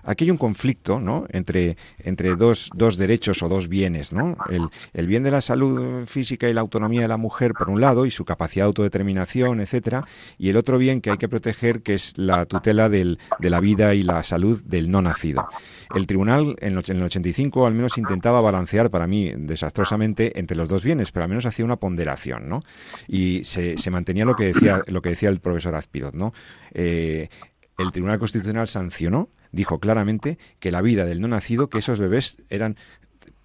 aquí 0.05 0.25
hay 0.25 0.31
un 0.31 0.37
conflicto, 0.37 1.01
¿no?, 1.01 1.27
entre, 1.31 1.77
entre 1.99 2.37
dos, 2.37 2.71
dos 2.73 2.97
derechos 2.97 3.43
o 3.43 3.49
dos 3.49 3.67
bienes, 3.67 4.13
¿no? 4.13 4.37
El, 4.49 4.69
el 4.95 5.09
bien 5.09 5.25
de 5.25 5.33
la 5.33 5.41
salud 5.41 6.07
física 6.07 6.49
y 6.49 6.55
la 6.55 6.61
autonomía 6.61 7.03
de 7.03 7.09
la 7.09 7.17
mujer, 7.17 7.53
por 7.53 7.69
un 7.69 7.81
lado, 7.81 8.07
y 8.07 8.13
su 8.13 8.25
capacidad 8.25 8.65
de 8.65 8.69
autodeterminación, 8.69 9.61
etcétera, 9.61 10.07
y 10.39 10.51
el 10.51 10.57
otro 10.57 10.79
bien 10.79 11.01
que 11.01 11.11
hay 11.11 11.19
que 11.19 11.29
proteger, 11.29 11.83
que 11.83 11.95
es 11.95 12.17
la 12.17 12.47
tutela 12.47 12.89
de 12.89 13.17
la 13.41 13.59
vida 13.59 13.95
y 13.95 14.05
la 14.05 14.23
salud 14.23 14.63
del 14.65 14.89
no 14.89 15.03
nacido. 15.03 15.49
El 15.93 16.07
Tribunal, 16.07 16.55
en 16.61 16.79
el 16.79 17.03
85, 17.03 17.67
al 17.67 17.75
menos 17.75 17.99
intentaba 17.99 18.41
balancear, 18.41 18.89
para 18.89 19.09
mí, 19.09 19.33
desastrosamente, 19.37 20.28
entre 20.35 20.57
los 20.57 20.69
dos 20.69 20.85
bienes, 20.85 21.13
pero 21.13 21.25
al 21.25 21.29
menos 21.29 21.47
hacía 21.47 21.65
una 21.65 21.77
ponderación, 21.77 22.49
¿no? 22.49 22.61
Y 23.07 23.43
se, 23.45 23.77
mantenía 23.91 24.25
lo 24.25 24.37
que 24.37 24.45
decía, 24.45 24.83
lo 24.87 25.03
que 25.03 25.11
decía 25.11 25.29
el 25.29 25.41
profesor 25.41 25.75
Azpirot, 25.75 26.15
¿no? 26.15 26.33
Eh, 26.73 27.29
el 27.79 27.93
Tribunal 27.93 28.19
Constitucional 28.19 28.69
sancionó, 28.69 29.31
dijo 29.53 29.79
claramente 29.79 30.39
que 30.59 30.71
la 30.71 30.83
vida 30.83 31.05
del 31.05 31.21
no 31.21 31.29
nacido, 31.29 31.71
que 31.71 31.79
esos 31.79 32.01
bebés 32.01 32.43
eran 32.51 32.77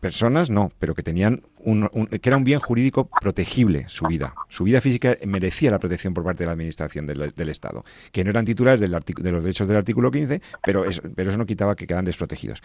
personas 0.03 0.49
no, 0.49 0.73
pero 0.79 0.95
que 0.95 1.01
tenían 1.01 1.43
un, 1.59 1.87
que 2.21 2.29
era 2.29 2.35
un 2.35 2.43
bien 2.43 2.59
jurídico 2.59 3.09
protegible 3.21 3.85
su 3.87 4.05
vida. 4.05 4.35
Su 4.49 4.65
vida 4.65 4.81
física 4.81 5.17
merecía 5.25 5.71
la 5.71 5.79
protección 5.79 6.13
por 6.13 6.25
parte 6.25 6.43
de 6.43 6.47
la 6.47 6.51
administración 6.51 7.07
del, 7.07 7.49
Estado, 7.49 7.85
que 8.11 8.25
no 8.25 8.29
eran 8.29 8.43
titulares 8.43 8.81
del 8.81 8.91
de 8.91 9.31
los 9.31 9.45
derechos 9.45 9.69
del 9.69 9.77
artículo 9.77 10.11
15, 10.11 10.41
pero 10.61 10.83
eso, 10.83 11.01
no 11.37 11.45
quitaba 11.45 11.77
que 11.77 11.87
quedaran 11.87 12.03
desprotegidos. 12.03 12.61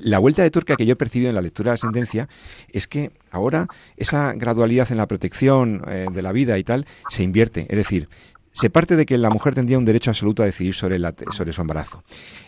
La 0.00 0.18
vuelta 0.18 0.42
de 0.42 0.50
turca 0.50 0.74
que 0.74 0.84
yo 0.84 0.94
he 0.94 0.96
percibido 0.96 1.28
en 1.28 1.36
la 1.36 1.42
lectura 1.42 1.70
de 1.70 1.74
la 1.74 1.76
sentencia 1.76 2.28
es 2.72 2.88
que 2.88 3.12
ahora 3.30 3.68
esa 3.96 4.32
gradualidad 4.32 4.90
en 4.90 4.96
la 4.96 5.06
protección 5.06 5.82
eh, 5.86 6.08
de 6.12 6.22
la 6.22 6.32
vida 6.32 6.58
y 6.58 6.64
tal 6.64 6.86
se 7.08 7.22
invierte, 7.22 7.66
es 7.70 7.76
decir, 7.76 8.08
se 8.52 8.68
parte 8.68 8.96
de 8.96 9.06
que 9.06 9.16
la 9.16 9.30
mujer 9.30 9.54
tendría 9.54 9.78
un 9.78 9.84
derecho 9.84 10.10
absoluto 10.10 10.42
a 10.42 10.46
decidir 10.46 10.74
sobre, 10.74 10.98
sobre 11.30 11.52
su 11.52 11.60
embarazo. 11.60 12.02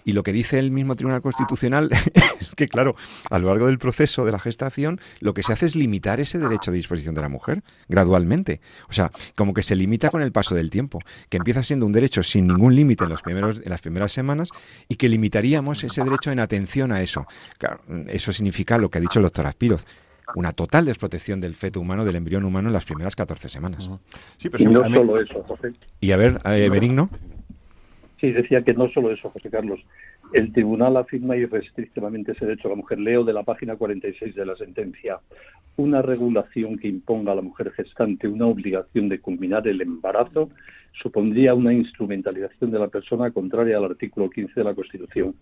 Y 0.05 0.12
lo 0.12 0.22
que 0.22 0.33
dice 0.33 0.59
el 0.59 0.70
mismo 0.70 0.96
Tribunal 0.96 1.22
Constitucional 1.22 1.90
que, 2.55 2.69
claro, 2.69 2.95
a 3.31 3.38
lo 3.38 3.49
largo 3.49 3.67
del 3.67 3.79
proceso 3.79 4.25
de 4.25 4.33
la 4.33 4.38
gestación, 4.38 5.01
lo 5.21 5.35
que 5.35 5.43
se 5.43 5.53
hace 5.53 5.67
es 5.67 5.77
limitar 5.77 6.21
ese 6.21 6.38
derecho 6.38 6.71
de 6.71 6.77
disposición 6.77 7.15
de 7.15 7.21
la 7.21 7.29
mujer 7.29 7.62
gradualmente. 7.88 8.61
O 8.88 8.93
sea, 8.93 9.11
como 9.37 9.55
que 9.55 9.62
se 9.62 9.77
limita 9.77 10.11
con 10.11 10.23
el 10.23 10.33
paso 10.33 10.55
del 10.55 10.71
tiempo, 10.71 11.01
que 11.29 11.38
empieza 11.38 11.62
siendo 11.62 11.87
un 11.87 11.93
derecho 11.93 12.23
sin 12.23 12.47
ningún 12.47 12.75
límite 12.75 13.05
en, 13.05 13.11
los 13.11 13.23
primeros, 13.23 13.61
en 13.62 13.71
las 13.71 13.81
primeras 13.81 14.12
semanas 14.12 14.51
y 14.88 14.97
que 14.97 15.09
limitaríamos 15.09 15.83
ese 15.85 16.03
derecho 16.03 16.31
en 16.31 16.41
atención 16.41 16.93
a 16.93 17.03
eso. 17.03 17.27
Claro, 17.59 17.81
eso 18.09 18.33
significa 18.33 18.79
lo 18.79 18.91
que 18.91 18.99
ha 18.99 19.01
dicho 19.01 19.19
el 19.19 19.25
doctor 19.25 19.47
Aspiroz, 19.47 19.87
una 20.35 20.53
total 20.53 20.85
desprotección 20.85 21.41
del 21.41 21.55
feto 21.55 21.81
humano, 21.81 22.05
del 22.05 22.17
embrión 22.17 22.45
humano 22.45 22.69
en 22.69 22.73
las 22.73 22.85
primeras 22.85 23.17
14 23.17 23.49
semanas. 23.49 23.91
Sí, 24.38 24.49
pero 24.49 24.65
y 24.65 24.67
no 24.67 24.83
solo 24.85 25.21
eso, 25.21 25.43
José. 25.43 25.73
Y 26.01 26.12
a 26.12 26.17
ver, 26.17 26.41
eh, 26.45 26.69
Benigno. 26.71 27.11
Sí, 28.21 28.31
decía 28.31 28.62
que 28.62 28.73
no 28.73 28.88
solo 28.91 29.11
eso, 29.11 29.31
José 29.31 29.51
Carlos. 29.51 29.81
El 30.33 30.51
tribunal 30.53 30.97
afirma 30.97 31.37
irrestrictivamente 31.37 32.33
ese 32.33 32.47
derecho 32.47 32.68
a 32.68 32.71
la 32.71 32.77
mujer. 32.77 32.99
Leo 32.99 33.23
de 33.23 33.35
la 33.35 33.42
página 33.42 33.77
46 33.77 34.35
de 34.35 34.47
la 34.47 34.57
sentencia. 34.57 35.21
Una 35.77 36.01
regulación 36.01 36.79
que 36.79 36.88
imponga 36.88 37.33
a 37.33 37.35
la 37.35 37.42
mujer 37.42 37.71
gestante 37.73 38.29
una 38.29 38.47
obligación 38.47 39.11
de 39.11 39.21
culminar 39.21 39.68
el 39.68 39.83
embarazo 39.83 40.51
supondría 41.00 41.55
una 41.55 41.72
instrumentalización 41.72 42.70
de 42.70 42.78
la 42.78 42.88
persona 42.88 43.31
contraria 43.31 43.76
al 43.76 43.85
artículo 43.85 44.28
15 44.28 44.52
de 44.55 44.64
la 44.64 44.74
Constitución. 44.74 45.35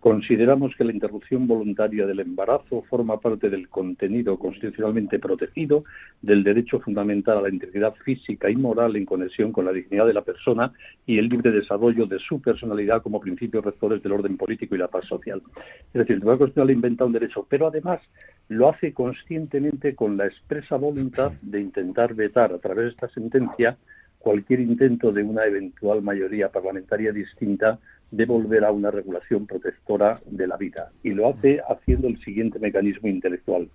Consideramos 0.00 0.74
que 0.76 0.84
la 0.84 0.92
interrupción 0.92 1.46
voluntaria 1.46 2.06
del 2.06 2.20
embarazo 2.20 2.84
forma 2.88 3.18
parte 3.18 3.50
del 3.50 3.68
contenido 3.68 4.38
constitucionalmente 4.38 5.18
protegido 5.18 5.84
del 6.22 6.44
derecho 6.44 6.80
fundamental 6.80 7.38
a 7.38 7.42
la 7.42 7.48
integridad 7.48 7.94
física 8.04 8.50
y 8.50 8.56
moral 8.56 8.96
en 8.96 9.06
conexión 9.06 9.52
con 9.52 9.64
la 9.64 9.72
dignidad 9.72 10.06
de 10.06 10.14
la 10.14 10.22
persona 10.22 10.72
y 11.06 11.18
el 11.18 11.28
libre 11.28 11.50
desarrollo 11.50 12.06
de 12.06 12.18
su 12.18 12.40
personalidad 12.40 13.02
como 13.02 13.20
principios 13.20 13.64
rectores 13.64 14.02
del 14.02 14.12
orden 14.12 14.36
político 14.36 14.74
y 14.74 14.78
la 14.78 14.88
paz 14.88 15.06
social. 15.06 15.42
Es 15.88 15.94
decir, 15.94 16.12
el 16.12 16.20
Tribunal 16.20 16.38
Constitucional 16.38 16.70
inventa 16.70 17.04
un 17.04 17.12
derecho, 17.12 17.46
pero 17.48 17.66
además 17.66 18.00
lo 18.48 18.68
hace 18.68 18.92
conscientemente 18.92 19.94
con 19.94 20.16
la 20.16 20.26
expresa 20.26 20.76
voluntad 20.76 21.32
de 21.42 21.60
intentar 21.60 22.14
vetar 22.14 22.52
a 22.52 22.58
través 22.58 22.84
de 22.84 22.90
esta 22.90 23.08
sentencia 23.08 23.76
cualquier 24.18 24.60
intento 24.60 25.12
de 25.12 25.22
una 25.22 25.46
eventual 25.46 26.02
mayoría 26.02 26.50
parlamentaria 26.50 27.12
distinta 27.12 27.78
de 28.10 28.24
volver 28.24 28.64
a 28.64 28.72
una 28.72 28.90
regulación 28.90 29.46
protectora 29.46 30.20
de 30.26 30.46
la 30.46 30.56
vida. 30.56 30.90
Y 31.02 31.10
lo 31.10 31.28
hace 31.28 31.60
haciendo 31.68 32.08
el 32.08 32.18
siguiente 32.20 32.58
mecanismo 32.58 33.08
intelectual. 33.08 33.68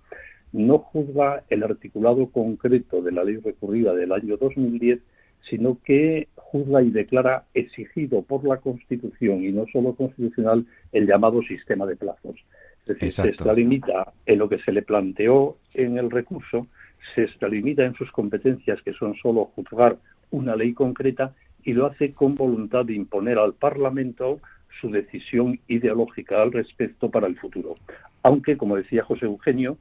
No 0.52 0.78
juzga 0.78 1.44
el 1.50 1.62
articulado 1.62 2.28
concreto 2.28 3.02
de 3.02 3.12
la 3.12 3.24
ley 3.24 3.36
recurrida 3.36 3.94
del 3.94 4.12
año 4.12 4.36
2010, 4.36 5.00
sino 5.48 5.78
que 5.84 6.28
juzga 6.36 6.82
y 6.82 6.90
declara 6.90 7.44
exigido 7.54 8.22
por 8.22 8.44
la 8.44 8.58
Constitución 8.58 9.44
y 9.44 9.52
no 9.52 9.66
solo 9.72 9.94
constitucional 9.94 10.64
el 10.92 11.06
llamado 11.06 11.42
sistema 11.42 11.86
de 11.86 11.96
plazos. 11.96 12.36
Es 12.80 12.86
decir, 12.86 13.12
se 13.12 13.28
extralimita 13.28 14.12
en 14.26 14.38
lo 14.38 14.48
que 14.48 14.58
se 14.58 14.72
le 14.72 14.82
planteó 14.82 15.58
en 15.74 15.98
el 15.98 16.10
recurso, 16.10 16.66
se 17.14 17.24
extralimita 17.24 17.84
en 17.84 17.94
sus 17.94 18.10
competencias, 18.10 18.80
que 18.82 18.92
son 18.92 19.14
solo 19.16 19.46
juzgar 19.56 19.98
una 20.34 20.56
ley 20.56 20.74
concreta 20.74 21.32
y 21.62 21.72
lo 21.72 21.86
hace 21.86 22.12
con 22.12 22.34
voluntad 22.34 22.84
de 22.84 22.94
imponer 22.94 23.38
al 23.38 23.54
Parlamento 23.54 24.40
su 24.80 24.90
decisión 24.90 25.60
ideológica 25.68 26.42
al 26.42 26.52
respecto 26.52 27.10
para 27.10 27.26
el 27.26 27.36
futuro. 27.38 27.76
Aunque, 28.22 28.56
como 28.56 28.76
decía 28.76 29.04
José 29.04 29.26
Eugenio, 29.26 29.78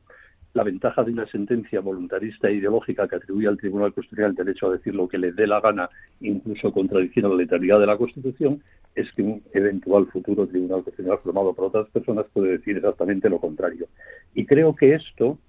la 0.53 0.63
ventaja 0.63 1.03
de 1.03 1.11
una 1.11 1.25
sentencia 1.27 1.81
voluntarista 1.81 2.47
e 2.47 2.55
ideológica 2.55 3.07
que 3.07 3.15
atribuye 3.15 3.47
al 3.47 3.57
Tribunal 3.57 3.93
Constitucional 3.93 4.31
el 4.31 4.45
derecho 4.45 4.67
a 4.67 4.73
decir 4.73 4.93
lo 4.93 5.07
que 5.07 5.17
le 5.17 5.31
dé 5.31 5.47
la 5.47 5.59
gana, 5.59 5.89
incluso 6.21 6.71
contradiciendo 6.71 7.29
la 7.29 7.41
letalidad 7.41 7.79
de 7.79 7.87
la 7.87 7.97
Constitución, 7.97 8.61
es 8.93 9.11
que 9.13 9.23
un 9.23 9.41
eventual 9.53 10.05
futuro 10.07 10.47
Tribunal 10.47 10.83
Constitucional 10.83 11.19
formado 11.23 11.53
por 11.53 11.65
otras 11.65 11.89
personas 11.89 12.27
puede 12.31 12.51
decir 12.51 12.77
exactamente 12.77 13.29
lo 13.29 13.39
contrario. 13.39 13.87
Y 14.35 14.45
creo 14.45 14.75
que 14.75 14.93
esto 14.93 15.39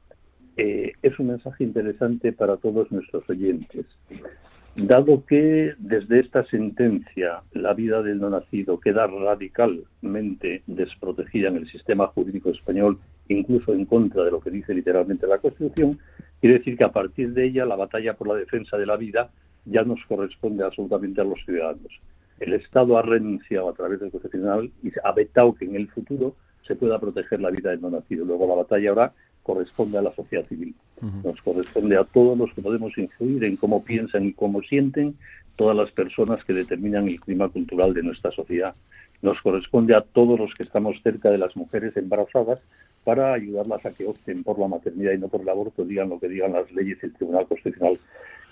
eh, 0.57 0.93
es 1.03 1.19
un 1.19 1.29
mensaje 1.29 1.65
interesante 1.65 2.33
para 2.33 2.57
todos 2.57 2.91
nuestros 2.91 3.29
oyentes. 3.29 3.85
Dado 4.77 5.25
que 5.25 5.75
desde 5.79 6.19
esta 6.19 6.45
sentencia 6.47 7.43
la 7.53 7.75
vida 7.75 8.03
del 8.03 8.19
no 8.19 8.29
nacido 8.29 8.81
queda 8.81 9.07
radicalmente 9.07 10.63
desprotegida 10.67 11.47
en 11.47 11.59
el 11.59 11.71
sistema 11.71 12.09
jurídico 12.09 12.51
español, 12.51 12.99
incluso 13.29 13.73
en 13.73 13.85
contra 13.85 14.25
de 14.25 14.33
lo 14.33 14.41
que 14.41 14.51
dice 14.51 14.75
literalmente 14.75 15.29
la 15.29 15.39
Constitución, 15.39 16.01
quiere 16.41 16.59
decir 16.59 16.77
que 16.77 16.85
a 16.85 16.91
partir 16.91 17.33
de 17.35 17.47
ella 17.47 17.65
la 17.67 17.77
batalla 17.77 18.15
por 18.15 18.27
la 18.27 18.35
defensa 18.35 18.77
de 18.77 18.87
la 18.87 18.97
vida 18.97 19.31
ya 19.65 19.85
nos 19.85 20.05
corresponde 20.09 20.65
absolutamente 20.65 21.21
a 21.21 21.25
los 21.25 21.39
ciudadanos. 21.45 21.93
El 22.41 22.55
Estado 22.55 22.99
ha 22.99 23.03
renunciado 23.03 23.69
a 23.69 23.75
través 23.75 24.01
del 24.01 24.11
Constitucional 24.11 24.73
y 24.83 24.91
ha 25.05 25.13
vetado 25.13 25.55
que 25.55 25.67
en 25.67 25.77
el 25.77 25.89
futuro 25.89 26.35
se 26.67 26.75
pueda 26.75 26.99
proteger 26.99 27.41
la 27.41 27.51
vida 27.51 27.71
del 27.71 27.81
no 27.81 27.91
nacido. 27.91 28.25
Luego 28.25 28.49
la 28.49 28.57
batalla 28.57 28.89
ahora 28.89 29.13
corresponde 29.45 29.99
a 29.99 30.03
la 30.03 30.13
sociedad 30.15 30.45
civil. 30.47 30.75
Nos 31.23 31.41
corresponde 31.43 31.99
a 31.99 32.05
todos 32.05 32.37
los 32.37 32.53
que 32.55 32.63
podemos 32.63 32.97
influir 32.97 33.45
en 33.45 33.57
cómo 33.57 33.85
piensan 33.85 34.25
y 34.25 34.33
cómo 34.33 34.63
sienten 34.63 35.15
todas 35.55 35.77
las 35.77 35.91
personas 35.91 36.43
que 36.45 36.55
determinan 36.55 37.07
el 37.07 37.21
clima 37.21 37.49
cultural 37.49 37.93
de 37.95 38.03
nuestra 38.03 38.33
sociedad. 38.33 38.75
Nos 39.23 39.41
corresponde 39.43 39.95
a 39.95 40.01
todos 40.01 40.41
los 40.41 40.53
que 40.55 40.63
estamos 40.63 41.01
cerca 41.03 41.31
de 41.31 41.39
las 41.39 41.55
mujeres 41.57 41.97
embarazadas 41.97 42.59
para 43.05 43.35
ayudarlas 43.35 43.85
a 43.85 43.93
que 43.93 44.07
opten 44.07 44.43
por 44.43 44.59
la 44.59 44.67
maternidad 44.67 45.13
y 45.13 45.19
no 45.19 45.29
por 45.29 45.43
el 45.43 45.49
aborto, 45.49 45.85
digan 45.85 46.09
lo 46.09 46.19
que 46.19 46.29
digan 46.29 46.55
las 46.55 46.73
leyes 46.73 46.99
y 47.03 47.07
el 47.07 47.13
Tribunal 47.13 47.47
Constitucional. 47.47 47.99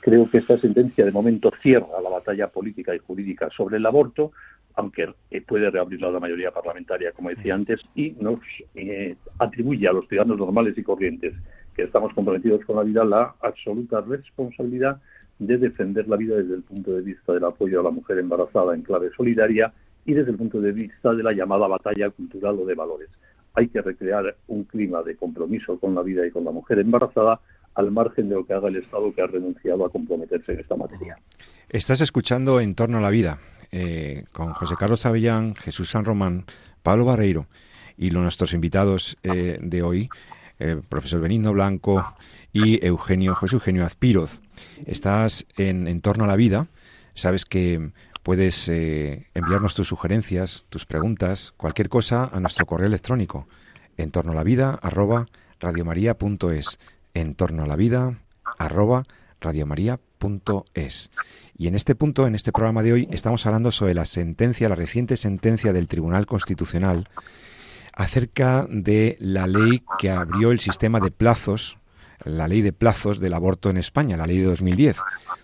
Creo 0.00 0.28
que 0.28 0.38
esta 0.38 0.58
sentencia 0.58 1.04
de 1.04 1.12
momento 1.12 1.50
cierra 1.62 2.00
la 2.02 2.10
batalla 2.10 2.48
política 2.48 2.94
y 2.94 2.98
jurídica 2.98 3.48
sobre 3.56 3.78
el 3.78 3.86
aborto, 3.86 4.32
aunque 4.74 5.12
eh, 5.30 5.40
puede 5.40 5.70
reabrirla 5.70 6.10
la 6.10 6.20
mayoría 6.20 6.50
parlamentaria, 6.50 7.12
como 7.12 7.30
decía 7.30 7.54
antes, 7.54 7.80
y 7.94 8.12
nos 8.20 8.40
eh, 8.74 9.16
atribuye 9.38 9.86
a 9.88 9.92
los 9.92 10.06
ciudadanos 10.08 10.38
normales 10.38 10.76
y 10.76 10.82
corrientes 10.82 11.34
que 11.74 11.82
estamos 11.84 12.12
comprometidos 12.14 12.64
con 12.64 12.76
la 12.76 12.82
vida 12.82 13.04
la 13.04 13.34
absoluta 13.40 14.00
responsabilidad 14.00 15.00
de 15.38 15.58
defender 15.58 16.06
la 16.08 16.16
vida 16.16 16.36
desde 16.36 16.54
el 16.54 16.62
punto 16.62 16.92
de 16.92 17.02
vista 17.02 17.32
del 17.32 17.44
apoyo 17.44 17.80
a 17.80 17.84
la 17.84 17.90
mujer 17.90 18.18
embarazada 18.18 18.74
en 18.74 18.82
clave 18.82 19.10
solidaria 19.16 19.72
y 20.04 20.14
desde 20.14 20.30
el 20.32 20.36
punto 20.36 20.60
de 20.60 20.72
vista 20.72 21.14
de 21.14 21.22
la 21.22 21.32
llamada 21.32 21.66
batalla 21.66 22.10
cultural 22.10 22.58
o 22.60 22.66
de 22.66 22.74
valores 22.74 23.08
hay 23.54 23.68
que 23.68 23.80
recrear 23.80 24.36
un 24.48 24.64
clima 24.64 25.02
de 25.02 25.16
compromiso 25.16 25.78
con 25.78 25.94
la 25.94 26.02
vida 26.02 26.26
y 26.26 26.30
con 26.30 26.44
la 26.44 26.50
mujer 26.50 26.78
embarazada 26.78 27.40
al 27.74 27.90
margen 27.90 28.28
de 28.28 28.34
lo 28.36 28.46
que 28.46 28.52
haga 28.52 28.68
el 28.68 28.76
Estado 28.76 29.12
que 29.14 29.22
ha 29.22 29.26
renunciado 29.26 29.84
a 29.84 29.90
comprometerse 29.90 30.52
en 30.52 30.60
esta 30.60 30.76
materia. 30.76 31.16
Estás 31.68 32.00
escuchando 32.00 32.60
En 32.60 32.74
torno 32.74 32.98
a 32.98 33.00
la 33.00 33.10
vida 33.10 33.38
eh, 33.72 34.24
con 34.32 34.52
José 34.52 34.74
Carlos 34.78 35.06
Avellán, 35.06 35.54
Jesús 35.56 35.90
San 35.90 36.04
Román, 36.04 36.44
Pablo 36.82 37.04
Barreiro 37.04 37.46
y 37.96 38.10
nuestros 38.10 38.52
invitados 38.52 39.16
eh, 39.22 39.58
de 39.60 39.82
hoy, 39.82 40.10
el 40.58 40.78
eh, 40.78 40.82
profesor 40.88 41.20
Benigno 41.20 41.52
Blanco 41.52 42.14
y 42.52 42.84
Eugenio 42.84 43.34
José 43.34 43.56
Eugenio 43.56 43.84
Azpiroz. 43.84 44.40
Estás 44.86 45.46
en 45.56 45.88
En 45.88 46.00
torno 46.00 46.24
a 46.24 46.26
la 46.28 46.36
vida. 46.36 46.68
Sabes 47.14 47.44
que 47.44 47.90
Puedes 48.22 48.68
enviarnos 48.68 49.74
tus 49.74 49.88
sugerencias, 49.88 50.64
tus 50.68 50.86
preguntas, 50.86 51.52
cualquier 51.56 51.88
cosa 51.88 52.30
a 52.32 52.38
nuestro 52.38 52.66
correo 52.66 52.86
electrónico 52.86 53.48
en 53.96 54.12
torno 54.12 54.30
a 54.30 54.36
la 54.36 54.44
vida 54.44 54.78
arroba 54.80 55.26
radiomaria.es 55.58 56.78
en 57.14 57.34
torno 57.34 57.64
a 57.64 57.66
la 57.66 57.74
vida 57.74 58.18
arroba 58.58 59.04
y 61.56 61.66
en 61.66 61.74
este 61.74 61.94
punto, 61.94 62.26
en 62.26 62.34
este 62.34 62.52
programa 62.52 62.82
de 62.82 62.92
hoy, 62.92 63.08
estamos 63.10 63.44
hablando 63.46 63.70
sobre 63.70 63.94
la 63.94 64.04
sentencia, 64.04 64.68
la 64.68 64.74
reciente 64.74 65.16
sentencia 65.16 65.72
del 65.72 65.88
Tribunal 65.88 66.26
Constitucional 66.26 67.08
acerca 67.92 68.66
de 68.70 69.16
la 69.20 69.46
ley 69.46 69.82
que 69.98 70.10
abrió 70.10 70.50
el 70.52 70.60
sistema 70.60 71.00
de 71.00 71.10
plazos, 71.10 71.76
la 72.24 72.48
ley 72.48 72.62
de 72.62 72.72
plazos 72.72 73.20
del 73.20 73.34
aborto 73.34 73.68
en 73.68 73.76
España, 73.76 74.16
la 74.16 74.26
ley 74.26 74.38
de 74.38 74.44
2010. 74.44 74.96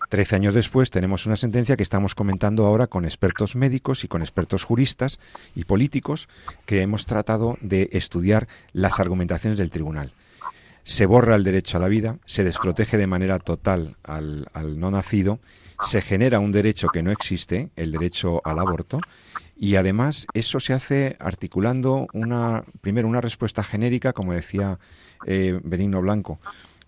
Trece 0.09 0.35
años 0.35 0.55
después 0.55 0.89
tenemos 0.89 1.25
una 1.25 1.35
sentencia 1.35 1.77
que 1.77 1.83
estamos 1.83 2.15
comentando 2.15 2.65
ahora 2.65 2.87
con 2.87 3.05
expertos 3.05 3.55
médicos 3.55 4.03
y 4.03 4.07
con 4.07 4.21
expertos 4.21 4.63
juristas 4.63 5.19
y 5.55 5.65
políticos 5.65 6.29
que 6.65 6.81
hemos 6.81 7.05
tratado 7.05 7.57
de 7.61 7.89
estudiar 7.91 8.47
las 8.73 8.99
argumentaciones 8.99 9.59
del 9.59 9.69
tribunal. 9.69 10.13
Se 10.83 11.05
borra 11.05 11.35
el 11.35 11.43
derecho 11.43 11.77
a 11.77 11.81
la 11.81 11.87
vida, 11.87 12.17
se 12.25 12.43
desprotege 12.43 12.97
de 12.97 13.07
manera 13.07 13.39
total 13.39 13.95
al, 14.03 14.47
no 14.79 14.91
nacido, 14.91 15.39
se 15.81 16.01
genera 16.01 16.39
un 16.39 16.51
derecho 16.51 16.87
que 16.89 17.03
no 17.03 17.11
existe, 17.11 17.69
el 17.75 17.91
derecho 17.91 18.41
al 18.45 18.59
aborto, 18.59 18.99
y 19.55 19.75
además 19.75 20.25
eso 20.33 20.59
se 20.59 20.73
hace 20.73 21.17
articulando 21.19 22.07
una, 22.13 22.63
primero 22.81 23.07
una 23.07 23.21
respuesta 23.21 23.63
genérica, 23.63 24.13
como 24.13 24.33
decía 24.33 24.79
eh, 25.25 25.59
Benigno 25.63 26.01
Blanco, 26.01 26.39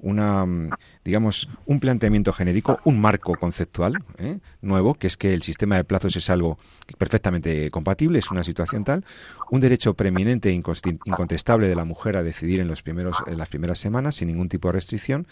una, 0.01 0.45
mm, 0.45 0.71
digamos, 1.05 1.47
un 1.65 1.79
planteamiento 1.79 2.33
genérico, 2.33 2.79
un 2.83 2.99
marco 2.99 3.35
conceptual 3.35 4.03
¿eh? 4.17 4.39
nuevo, 4.61 4.95
que 4.95 5.07
es 5.07 5.17
que 5.17 5.33
el 5.33 5.43
sistema 5.43 5.75
de 5.75 5.83
plazos 5.83 6.15
es 6.15 6.29
algo 6.29 6.57
perfectamente 6.97 7.69
compatible, 7.71 8.19
es 8.19 8.31
una 8.31 8.43
situación 8.43 8.83
tal, 8.83 9.05
un 9.49 9.61
derecho 9.61 9.93
preeminente 9.93 10.49
e 10.49 10.53
incontestable 10.53 11.67
de 11.67 11.75
la 11.75 11.85
mujer 11.85 12.17
a 12.17 12.23
decidir 12.23 12.59
en, 12.59 12.67
los 12.67 12.81
primeros, 12.81 13.17
en 13.27 13.37
las 13.37 13.49
primeras 13.49 13.79
semanas 13.79 14.15
sin 14.15 14.27
ningún 14.27 14.49
tipo 14.49 14.67
de 14.67 14.73
restricción 14.73 15.27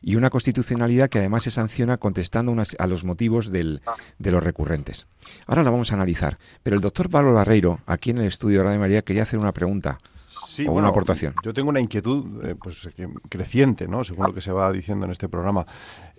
y 0.00 0.16
una 0.16 0.30
constitucionalidad 0.30 1.10
que 1.10 1.18
además 1.18 1.42
se 1.42 1.50
sanciona 1.50 1.98
contestando 1.98 2.54
a 2.78 2.86
los 2.86 3.04
motivos 3.04 3.50
del, 3.50 3.82
de 4.18 4.30
los 4.30 4.42
recurrentes. 4.42 5.06
Ahora 5.46 5.62
la 5.62 5.70
vamos 5.70 5.92
a 5.92 5.94
analizar, 5.94 6.38
pero 6.62 6.76
el 6.76 6.82
doctor 6.82 7.10
Pablo 7.10 7.32
Barreiro, 7.32 7.80
aquí 7.86 8.10
en 8.10 8.18
el 8.18 8.26
estudio 8.26 8.58
de 8.58 8.64
Radio 8.64 8.80
María, 8.80 9.02
quería 9.02 9.22
hacer 9.22 9.38
una 9.38 9.52
pregunta 9.52 9.98
sí, 10.46 10.66
una 10.66 10.88
aportación. 10.88 11.34
Yo 11.42 11.52
tengo 11.52 11.70
una 11.70 11.80
inquietud 11.80 12.44
eh, 12.44 12.54
pues, 12.54 12.88
creciente, 13.28 13.88
¿no? 13.88 14.04
según 14.04 14.26
lo 14.26 14.34
que 14.34 14.40
se 14.40 14.52
va 14.52 14.70
diciendo 14.72 15.06
en 15.06 15.12
este 15.12 15.28
programa. 15.28 15.66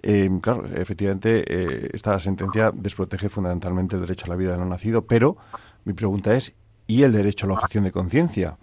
Eh, 0.01 0.29
claro, 0.41 0.65
efectivamente, 0.75 1.43
eh, 1.47 1.89
esta 1.93 2.19
sentencia 2.19 2.71
desprotege 2.71 3.29
fundamentalmente 3.29 3.95
el 3.95 4.01
derecho 4.01 4.25
a 4.25 4.29
la 4.29 4.35
vida 4.35 4.51
del 4.51 4.61
no 4.61 4.65
nacido, 4.65 5.05
pero 5.05 5.37
mi 5.85 5.93
pregunta 5.93 6.35
es, 6.35 6.53
¿y 6.87 7.03
el 7.03 7.11
derecho 7.11 7.45
a 7.45 7.49
la 7.49 7.55
objeción 7.55 7.83
de 7.83 7.91
conciencia? 7.91 8.57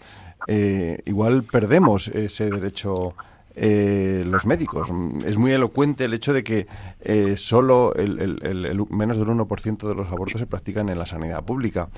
igual 1.04 1.44
perdemos 1.44 2.08
ese 2.08 2.50
derecho 2.50 3.14
eh, 3.56 4.22
los 4.26 4.46
médicos. 4.46 4.92
Es 5.26 5.36
muy 5.36 5.50
elocuente 5.50 6.04
el 6.04 6.14
hecho 6.14 6.32
de 6.32 6.44
que 6.44 6.68
eh, 7.00 7.36
solo 7.36 7.94
el, 7.94 8.86
menos 8.90 9.16
del 9.16 9.26
1% 9.26 9.88
de 9.88 9.94
los 9.94 10.08
abortos 10.08 10.40
se 10.40 10.46
practican 10.46 10.88
en 10.88 10.98
la 10.98 11.04
sanidad 11.04 11.42
pública. 11.44 11.88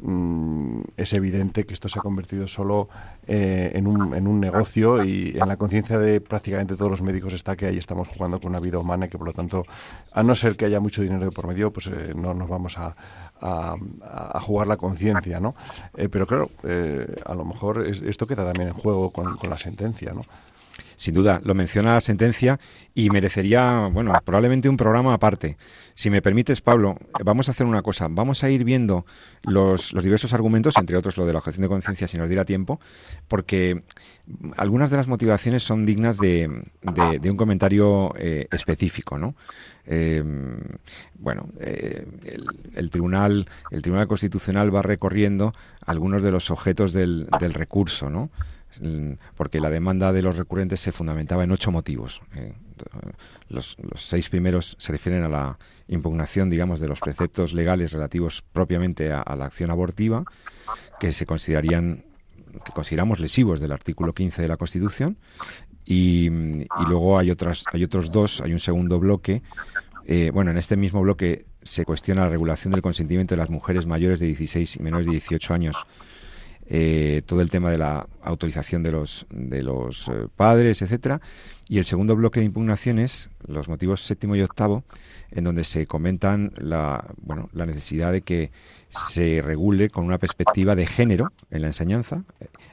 Mm, 0.00 0.80
es 0.96 1.12
evidente 1.12 1.64
que 1.64 1.74
esto 1.74 1.88
se 1.88 1.98
ha 1.98 2.02
convertido 2.02 2.46
solo 2.46 2.88
eh, 3.26 3.72
en, 3.74 3.86
un, 3.86 4.14
en 4.14 4.26
un 4.26 4.40
negocio 4.40 5.04
y 5.04 5.36
en 5.38 5.46
la 5.46 5.56
conciencia 5.56 5.98
de 5.98 6.20
prácticamente 6.20 6.76
todos 6.76 6.90
los 6.90 7.02
médicos 7.02 7.34
está 7.34 7.56
que 7.56 7.66
ahí 7.66 7.76
estamos 7.76 8.08
jugando 8.08 8.40
con 8.40 8.50
una 8.50 8.60
vida 8.60 8.78
humana 8.78 9.06
y 9.06 9.08
que 9.10 9.18
por 9.18 9.26
lo 9.26 9.34
tanto, 9.34 9.64
a 10.12 10.22
no 10.22 10.34
ser 10.34 10.56
que 10.56 10.64
haya 10.64 10.80
mucho 10.80 11.02
dinero 11.02 11.24
de 11.26 11.30
por 11.30 11.46
medio, 11.46 11.72
pues 11.72 11.90
no 12.16 12.32
nos 12.32 12.48
vamos 12.48 12.78
a, 12.78 12.96
a, 13.40 14.40
jugar 14.40 14.66
la 14.66 14.76
conciencia, 14.76 15.40
¿no? 15.40 15.54
pero 16.10 16.26
claro, 16.26 16.50
a 17.24 17.34
lo 17.34 17.44
mejor 17.44 17.86
esto 17.86 18.26
queda 18.26 18.44
también 18.44 18.68
en 18.68 18.74
juego 18.74 19.10
con, 19.10 19.36
con 19.36 19.50
la 19.50 19.58
sentencia, 19.58 20.12
¿no? 20.12 20.22
Sin 21.02 21.14
duda, 21.14 21.40
lo 21.42 21.54
menciona 21.54 21.94
la 21.94 22.00
sentencia 22.00 22.60
y 22.94 23.10
merecería, 23.10 23.88
bueno, 23.92 24.12
probablemente 24.24 24.68
un 24.68 24.76
programa 24.76 25.14
aparte. 25.14 25.56
Si 25.96 26.10
me 26.10 26.22
permites, 26.22 26.60
Pablo, 26.60 26.96
vamos 27.24 27.48
a 27.48 27.50
hacer 27.50 27.66
una 27.66 27.82
cosa. 27.82 28.06
Vamos 28.08 28.44
a 28.44 28.50
ir 28.50 28.62
viendo 28.62 29.04
los, 29.42 29.92
diversos 30.00 30.32
argumentos, 30.32 30.76
entre 30.78 30.96
otros 30.96 31.16
lo 31.16 31.26
de 31.26 31.32
la 31.32 31.40
objeción 31.40 31.62
de 31.62 31.68
conciencia, 31.68 32.06
si 32.06 32.18
nos 32.18 32.28
diera 32.28 32.44
tiempo, 32.44 32.78
porque 33.26 33.82
algunas 34.56 34.92
de 34.92 34.96
las 34.96 35.08
motivaciones 35.08 35.64
son 35.64 35.84
dignas 35.84 36.18
de, 36.18 36.48
un 36.84 37.36
comentario 37.36 38.14
eh, 38.16 38.46
específico, 38.52 39.18
¿no? 39.18 39.34
Eh, 39.84 40.22
bueno, 41.18 41.48
eh, 41.58 42.06
el, 42.76 42.90
tribunal, 42.90 43.48
el 43.72 43.82
Tribunal 43.82 44.06
Constitucional 44.06 44.72
va 44.72 44.82
recorriendo 44.82 45.52
algunos 45.84 46.22
de 46.22 46.30
los 46.30 46.52
objetos 46.52 46.92
del, 46.92 47.26
del 47.40 47.54
recurso, 47.54 48.08
¿no? 48.08 48.30
Porque 49.36 49.60
la 49.60 49.70
demanda 49.70 50.12
de 50.12 50.22
los 50.22 50.36
recurrentes 50.36 50.80
se 50.80 50.92
fundamentaba 50.92 51.44
en 51.44 51.52
ocho 51.52 51.70
motivos. 51.70 52.20
Eh, 52.34 52.54
los, 53.48 53.76
seis 53.96 54.28
primeros 54.28 54.76
se 54.78 54.92
refieren 54.92 55.22
a 55.22 55.28
la 55.28 55.58
impugnación, 55.88 56.50
digamos, 56.50 56.80
de 56.80 56.88
los 56.88 57.00
preceptos 57.00 57.52
legales 57.52 57.92
relativos 57.92 58.42
propiamente 58.52 59.12
a, 59.12 59.36
la 59.36 59.44
acción 59.44 59.70
abortiva, 59.70 60.24
que 60.98 61.12
se 61.12 61.26
considerarían, 61.26 62.04
que 62.64 62.72
consideramos 62.72 63.20
lesivos 63.20 63.60
del 63.60 63.72
artículo 63.72 64.14
15 64.14 64.42
de 64.42 64.48
la 64.48 64.56
Constitución, 64.56 65.18
y, 65.84 66.30
luego 66.86 67.18
hay 67.18 67.30
otras, 67.30 67.64
hay 67.72 67.84
otros 67.84 68.10
dos, 68.10 68.40
hay 68.40 68.52
un 68.52 68.60
segundo 68.60 68.98
bloque. 68.98 69.42
Eh, 70.06 70.30
bueno, 70.32 70.50
en 70.50 70.58
este 70.58 70.76
mismo 70.76 71.02
bloque 71.02 71.46
se 71.62 71.84
cuestiona 71.84 72.22
la 72.22 72.30
regulación 72.30 72.72
del 72.72 72.82
consentimiento 72.82 73.34
de 73.34 73.38
las 73.38 73.50
mujeres 73.50 73.86
mayores 73.86 74.20
de 74.20 74.26
16 74.26 74.76
y 74.76 74.82
menores 74.82 75.06
de 75.06 75.12
18 75.12 75.54
años 75.54 75.76
eh, 76.66 77.22
todo 77.26 77.40
el 77.40 77.50
tema 77.50 77.70
de 77.70 77.78
la 77.78 78.06
autorización 78.22 78.82
de 78.82 78.92
los, 78.92 79.26
de 79.30 79.62
los 79.62 80.08
eh, 80.08 80.28
padres, 80.36 80.82
etcétera, 80.82 81.20
y 81.68 81.78
el 81.78 81.84
segundo 81.84 82.16
bloque 82.16 82.40
de 82.40 82.46
impugnaciones, 82.46 83.30
los 83.46 83.68
motivos 83.68 84.02
séptimo 84.02 84.36
y 84.36 84.42
octavo, 84.42 84.84
en 85.30 85.44
donde 85.44 85.64
se 85.64 85.86
comentan 85.86 86.52
la, 86.56 87.04
bueno, 87.22 87.48
la 87.52 87.66
necesidad 87.66 88.12
de 88.12 88.22
que 88.22 88.50
se 88.88 89.42
regule 89.42 89.90
con 89.90 90.04
una 90.04 90.18
perspectiva 90.18 90.76
de 90.76 90.86
género 90.86 91.32
en 91.50 91.62
la 91.62 91.68
enseñanza 91.68 92.24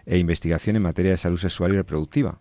e 0.06 0.18
investigación 0.18 0.76
en 0.76 0.82
materia 0.82 1.12
de 1.12 1.18
salud 1.18 1.40
sexual 1.40 1.74
y 1.74 1.78
reproductiva 1.78 2.40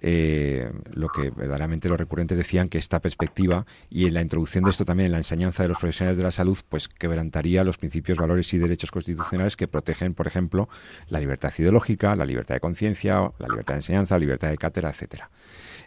eh, 0.00 0.70
lo 0.92 1.08
que 1.08 1.30
verdaderamente 1.30 1.88
los 1.88 1.98
recurrentes 1.98 2.38
decían 2.38 2.68
que 2.68 2.78
esta 2.78 3.00
perspectiva 3.00 3.66
y 3.90 4.06
en 4.06 4.14
la 4.14 4.20
introducción 4.20 4.64
de 4.64 4.70
esto 4.70 4.84
también 4.84 5.06
en 5.06 5.12
la 5.12 5.18
enseñanza 5.18 5.62
de 5.62 5.70
los 5.70 5.78
profesionales 5.78 6.16
de 6.16 6.22
la 6.22 6.32
salud, 6.32 6.58
pues 6.68 6.88
quebrantaría 6.88 7.64
los 7.64 7.78
principios, 7.78 8.18
valores 8.18 8.52
y 8.54 8.58
derechos 8.58 8.90
constitucionales 8.90 9.56
que 9.56 9.68
protegen, 9.68 10.14
por 10.14 10.26
ejemplo, 10.26 10.68
la 11.08 11.20
libertad 11.20 11.52
ideológica, 11.58 12.14
la 12.16 12.24
libertad 12.24 12.54
de 12.54 12.60
conciencia, 12.60 13.32
la 13.38 13.48
libertad 13.48 13.74
de 13.74 13.78
enseñanza, 13.78 14.14
la 14.14 14.20
libertad 14.20 14.50
de 14.50 14.58
cátedra, 14.58 14.90
etcétera. 14.90 15.30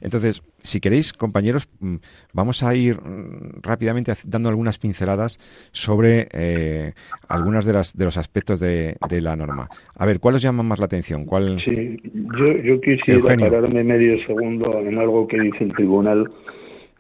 Entonces, 0.02 0.42
si 0.60 0.80
queréis, 0.80 1.14
compañeros, 1.14 1.70
mm, 1.80 1.96
vamos 2.34 2.64
a 2.64 2.76
ir 2.76 3.00
mm, 3.02 3.62
rápidamente 3.62 4.12
dando 4.26 4.50
algunas 4.50 4.78
pinceladas 4.78 5.38
sobre 5.72 6.28
eh, 6.34 6.94
algunas 7.28 7.66
de, 7.66 7.74
las, 7.74 7.98
de 7.98 8.06
los 8.06 8.18
aspectos 8.18 8.60
de, 8.60 8.96
la 9.22 9.36
norma. 9.36 9.70
A 9.96 10.06
ver, 10.06 10.20
¿cuál 10.20 10.36
os 10.36 10.42
llama 10.42 10.64
más 10.64 10.80
la 10.80 10.86
atención? 10.86 11.26
¿Cuál... 11.26 11.62
Sí, 11.64 11.98
yo, 12.38 12.58
yo 12.58 12.82
quisiera 12.82 13.36
pararme 13.36 13.84
medio 13.84 14.18
segundo 14.26 14.80
en 14.80 14.98
algo 14.98 15.28
que 15.28 15.40
dice 15.40 15.64
el 15.64 15.74
tribunal 15.74 16.32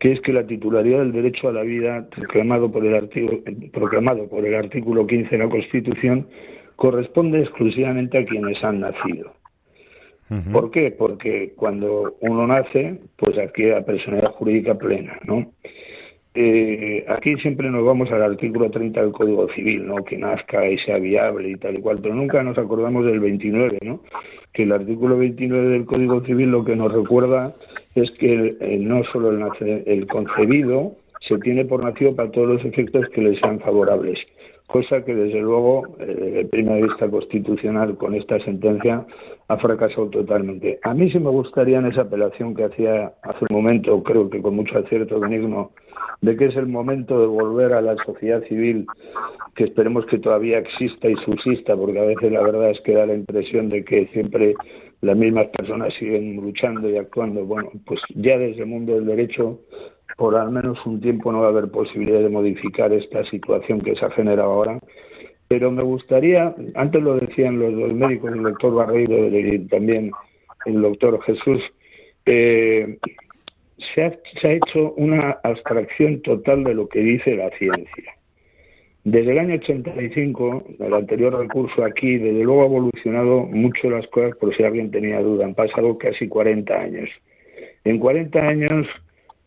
que 0.01 0.13
es 0.13 0.21
que 0.21 0.33
la 0.33 0.47
titularidad 0.47 0.99
del 0.99 1.11
derecho 1.11 1.47
a 1.47 1.53
la 1.53 1.61
vida 1.61 2.07
proclamado 2.09 2.71
por 2.71 2.83
el 2.83 2.95
artículo, 2.95 3.39
proclamado 3.71 4.27
por 4.27 4.43
el 4.43 4.55
artículo 4.55 5.05
15 5.05 5.29
de 5.29 5.37
la 5.37 5.47
Constitución 5.47 6.25
corresponde 6.75 7.41
exclusivamente 7.41 8.17
a 8.17 8.25
quienes 8.25 8.63
han 8.63 8.79
nacido. 8.79 9.31
¿Por 10.51 10.71
qué? 10.71 10.91
Porque 10.91 11.53
cuando 11.55 12.15
uno 12.21 12.47
nace, 12.47 12.99
pues 13.17 13.37
adquiere 13.37 13.81
personalidad 13.81 14.31
jurídica 14.31 14.75
plena, 14.75 15.19
¿no? 15.25 15.51
Eh, 16.33 17.03
aquí 17.09 17.35
siempre 17.37 17.69
nos 17.69 17.83
vamos 17.83 18.09
al 18.11 18.23
artículo 18.23 18.71
30 18.71 19.01
del 19.01 19.11
Código 19.11 19.49
Civil, 19.49 19.85
¿no? 19.85 19.95
Que 20.05 20.17
nazca 20.17 20.65
y 20.65 20.77
sea 20.77 20.97
viable 20.97 21.49
y 21.49 21.55
tal 21.55 21.77
y 21.77 21.81
cual, 21.81 21.99
pero 22.01 22.15
nunca 22.15 22.41
nos 22.43 22.57
acordamos 22.57 23.05
del 23.05 23.19
29, 23.19 23.79
¿no? 23.81 24.01
Que 24.53 24.63
el 24.63 24.71
artículo 24.71 25.17
29 25.17 25.69
del 25.69 25.85
Código 25.85 26.21
Civil 26.21 26.51
lo 26.51 26.63
que 26.63 26.77
nos 26.77 26.93
recuerda 26.93 27.53
es 27.95 28.09
que 28.11 28.55
no 28.79 29.03
solo 29.05 29.31
el, 29.31 29.83
el 29.85 30.07
concebido 30.07 30.95
se 31.19 31.37
tiene 31.39 31.65
por 31.65 31.83
nacido 31.83 32.15
para 32.15 32.31
todos 32.31 32.47
los 32.47 32.65
efectos 32.65 33.09
que 33.09 33.21
le 33.21 33.37
sean 33.37 33.59
favorables, 33.59 34.19
cosa 34.71 35.03
que 35.03 35.13
desde 35.13 35.41
luego, 35.41 35.83
eh, 35.99 36.05
desde 36.05 36.39
el 36.41 36.47
punto 36.47 36.73
de 36.73 36.81
vista 36.83 37.09
constitucional, 37.09 37.97
con 37.97 38.15
esta 38.15 38.39
sentencia 38.39 39.05
ha 39.47 39.57
fracasado 39.57 40.09
totalmente. 40.09 40.79
A 40.83 40.93
mí 40.93 41.11
sí 41.11 41.19
me 41.19 41.29
gustaría 41.29 41.79
en 41.79 41.87
esa 41.87 42.01
apelación 42.01 42.55
que 42.55 42.63
hacía 42.63 43.13
hace 43.23 43.45
un 43.49 43.55
momento, 43.55 44.01
creo 44.03 44.29
que 44.29 44.41
con 44.41 44.55
mucho 44.55 44.77
acierto 44.77 45.19
benigno, 45.19 45.71
de 46.21 46.37
que 46.37 46.45
es 46.45 46.55
el 46.55 46.67
momento 46.67 47.19
de 47.19 47.27
volver 47.27 47.73
a 47.73 47.81
la 47.81 47.95
sociedad 48.05 48.41
civil, 48.43 48.85
que 49.55 49.65
esperemos 49.65 50.05
que 50.05 50.19
todavía 50.19 50.59
exista 50.59 51.09
y 51.09 51.15
subsista, 51.17 51.75
porque 51.75 51.99
a 51.99 52.05
veces 52.05 52.31
la 52.31 52.41
verdad 52.41 52.69
es 52.69 52.79
que 52.81 52.93
da 52.93 53.05
la 53.05 53.15
impresión 53.15 53.69
de 53.69 53.83
que 53.83 54.07
siempre 54.07 54.53
las 55.01 55.17
mismas 55.17 55.47
personas 55.47 55.93
siguen 55.95 56.35
luchando 56.35 56.89
y 56.89 56.97
actuando. 56.97 57.43
Bueno, 57.43 57.71
pues 57.85 57.99
ya 58.15 58.37
desde 58.37 58.61
el 58.61 58.67
mundo 58.67 58.93
del 58.93 59.05
derecho 59.05 59.59
por 60.21 60.35
al 60.35 60.51
menos 60.51 60.77
un 60.85 61.01
tiempo 61.01 61.31
no 61.31 61.39
va 61.39 61.47
a 61.47 61.49
haber 61.49 61.71
posibilidad 61.71 62.19
de 62.19 62.29
modificar 62.29 62.93
esta 62.93 63.25
situación 63.25 63.81
que 63.81 63.95
se 63.95 64.05
ha 64.05 64.11
generado 64.11 64.51
ahora. 64.51 64.79
Pero 65.47 65.71
me 65.71 65.81
gustaría, 65.81 66.53
antes 66.75 67.01
lo 67.01 67.15
decían 67.15 67.57
los 67.57 67.75
dos 67.75 67.91
médicos, 67.91 68.31
el 68.31 68.43
doctor 68.43 68.75
Barreiro 68.75 69.35
y 69.35 69.67
también 69.67 70.11
el 70.67 70.79
doctor 70.79 71.19
Jesús, 71.23 71.63
eh, 72.27 72.99
se, 73.95 74.03
ha, 74.03 74.15
se 74.39 74.47
ha 74.47 74.51
hecho 74.51 74.93
una 74.95 75.39
abstracción 75.43 76.21
total 76.21 76.65
de 76.65 76.75
lo 76.75 76.87
que 76.87 76.99
dice 76.99 77.35
la 77.35 77.49
ciencia. 77.57 78.13
Desde 79.03 79.31
el 79.31 79.39
año 79.39 79.55
85, 79.55 80.65
el 80.81 80.93
anterior 80.93 81.35
recurso 81.35 81.83
aquí, 81.83 82.19
desde 82.19 82.43
luego 82.43 82.61
ha 82.61 82.65
evolucionado 82.67 83.47
mucho 83.47 83.89
las 83.89 84.05
cosas, 84.09 84.37
por 84.37 84.55
si 84.55 84.61
alguien 84.61 84.91
tenía 84.91 85.19
duda. 85.19 85.45
Han 85.45 85.55
pasado 85.55 85.97
casi 85.97 86.27
40 86.27 86.79
años. 86.79 87.09
En 87.85 87.97
40 87.97 88.39
años 88.39 88.85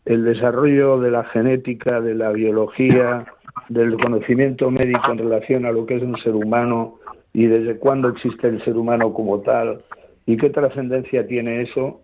el 0.05 0.23
desarrollo 0.23 0.99
de 0.99 1.11
la 1.11 1.23
genética, 1.25 1.99
de 1.99 2.15
la 2.15 2.31
biología, 2.31 3.25
del 3.69 3.97
conocimiento 3.97 4.69
médico 4.69 5.11
en 5.11 5.17
relación 5.17 5.65
a 5.65 5.71
lo 5.71 5.85
que 5.85 5.95
es 5.95 6.03
un 6.03 6.17
ser 6.17 6.35
humano 6.35 6.99
y 7.33 7.47
desde 7.47 7.77
cuándo 7.77 8.09
existe 8.09 8.47
el 8.47 8.63
ser 8.63 8.77
humano 8.77 9.13
como 9.13 9.41
tal 9.41 9.81
y 10.25 10.37
qué 10.37 10.49
trascendencia 10.49 11.25
tiene 11.27 11.61
eso, 11.61 12.01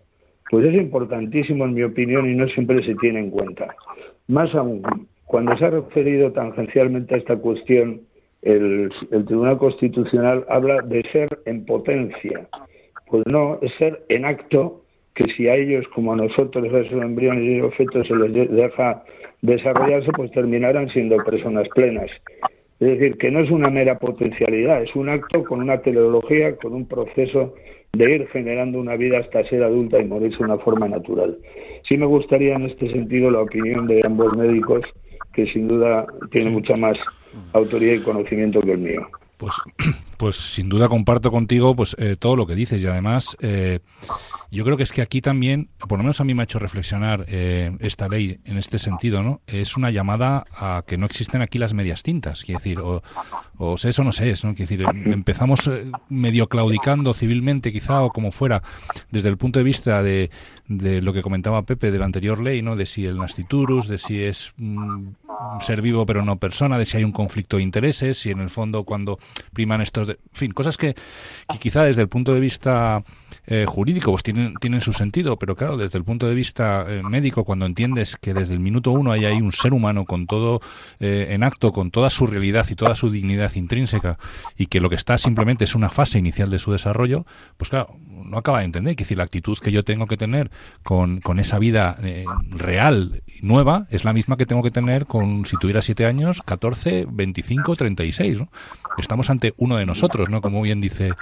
pues 0.50 0.66
es 0.66 0.74
importantísimo 0.74 1.64
en 1.64 1.74
mi 1.74 1.82
opinión 1.82 2.28
y 2.28 2.34
no 2.34 2.46
siempre 2.48 2.84
se 2.84 2.94
tiene 2.96 3.20
en 3.20 3.30
cuenta. 3.30 3.74
Más 4.28 4.54
aún, 4.54 4.82
cuando 5.24 5.56
se 5.56 5.64
ha 5.64 5.70
referido 5.70 6.32
tangencialmente 6.32 7.14
a 7.14 7.18
esta 7.18 7.36
cuestión, 7.36 8.02
el, 8.42 8.92
el 9.12 9.24
Tribunal 9.24 9.58
Constitucional 9.58 10.44
habla 10.48 10.82
de 10.82 11.02
ser 11.12 11.40
en 11.46 11.64
potencia. 11.64 12.48
Pues 13.06 13.22
no, 13.26 13.58
es 13.62 13.72
ser 13.74 14.04
en 14.08 14.24
acto 14.24 14.81
que 15.14 15.24
si 15.34 15.48
a 15.48 15.54
ellos, 15.54 15.86
como 15.94 16.12
a 16.12 16.16
nosotros, 16.16 16.72
a 16.72 16.80
esos 16.80 17.02
embriones 17.02 17.44
y 17.44 17.58
esos 17.58 17.74
fetos 17.74 18.06
se 18.06 18.16
les 18.16 18.50
deja 18.50 19.02
desarrollarse, 19.42 20.10
pues 20.12 20.30
terminarán 20.32 20.88
siendo 20.90 21.16
personas 21.18 21.68
plenas. 21.74 22.10
Es 22.80 22.88
decir, 22.98 23.16
que 23.18 23.30
no 23.30 23.40
es 23.40 23.50
una 23.50 23.70
mera 23.70 23.98
potencialidad, 23.98 24.82
es 24.82 24.94
un 24.96 25.08
acto 25.08 25.44
con 25.44 25.60
una 25.60 25.78
teleología, 25.82 26.56
con 26.56 26.72
un 26.74 26.86
proceso 26.86 27.54
de 27.92 28.14
ir 28.14 28.26
generando 28.28 28.80
una 28.80 28.96
vida 28.96 29.18
hasta 29.18 29.46
ser 29.48 29.62
adulta 29.62 30.00
y 30.00 30.04
morirse 30.04 30.38
de 30.38 30.44
una 30.44 30.58
forma 30.58 30.88
natural. 30.88 31.38
Sí 31.88 31.96
me 31.96 32.06
gustaría 32.06 32.54
en 32.54 32.64
este 32.64 32.90
sentido 32.90 33.30
la 33.30 33.42
opinión 33.42 33.86
de 33.86 34.02
ambos 34.04 34.34
médicos, 34.36 34.82
que 35.34 35.46
sin 35.46 35.68
duda 35.68 36.06
tiene 36.30 36.50
mucha 36.50 36.74
más 36.76 36.98
autoridad 37.52 37.94
y 37.94 38.00
conocimiento 38.00 38.60
que 38.62 38.72
el 38.72 38.78
mío. 38.78 39.06
Pues, 39.36 39.56
pues 40.16 40.36
sin 40.36 40.68
duda 40.68 40.88
comparto 40.88 41.30
contigo 41.30 41.74
pues 41.74 41.94
eh, 41.98 42.16
todo 42.18 42.36
lo 42.36 42.46
que 42.46 42.54
dices 42.54 42.82
y 42.82 42.86
además 42.86 43.36
eh, 43.42 43.80
yo 44.52 44.64
creo 44.64 44.76
que 44.76 44.82
es 44.82 44.92
que 44.92 45.00
aquí 45.00 45.22
también, 45.22 45.70
por 45.78 45.98
lo 45.98 46.04
menos 46.04 46.20
a 46.20 46.24
mí 46.24 46.34
me 46.34 46.42
ha 46.42 46.44
hecho 46.44 46.58
reflexionar 46.58 47.24
eh, 47.26 47.74
esta 47.80 48.06
ley 48.06 48.38
en 48.44 48.58
este 48.58 48.78
sentido, 48.78 49.22
¿no? 49.22 49.40
Es 49.46 49.78
una 49.78 49.90
llamada 49.90 50.44
a 50.54 50.84
que 50.86 50.98
no 50.98 51.06
existen 51.06 51.40
aquí 51.40 51.58
las 51.58 51.72
medias 51.72 52.02
tintas, 52.02 52.44
quiere 52.44 52.58
decir, 52.58 52.78
o, 52.78 53.02
o 53.56 53.78
sé 53.78 53.88
eso 53.88 54.04
no 54.04 54.12
sé 54.12 54.28
es, 54.28 54.44
¿no? 54.44 54.54
Quiere 54.54 54.76
decir, 54.76 54.82
em, 54.82 55.10
empezamos 55.10 55.68
eh, 55.68 55.90
medio 56.10 56.48
claudicando 56.48 57.14
civilmente 57.14 57.72
quizá 57.72 58.02
o 58.02 58.10
como 58.10 58.30
fuera, 58.30 58.62
desde 59.10 59.30
el 59.30 59.38
punto 59.38 59.58
de 59.58 59.64
vista 59.64 60.02
de, 60.02 60.30
de 60.68 61.02
lo 61.02 61.12
que 61.12 61.22
comentaba 61.22 61.62
Pepe 61.62 61.90
de 61.90 61.98
la 61.98 62.04
anterior 62.04 62.40
ley, 62.40 62.62
¿no? 62.62 62.76
De 62.76 62.86
si 62.86 63.04
el 63.04 63.18
nasciturus, 63.18 63.88
de 63.88 63.98
si 63.98 64.22
es 64.22 64.54
un 64.58 65.16
ser 65.60 65.82
vivo 65.82 66.06
pero 66.06 66.24
no 66.24 66.36
persona, 66.36 66.78
de 66.78 66.84
si 66.84 66.96
hay 66.96 67.04
un 67.04 67.12
conflicto 67.12 67.56
de 67.56 67.62
intereses, 67.62 68.18
si 68.18 68.30
en 68.30 68.40
el 68.40 68.50
fondo 68.50 68.84
cuando 68.84 69.18
priman 69.52 69.80
estos, 69.80 70.08
en 70.08 70.16
fin, 70.32 70.52
cosas 70.52 70.76
que, 70.76 70.94
quizá 71.60 71.84
desde 71.84 72.02
el 72.02 72.08
punto 72.08 72.34
de 72.34 72.40
vista 72.40 73.02
eh, 73.46 73.64
jurídico 73.66 74.10
pues 74.12 74.22
tienen, 74.22 74.54
tienen 74.54 74.80
su 74.80 74.92
sentido, 74.92 75.38
pero 75.38 75.56
claro, 75.56 75.76
desde 75.76 75.98
el 75.98 76.04
punto 76.04 76.28
de 76.28 76.34
vista 76.34 76.84
eh, 76.88 77.02
médico, 77.02 77.44
cuando 77.44 77.66
entiendes 77.66 78.16
que 78.16 78.34
desde 78.34 78.54
el 78.54 78.60
minuto 78.60 78.92
uno 78.92 79.12
hay 79.12 79.24
ahí 79.24 79.40
un 79.40 79.52
ser 79.52 79.72
humano 79.72 80.04
con 80.04 80.26
todo 80.26 80.60
eh, 81.00 81.28
en 81.30 81.42
acto, 81.42 81.72
con 81.72 81.90
toda 81.90 82.10
su 82.10 82.26
realidad 82.26 82.66
y 82.70 82.74
toda 82.74 82.94
su 82.94 83.10
dignidad 83.10 83.52
intrínseca, 83.54 84.18
y 84.56 84.66
que 84.66 84.80
lo 84.80 84.88
que 84.88 84.96
está 84.96 85.18
simplemente 85.18 85.64
es 85.64 85.74
una 85.74 85.88
fase 85.88 86.18
inicial 86.18 86.50
de 86.50 86.58
su 86.58 86.72
desarrollo, 86.72 87.26
pues 87.56 87.70
claro, 87.70 87.96
no 88.08 88.38
acaba 88.38 88.60
de 88.60 88.66
entender. 88.66 88.96
Que 88.96 89.04
decir, 89.04 89.18
la 89.18 89.24
actitud 89.24 89.58
que 89.58 89.72
yo 89.72 89.82
tengo 89.82 90.06
que 90.06 90.16
tener 90.16 90.50
con, 90.82 91.20
con 91.20 91.38
esa 91.38 91.58
vida 91.58 91.96
real, 92.50 93.22
nueva, 93.40 93.86
es 93.90 94.04
la 94.04 94.12
misma 94.12 94.36
que 94.36 94.46
tengo 94.46 94.62
que 94.62 94.70
tener 94.70 95.06
con 95.06 95.44
si 95.44 95.56
tuviera 95.56 95.82
siete 95.82 96.06
años, 96.06 96.42
14, 96.44 97.06
25, 97.10 97.76
36. 97.76 98.40
¿no? 98.40 98.48
Estamos 98.98 99.30
ante 99.30 99.54
uno 99.56 99.76
de 99.76 99.86
nosotros, 99.86 100.28
¿no? 100.30 100.40
Como 100.40 100.62
bien 100.62 100.80
dice 100.80 101.12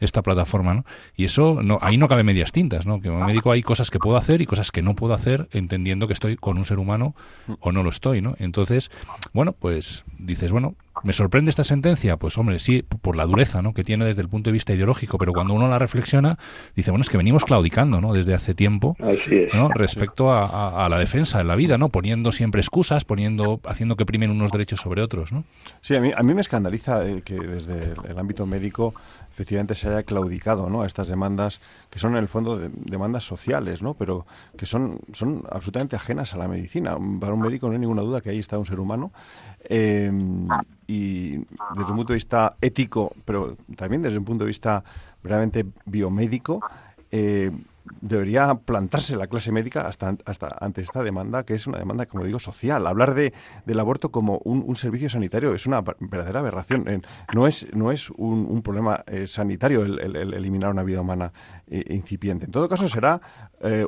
esta 0.00 0.22
plataforma, 0.22 0.74
¿no? 0.74 0.84
Y 1.16 1.24
eso, 1.24 1.60
no, 1.62 1.78
ahí 1.80 1.96
no 1.96 2.08
cabe 2.08 2.24
medias 2.24 2.52
tintas, 2.52 2.86
¿no? 2.86 3.00
Que 3.00 3.08
como 3.08 3.24
médico 3.24 3.52
hay 3.52 3.62
cosas 3.62 3.90
que 3.90 3.98
puedo 3.98 4.16
hacer 4.16 4.42
y 4.42 4.46
cosas 4.46 4.72
que 4.72 4.82
no 4.82 4.94
puedo 4.94 5.14
hacer 5.14 5.48
entendiendo 5.52 6.06
que 6.06 6.14
estoy 6.14 6.36
con 6.36 6.58
un 6.58 6.64
ser 6.64 6.78
humano 6.78 7.14
o 7.60 7.72
no 7.72 7.82
lo 7.82 7.90
estoy, 7.90 8.20
¿no? 8.20 8.34
Entonces, 8.38 8.90
bueno, 9.32 9.52
pues 9.52 10.04
dices, 10.18 10.50
bueno, 10.50 10.74
¿Me 11.04 11.12
sorprende 11.12 11.50
esta 11.50 11.64
sentencia? 11.64 12.16
Pues 12.16 12.36
hombre, 12.38 12.58
sí, 12.58 12.82
por 12.82 13.16
la 13.16 13.24
dureza 13.24 13.62
¿no? 13.62 13.72
que 13.74 13.82
tiene 13.82 14.04
desde 14.04 14.22
el 14.22 14.28
punto 14.28 14.50
de 14.50 14.52
vista 14.52 14.72
ideológico, 14.72 15.18
pero 15.18 15.32
cuando 15.32 15.54
uno 15.54 15.68
la 15.68 15.78
reflexiona, 15.78 16.38
dice, 16.76 16.90
bueno, 16.90 17.02
es 17.02 17.08
que 17.08 17.16
venimos 17.16 17.44
claudicando 17.44 18.00
¿no? 18.00 18.12
desde 18.12 18.34
hace 18.34 18.54
tiempo 18.54 18.96
¿no? 19.52 19.68
respecto 19.70 20.32
a, 20.32 20.88
la 20.88 20.98
defensa 20.98 21.38
de 21.38 21.44
la 21.44 21.56
vida, 21.56 21.78
¿no? 21.78 21.88
poniendo 21.88 22.30
siempre 22.30 22.60
excusas, 22.60 23.04
poniendo, 23.04 23.60
haciendo 23.64 23.96
que 23.96 24.06
primen 24.06 24.30
unos 24.30 24.52
derechos 24.52 24.80
sobre 24.80 25.02
otros. 25.02 25.32
¿no? 25.32 25.44
Sí, 25.80 25.96
a 25.96 26.00
mí, 26.00 26.12
a 26.14 26.22
mí 26.22 26.34
me 26.34 26.40
escandaliza 26.40 27.06
eh, 27.06 27.22
que 27.24 27.34
desde 27.34 27.94
el 28.08 28.18
ámbito 28.18 28.46
médico 28.46 28.94
efectivamente 29.32 29.74
se 29.74 29.88
haya 29.88 30.02
claudicado 30.02 30.68
¿no? 30.68 30.82
a 30.82 30.86
estas 30.86 31.08
demandas 31.08 31.60
que 31.90 31.98
son 31.98 32.12
en 32.12 32.18
el 32.18 32.28
fondo 32.28 32.58
demandas 32.58 33.24
sociales, 33.24 33.82
¿no? 33.82 33.94
pero 33.94 34.26
que 34.58 34.66
son, 34.66 35.00
son 35.12 35.44
absolutamente 35.50 35.96
ajenas 35.96 36.34
a 36.34 36.36
la 36.36 36.48
medicina. 36.48 36.96
Para 37.18 37.32
un 37.32 37.40
médico 37.40 37.66
no 37.66 37.72
hay 37.72 37.78
ninguna 37.78 38.02
duda 38.02 38.20
que 38.20 38.30
ahí 38.30 38.38
está 38.38 38.58
un 38.58 38.66
ser 38.66 38.78
humano. 38.78 39.10
Eh, 39.68 40.10
y 40.86 41.38
desde 41.76 41.90
un 41.90 41.96
punto 41.96 42.12
de 42.12 42.16
vista 42.16 42.56
ético, 42.60 43.12
pero 43.24 43.56
también 43.76 44.02
desde 44.02 44.18
un 44.18 44.24
punto 44.24 44.44
de 44.44 44.48
vista 44.48 44.84
realmente 45.22 45.64
biomédico, 45.86 46.60
eh, 47.10 47.50
debería 48.00 48.54
plantarse 48.54 49.16
la 49.16 49.26
clase 49.26 49.52
médica 49.52 49.86
hasta, 49.86 50.16
hasta 50.24 50.56
ante 50.60 50.80
esta 50.80 51.02
demanda, 51.02 51.44
que 51.44 51.54
es 51.54 51.66
una 51.66 51.78
demanda, 51.78 52.06
como 52.06 52.24
digo, 52.24 52.38
social. 52.38 52.86
Hablar 52.86 53.14
de, 53.14 53.32
del 53.66 53.80
aborto 53.80 54.10
como 54.10 54.38
un, 54.44 54.74
servicio 54.76 55.08
sanitario 55.08 55.54
es 55.54 55.66
una 55.66 55.82
verdadera 55.82 56.40
aberración. 56.40 56.88
Eh, 56.88 57.00
no 57.34 57.46
es, 57.46 57.66
no 57.74 57.92
es 57.92 58.10
un, 58.10 58.62
problema 58.62 59.04
eh, 59.06 59.26
sanitario 59.26 59.82
el, 59.82 60.16
eliminar 60.34 60.70
una 60.70 60.82
vida 60.82 61.00
humana 61.00 61.32
eh, 61.66 61.84
incipiente. 61.90 62.46
En 62.46 62.50
todo 62.50 62.68
caso, 62.68 62.88
será 62.88 63.20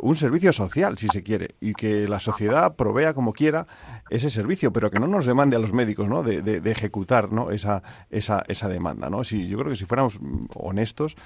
un 0.03 0.15
servicio 0.15 0.53
social, 0.53 0.97
si 0.99 1.09
se 1.09 1.25
quiere, 1.25 1.57
y 1.61 1.73
que 1.73 2.07
la 2.07 2.21
sociedad 2.21 2.77
provea 2.77 3.13
como 3.13 3.33
quiera 3.33 3.67
ese 4.09 4.31
servicio, 4.31 4.73
pero 4.73 4.89
que 4.89 5.01
no 5.01 5.09
nos 5.09 5.27
demande 5.27 5.57
a 5.57 5.59
los 5.59 5.73
médicos 5.73 6.09
¿no? 6.09 6.23
de, 6.23 6.43
de, 6.43 6.71
ejecutar 6.71 7.33
¿no? 7.33 7.51
esa, 7.51 7.83
esa, 8.09 8.45
esa 8.47 8.69
demanda. 8.69 9.11
¿no? 9.11 9.25
Si, 9.25 9.49
yo 9.49 9.59
creo 9.59 9.71
que 9.71 9.77
si 9.77 9.85
fuéramos 9.85 10.21
honestos 10.55 11.17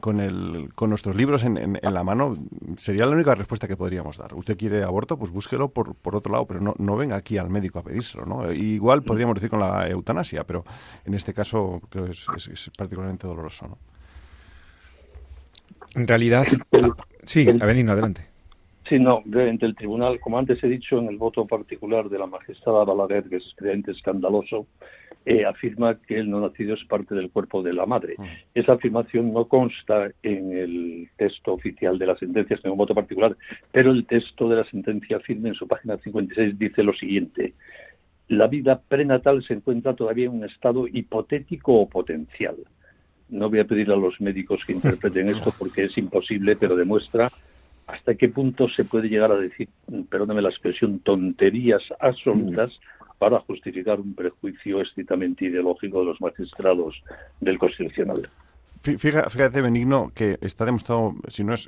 con, 0.00 0.20
el, 0.20 0.70
con 0.74 0.90
nuestro 0.90 1.06
nuestros 1.06 1.16
libros 1.16 1.44
en, 1.44 1.78
la 1.82 2.04
mano, 2.04 2.36
sería 2.76 3.06
la 3.06 3.12
única 3.12 3.34
respuesta 3.34 3.66
que 3.66 3.76
podríamos 3.76 4.18
dar. 4.18 4.34
Usted 4.34 4.56
quiere 4.56 4.82
aborto, 4.82 5.16
pues 5.16 5.30
búsquelo 5.30 5.68
por, 5.68 5.94
por 5.94 6.16
otro 6.16 6.32
lado, 6.32 6.46
pero 6.46 6.60
no, 6.60 6.74
no 6.78 6.96
venga 6.96 7.16
aquí 7.16 7.38
al 7.38 7.48
médico 7.48 7.78
a 7.78 7.82
pedírselo. 7.82 8.26
¿no? 8.26 8.52
Igual 8.52 9.02
podríamos 9.02 9.34
decir 9.34 9.48
con 9.48 9.60
la 9.60 9.88
eutanasia, 9.88 10.44
pero 10.44 10.64
en 11.04 11.14
este 11.14 11.32
caso 11.32 11.80
creo 11.88 12.04
que 12.06 12.10
es, 12.10 12.26
es, 12.48 12.70
particularmente 12.76 13.26
doloroso. 13.26 13.68
¿no? 13.68 13.78
En 15.94 16.06
realidad, 16.06 16.46
sí, 17.24 17.48
Avelino, 17.60 17.92
adelante. 17.92 18.35
Sí, 18.88 19.00
no, 19.00 19.22
brevemente 19.24 19.66
el 19.66 19.74
tribunal, 19.74 20.20
como 20.20 20.38
antes 20.38 20.62
he 20.62 20.68
dicho, 20.68 20.98
en 20.98 21.08
el 21.08 21.16
voto 21.16 21.44
particular 21.44 22.08
de 22.08 22.18
la 22.18 22.26
magistrada 22.26 22.84
Balaguer, 22.84 23.24
que 23.28 23.36
es 23.36 23.54
realmente 23.58 23.90
escandaloso, 23.90 24.66
eh, 25.24 25.44
afirma 25.44 26.00
que 26.00 26.18
el 26.18 26.30
no 26.30 26.40
nacido 26.40 26.74
es 26.74 26.84
parte 26.84 27.16
del 27.16 27.30
cuerpo 27.30 27.60
de 27.60 27.72
la 27.72 27.84
madre. 27.84 28.14
Mm. 28.16 28.24
Esa 28.54 28.74
afirmación 28.74 29.32
no 29.32 29.46
consta 29.46 30.12
en 30.22 30.56
el 30.56 31.08
texto 31.16 31.54
oficial 31.54 31.98
de 31.98 32.06
la 32.06 32.16
sentencia, 32.16 32.56
en 32.62 32.70
un 32.70 32.78
voto 32.78 32.94
particular, 32.94 33.36
pero 33.72 33.90
el 33.90 34.06
texto 34.06 34.48
de 34.48 34.56
la 34.56 34.64
sentencia 34.64 35.18
firme 35.18 35.48
en 35.48 35.56
su 35.56 35.66
página 35.66 35.98
56 35.98 36.56
dice 36.56 36.84
lo 36.84 36.94
siguiente. 36.94 37.54
La 38.28 38.46
vida 38.46 38.80
prenatal 38.80 39.42
se 39.42 39.54
encuentra 39.54 39.94
todavía 39.94 40.26
en 40.26 40.34
un 40.34 40.44
estado 40.44 40.86
hipotético 40.86 41.74
o 41.74 41.88
potencial. 41.88 42.56
No 43.28 43.50
voy 43.50 43.58
a 43.58 43.64
pedir 43.64 43.90
a 43.90 43.96
los 43.96 44.20
médicos 44.20 44.60
que 44.64 44.72
interpreten 44.74 45.28
esto 45.28 45.52
porque 45.58 45.86
es 45.86 45.98
imposible, 45.98 46.54
pero 46.54 46.76
demuestra 46.76 47.32
hasta 47.86 48.14
qué 48.14 48.28
punto 48.28 48.68
se 48.68 48.84
puede 48.84 49.08
llegar 49.08 49.30
a 49.30 49.36
decir, 49.36 49.68
perdóname 50.08 50.42
la 50.42 50.50
expresión, 50.50 50.98
tonterías 51.00 51.82
absolutas 52.00 52.72
para 53.18 53.40
justificar 53.40 54.00
un 54.00 54.14
prejuicio 54.14 54.80
estrictamente 54.80 55.46
ideológico 55.46 56.00
de 56.00 56.06
los 56.06 56.20
magistrados 56.20 57.02
del 57.40 57.58
Constitucional. 57.58 58.28
Fíjate, 58.82 59.60
Benigno, 59.60 60.12
que 60.14 60.38
está 60.42 60.64
demostrado, 60.64 61.14
si 61.28 61.42
no 61.42 61.54
es, 61.54 61.66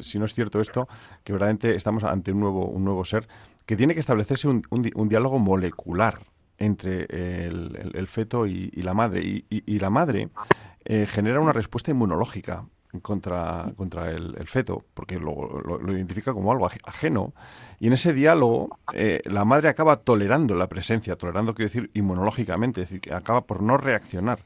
si 0.00 0.18
no 0.18 0.24
es 0.24 0.34
cierto 0.34 0.60
esto, 0.60 0.88
que 1.24 1.32
verdaderamente 1.32 1.74
estamos 1.74 2.04
ante 2.04 2.32
un 2.32 2.40
nuevo, 2.40 2.66
un 2.66 2.84
nuevo 2.84 3.04
ser 3.04 3.26
que 3.64 3.76
tiene 3.76 3.94
que 3.94 4.00
establecerse 4.00 4.48
un, 4.48 4.62
un, 4.68 5.08
diálogo 5.08 5.38
molecular 5.38 6.18
entre 6.58 7.04
el, 7.04 8.06
feto 8.08 8.46
y, 8.46 8.68
la 8.72 8.92
madre. 8.94 9.44
Y, 9.48 9.78
la 9.78 9.90
madre 9.90 10.28
eh, 10.84 11.06
genera 11.06 11.40
una 11.40 11.52
respuesta 11.52 11.92
inmunológica 11.92 12.66
contra, 13.02 13.72
contra 13.76 14.10
el, 14.10 14.46
feto, 14.46 14.84
porque 14.94 15.18
lo, 15.18 15.60
lo, 15.60 15.92
identifica 15.92 16.32
como 16.32 16.52
algo 16.52 16.68
ajeno. 16.84 17.32
Y 17.78 17.86
en 17.86 17.92
ese 17.92 18.12
diálogo, 18.12 18.78
eh, 18.92 19.20
la 19.24 19.44
madre 19.44 19.68
acaba 19.68 19.96
tolerando 19.96 20.54
la 20.54 20.68
presencia, 20.68 21.16
tolerando 21.16 21.54
quiero 21.54 21.68
decir 21.68 21.90
inmunológicamente, 21.94 22.82
es 22.82 22.88
decir, 22.88 23.00
que 23.00 23.14
acaba 23.14 23.42
por 23.42 23.62
no 23.62 23.76
reaccionar 23.76 24.40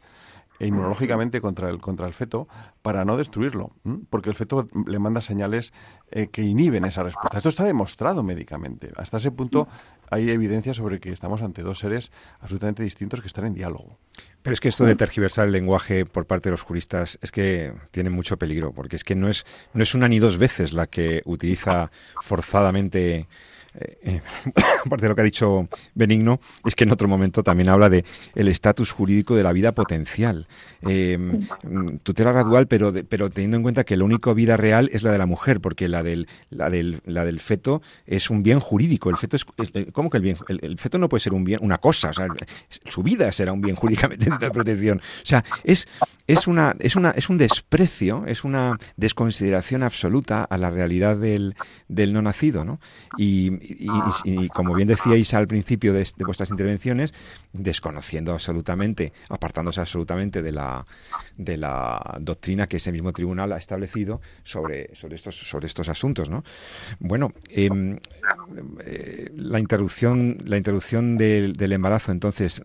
e 0.58 0.66
inmunológicamente 0.66 1.40
contra 1.40 1.68
el, 1.68 1.78
contra 1.78 2.06
el 2.06 2.14
feto 2.14 2.48
para 2.82 3.04
no 3.04 3.16
destruirlo, 3.16 3.72
porque 4.10 4.30
el 4.30 4.36
feto 4.36 4.66
le 4.86 4.98
manda 4.98 5.20
señales 5.20 5.72
eh, 6.10 6.28
que 6.28 6.42
inhiben 6.42 6.84
esa 6.84 7.02
respuesta. 7.02 7.38
Esto 7.38 7.48
está 7.48 7.64
demostrado 7.64 8.22
médicamente. 8.22 8.90
Hasta 8.96 9.16
ese 9.16 9.30
punto 9.30 9.68
hay 10.10 10.30
evidencia 10.30 10.74
sobre 10.74 11.00
que 11.00 11.12
estamos 11.12 11.42
ante 11.42 11.62
dos 11.62 11.78
seres 11.78 12.12
absolutamente 12.40 12.82
distintos 12.82 13.20
que 13.20 13.26
están 13.26 13.46
en 13.46 13.54
diálogo. 13.54 13.98
Pero 14.42 14.54
es 14.54 14.60
que 14.60 14.68
esto 14.68 14.84
de 14.84 14.94
tergiversar 14.94 15.46
el 15.46 15.52
lenguaje 15.52 16.04
por 16.06 16.26
parte 16.26 16.48
de 16.48 16.52
los 16.52 16.62
juristas 16.62 17.18
es 17.22 17.32
que 17.32 17.72
tiene 17.90 18.10
mucho 18.10 18.36
peligro, 18.36 18.72
porque 18.72 18.96
es 18.96 19.04
que 19.04 19.14
no 19.14 19.28
es, 19.28 19.46
no 19.72 19.82
es 19.82 19.94
una 19.94 20.08
ni 20.08 20.18
dos 20.18 20.38
veces 20.38 20.72
la 20.72 20.86
que 20.86 21.22
utiliza 21.24 21.90
forzadamente 22.20 23.26
eh, 23.80 23.98
eh, 24.02 24.20
aparte 24.84 25.04
de 25.04 25.08
lo 25.08 25.14
que 25.14 25.20
ha 25.20 25.24
dicho 25.24 25.68
Benigno, 25.94 26.40
es 26.64 26.74
que 26.74 26.84
en 26.84 26.92
otro 26.92 27.08
momento 27.08 27.42
también 27.42 27.68
habla 27.68 27.88
de 27.88 28.04
el 28.34 28.48
estatus 28.48 28.92
jurídico 28.92 29.34
de 29.34 29.42
la 29.42 29.52
vida 29.52 29.72
potencial. 29.72 30.46
Eh, 30.82 31.18
tutela 32.02 32.32
gradual, 32.32 32.66
pero, 32.66 32.92
pero 33.08 33.28
teniendo 33.28 33.56
en 33.56 33.62
cuenta 33.62 33.84
que 33.84 33.96
la 33.96 34.04
única 34.04 34.32
vida 34.32 34.56
real 34.56 34.90
es 34.92 35.02
la 35.02 35.12
de 35.12 35.18
la 35.18 35.26
mujer, 35.26 35.60
porque 35.60 35.88
la 35.88 36.02
del, 36.02 36.28
la 36.50 36.70
del, 36.70 37.00
la 37.04 37.24
del 37.24 37.40
feto 37.40 37.82
es 38.06 38.30
un 38.30 38.42
bien 38.42 38.60
jurídico. 38.60 39.10
El 39.10 39.16
feto 39.16 39.36
es, 39.36 39.44
¿cómo 39.92 40.10
que 40.10 40.18
el 40.18 40.22
bien? 40.22 40.36
El, 40.48 40.78
feto 40.78 40.98
no 40.98 41.08
puede 41.08 41.20
ser 41.20 41.32
un 41.32 41.44
bien, 41.44 41.60
una 41.62 41.78
cosa. 41.78 42.10
su 42.86 43.02
vida 43.02 43.30
será 43.32 43.52
un 43.52 43.60
bien 43.60 43.76
jurídicamente 43.76 44.30
de 44.38 44.50
protección. 44.50 44.98
O 44.98 45.26
sea, 45.26 45.44
es, 45.64 45.88
es 46.26 46.46
una, 46.46 46.76
es 46.78 46.96
una, 46.96 47.10
es 47.10 47.28
un 47.28 47.38
desprecio, 47.38 48.24
es 48.26 48.44
una 48.44 48.78
desconsideración 48.96 49.82
absoluta 49.82 50.44
a 50.44 50.56
la 50.58 50.70
realidad 50.70 51.16
del, 51.16 51.54
del 51.88 52.12
no 52.12 52.22
nacido, 52.22 52.64
¿no? 52.64 52.80
Y, 53.18 53.50
y, 54.24 54.48
como 54.48 54.74
bien 54.74 54.88
decíais 54.88 55.34
al 55.34 55.46
principio 55.46 55.92
de, 55.92 56.06
vuestras 56.18 56.50
intervenciones, 56.50 57.12
desconociendo 57.52 58.32
absolutamente, 58.32 59.12
apartándose 59.28 59.80
absolutamente 59.80 60.42
de 60.42 60.52
la, 60.52 60.86
de 61.36 61.56
la 61.56 62.18
doctrina 62.20 62.66
que 62.66 62.76
ese 62.76 62.92
mismo 62.92 63.12
tribunal 63.12 63.52
ha 63.52 63.56
establecido 63.56 64.20
sobre, 64.42 64.94
sobre, 64.94 65.16
estos, 65.16 65.36
sobre 65.36 65.66
estos 65.66 65.88
asuntos. 65.88 66.30
¿no? 66.30 66.44
Bueno, 66.98 67.32
em, 67.48 67.98
eh, 68.84 69.30
la 69.34 69.58
interrupción, 69.58 70.38
la 70.44 70.56
interrupción 70.56 71.16
del, 71.16 71.54
del 71.54 71.72
embarazo 71.72 72.12
entonces 72.12 72.62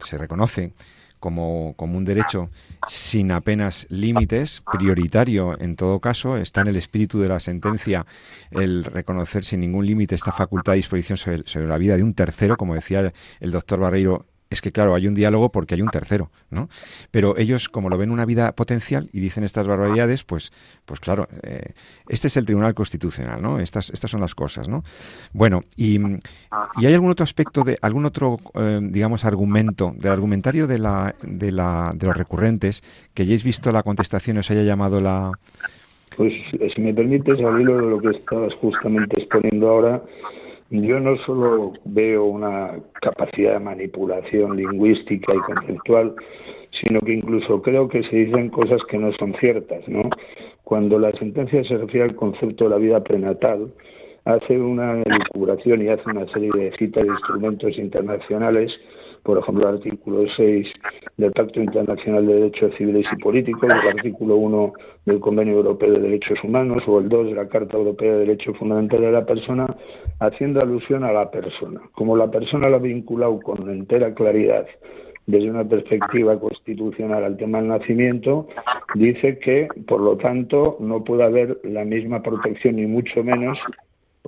se 0.00 0.18
reconoce 0.18 0.72
como, 1.20 1.74
como 1.76 1.98
un 1.98 2.04
derecho 2.04 2.50
sin 2.86 3.32
apenas 3.32 3.86
límites, 3.90 4.62
prioritario 4.72 5.60
en 5.60 5.76
todo 5.76 6.00
caso, 6.00 6.36
está 6.36 6.60
en 6.62 6.68
el 6.68 6.76
espíritu 6.76 7.20
de 7.20 7.28
la 7.28 7.40
sentencia 7.40 8.06
el 8.50 8.84
reconocer 8.84 9.44
sin 9.44 9.60
ningún 9.60 9.86
límite 9.86 10.14
esta 10.14 10.32
facultad 10.32 10.72
de 10.72 10.78
disposición 10.78 11.16
sobre, 11.16 11.42
sobre 11.46 11.66
la 11.66 11.78
vida 11.78 11.96
de 11.96 12.02
un 12.02 12.14
tercero, 12.14 12.56
como 12.56 12.74
decía 12.74 13.12
el 13.40 13.50
doctor 13.50 13.80
Barreiro 13.80 14.26
es 14.50 14.62
que, 14.62 14.72
claro, 14.72 14.94
hay 14.94 15.06
un 15.06 15.14
diálogo 15.14 15.50
porque 15.50 15.74
hay 15.74 15.82
un 15.82 15.88
tercero, 15.88 16.30
¿no? 16.50 16.68
Pero 17.10 17.36
ellos, 17.36 17.68
como 17.68 17.88
lo 17.88 17.98
ven 17.98 18.10
una 18.10 18.24
vida 18.24 18.52
potencial 18.52 19.10
y 19.12 19.20
dicen 19.20 19.44
estas 19.44 19.66
barbaridades, 19.66 20.24
pues, 20.24 20.52
pues 20.86 21.00
claro, 21.00 21.28
eh, 21.42 21.72
este 22.08 22.28
es 22.28 22.36
el 22.36 22.46
Tribunal 22.46 22.74
Constitucional, 22.74 23.42
¿no? 23.42 23.60
Estas, 23.60 23.90
estas 23.90 24.10
son 24.10 24.20
las 24.20 24.34
cosas, 24.34 24.68
¿no? 24.68 24.82
Bueno, 25.32 25.62
y, 25.76 25.98
y 25.98 26.86
hay 26.86 26.94
algún 26.94 27.10
otro 27.10 27.24
aspecto, 27.24 27.62
de 27.62 27.78
algún 27.82 28.06
otro, 28.06 28.38
eh, 28.54 28.80
digamos, 28.82 29.24
argumento, 29.24 29.94
del 29.96 30.12
argumentario 30.12 30.66
de, 30.66 30.78
la, 30.78 31.14
de, 31.22 31.52
la, 31.52 31.92
de 31.94 32.06
los 32.06 32.16
recurrentes, 32.16 32.82
que 33.12 33.24
hayáis 33.24 33.44
visto 33.44 33.70
la 33.70 33.82
contestación 33.82 34.38
os 34.38 34.50
haya 34.50 34.62
llamado 34.62 35.00
la... 35.00 35.32
Pues, 36.16 36.32
si 36.74 36.80
me 36.80 36.92
permites, 36.92 37.38
al 37.40 37.60
hilo 37.60 37.76
de 37.76 37.90
lo 37.90 38.00
que 38.00 38.16
estabas 38.16 38.52
justamente 38.54 39.20
exponiendo 39.20 39.68
ahora, 39.68 40.02
yo 40.70 41.00
no 41.00 41.16
solo 41.18 41.72
veo 41.84 42.24
una 42.24 42.78
capacidad 43.00 43.54
de 43.54 43.60
manipulación 43.60 44.56
lingüística 44.56 45.34
y 45.34 45.38
conceptual, 45.38 46.14
sino 46.72 47.00
que 47.00 47.14
incluso 47.14 47.62
creo 47.62 47.88
que 47.88 48.02
se 48.02 48.16
dicen 48.16 48.50
cosas 48.50 48.82
que 48.90 48.98
no 48.98 49.12
son 49.14 49.34
ciertas, 49.40 49.88
¿no? 49.88 50.10
Cuando 50.64 50.98
la 50.98 51.12
sentencia 51.12 51.64
se 51.64 51.78
refiere 51.78 52.04
al 52.04 52.16
concepto 52.16 52.64
de 52.64 52.70
la 52.70 52.76
vida 52.76 53.02
prenatal, 53.02 53.72
hace 54.26 54.58
una 54.58 55.00
elucubración 55.02 55.82
y 55.82 55.88
hace 55.88 56.02
una 56.10 56.26
serie 56.28 56.50
de 56.54 56.76
citas 56.76 57.04
de 57.04 57.12
instrumentos 57.12 57.78
internacionales 57.78 58.70
por 59.22 59.38
ejemplo, 59.38 59.68
el 59.68 59.76
artículo 59.76 60.24
6 60.36 60.66
del 61.16 61.32
Pacto 61.32 61.60
Internacional 61.60 62.26
de 62.26 62.34
Derechos 62.34 62.74
Civiles 62.76 63.06
y 63.12 63.16
Políticos, 63.16 63.68
el 63.72 63.98
artículo 63.98 64.36
1 64.36 64.72
del 65.06 65.20
Convenio 65.20 65.54
Europeo 65.54 65.92
de 65.92 66.00
Derechos 66.00 66.38
Humanos 66.44 66.82
o 66.86 66.98
el 66.98 67.08
2 67.08 67.28
de 67.28 67.34
la 67.34 67.48
Carta 67.48 67.76
Europea 67.76 68.12
de 68.12 68.18
Derechos 68.20 68.56
Fundamentales 68.58 69.06
de 69.06 69.12
la 69.12 69.26
Persona, 69.26 69.66
haciendo 70.20 70.60
alusión 70.60 71.04
a 71.04 71.12
la 71.12 71.30
persona. 71.30 71.80
Como 71.92 72.16
la 72.16 72.30
persona 72.30 72.68
la 72.68 72.76
ha 72.76 72.80
vinculado 72.80 73.40
con 73.40 73.68
entera 73.68 74.14
claridad 74.14 74.66
desde 75.26 75.50
una 75.50 75.64
perspectiva 75.64 76.40
constitucional 76.40 77.22
al 77.22 77.36
tema 77.36 77.58
del 77.58 77.68
nacimiento, 77.68 78.48
dice 78.94 79.38
que, 79.38 79.68
por 79.86 80.00
lo 80.00 80.16
tanto, 80.16 80.78
no 80.80 81.04
puede 81.04 81.24
haber 81.24 81.58
la 81.64 81.84
misma 81.84 82.22
protección, 82.22 82.76
ni 82.76 82.86
mucho 82.86 83.22
menos 83.22 83.58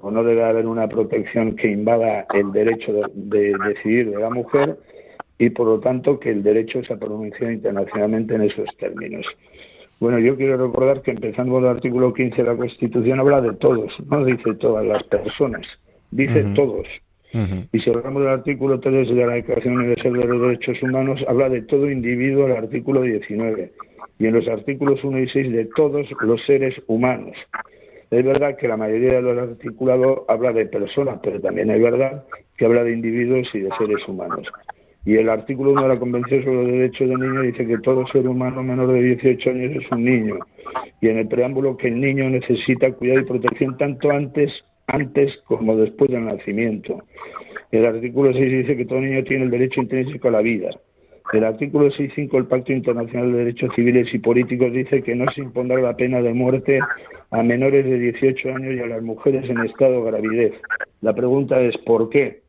o 0.01 0.11
no 0.11 0.25
debe 0.25 0.45
haber 0.45 0.67
una 0.67 0.89
protección 0.89 1.57
que 1.57 1.69
invada 1.69 2.27
el 2.35 2.53
derecho 2.53 2.93
de, 2.93 3.55
decidir 3.67 4.11
de 4.11 4.19
la 4.19 4.31
mujer 4.31 4.77
y 5.39 5.51
por 5.51 5.67
lo 5.67 5.81
tanto 5.81 6.19
que 6.19 6.31
el 6.31 6.43
derecho 6.43 6.83
se 6.85 6.97
pronunciado 6.97 7.53
internacionalmente 7.53 8.35
en 8.35 8.43
esos 8.43 8.69
términos. 8.79 9.27
Bueno, 9.99 10.19
yo 10.19 10.37
quiero 10.37 10.57
recordar 10.57 11.03
que 11.03 11.11
empezando 11.11 11.53
por 11.53 11.63
el 11.63 11.69
artículo 11.69 12.13
15 12.13 12.37
de 12.37 12.49
la 12.49 12.57
Constitución 12.57 13.21
habla 13.21 13.41
de 13.41 13.53
todos, 13.55 13.93
no 14.11 14.25
dice 14.25 14.55
todas 14.55 14.85
las 14.87 15.03
personas, 15.05 15.67
dice 16.11 16.45
todos. 16.55 16.87
Y 17.73 17.79
si 17.79 17.91
hablamos 17.91 18.23
del 18.23 18.33
artículo 18.33 18.81
3 18.81 19.09
de 19.09 19.27
la 19.27 19.35
Declaración 19.35 19.77
Universal 19.77 20.13
de 20.15 20.25
los 20.25 20.41
Derechos 20.41 20.83
Humanos, 20.83 21.25
habla 21.29 21.49
de 21.49 21.63
todo 21.63 21.89
individuo 21.91 22.47
el 22.47 22.57
artículo 22.57 23.03
19. 23.03 23.73
Y 24.19 24.27
en 24.27 24.35
los 24.35 24.49
artículos 24.49 25.03
1 25.05 25.21
y 25.21 25.29
6 25.29 25.53
de 25.53 25.65
todos 25.77 26.09
los 26.23 26.43
seres 26.45 26.75
humanos. 26.89 27.37
Es 28.11 28.25
verdad 28.25 28.57
que 28.57 28.67
la 28.67 28.77
mayoría 28.77 29.15
de 29.15 29.23
los 29.23 29.39
articulados 29.39 30.23
habla 30.27 30.53
de 30.53 30.67
personas, 30.67 31.21
pero 31.23 31.41
también 31.41 31.71
es 31.71 31.81
verdad 31.81 32.25
que 32.57 32.65
habla 32.65 32.83
de 32.83 32.93
individuos 32.93 33.49
y 33.55 33.61
de 33.61 33.71
seres 33.79 34.07
humanos. 34.09 34.49
Y 35.05 35.17
el 35.17 35.29
artículo 35.29 35.71
1 35.73 35.83
de 35.83 35.89
la 35.89 35.99
Convención 35.99 36.43
sobre 36.43 36.57
los 36.57 36.73
Derechos 36.73 37.09
del 37.09 37.21
Niño 37.21 37.43
dice 37.43 37.67
que 37.67 37.79
todo 37.79 38.07
ser 38.09 38.27
humano 38.27 38.63
menor 38.63 38.93
de 38.93 39.01
18 39.01 39.51
años 39.51 39.83
es 39.83 39.93
un 39.93 40.05
niño. 40.05 40.39
Y 41.01 41.09
en 41.09 41.19
el 41.19 41.29
preámbulo 41.29 41.77
que 41.77 41.89
el 41.89 42.01
niño 42.01 42.29
necesita 42.29 42.93
cuidado 42.93 43.21
y 43.21 43.25
protección 43.25 43.79
tanto 43.79 44.11
antes, 44.11 44.53
antes 44.89 45.39
como 45.47 45.77
después 45.77 46.11
del 46.11 46.27
nacimiento. 46.27 47.05
El 47.71 47.87
artículo 47.87 48.33
6 48.33 48.53
dice 48.53 48.77
que 48.77 48.85
todo 48.87 49.01
niño 49.01 49.23
tiene 49.23 49.45
el 49.45 49.51
derecho 49.51 49.81
intrínseco 49.81 50.29
a 50.29 50.33
la 50.33 50.43
vida. 50.43 50.71
El 51.33 51.45
artículo 51.45 51.89
6.5 51.91 52.33
del 52.33 52.47
Pacto 52.47 52.73
Internacional 52.73 53.31
de 53.31 53.39
Derechos 53.39 53.71
Civiles 53.77 54.13
y 54.13 54.19
Políticos 54.19 54.73
dice 54.73 55.01
que 55.03 55.15
no 55.15 55.27
se 55.33 55.43
impondrá 55.43 55.81
la 55.81 55.97
pena 55.97 56.21
de 56.21 56.35
muerte 56.35 56.81
a 57.31 57.43
menores 57.43 57.85
de 57.85 57.99
18 57.99 58.55
años 58.55 58.75
y 58.75 58.81
a 58.81 58.87
las 58.87 59.03
mujeres 59.03 59.49
en 59.49 59.61
estado 59.61 60.05
de 60.05 60.11
gravidez. 60.11 60.53
La 61.01 61.15
pregunta 61.15 61.61
es 61.61 61.77
¿por 61.79 62.11
qué? 62.11 62.43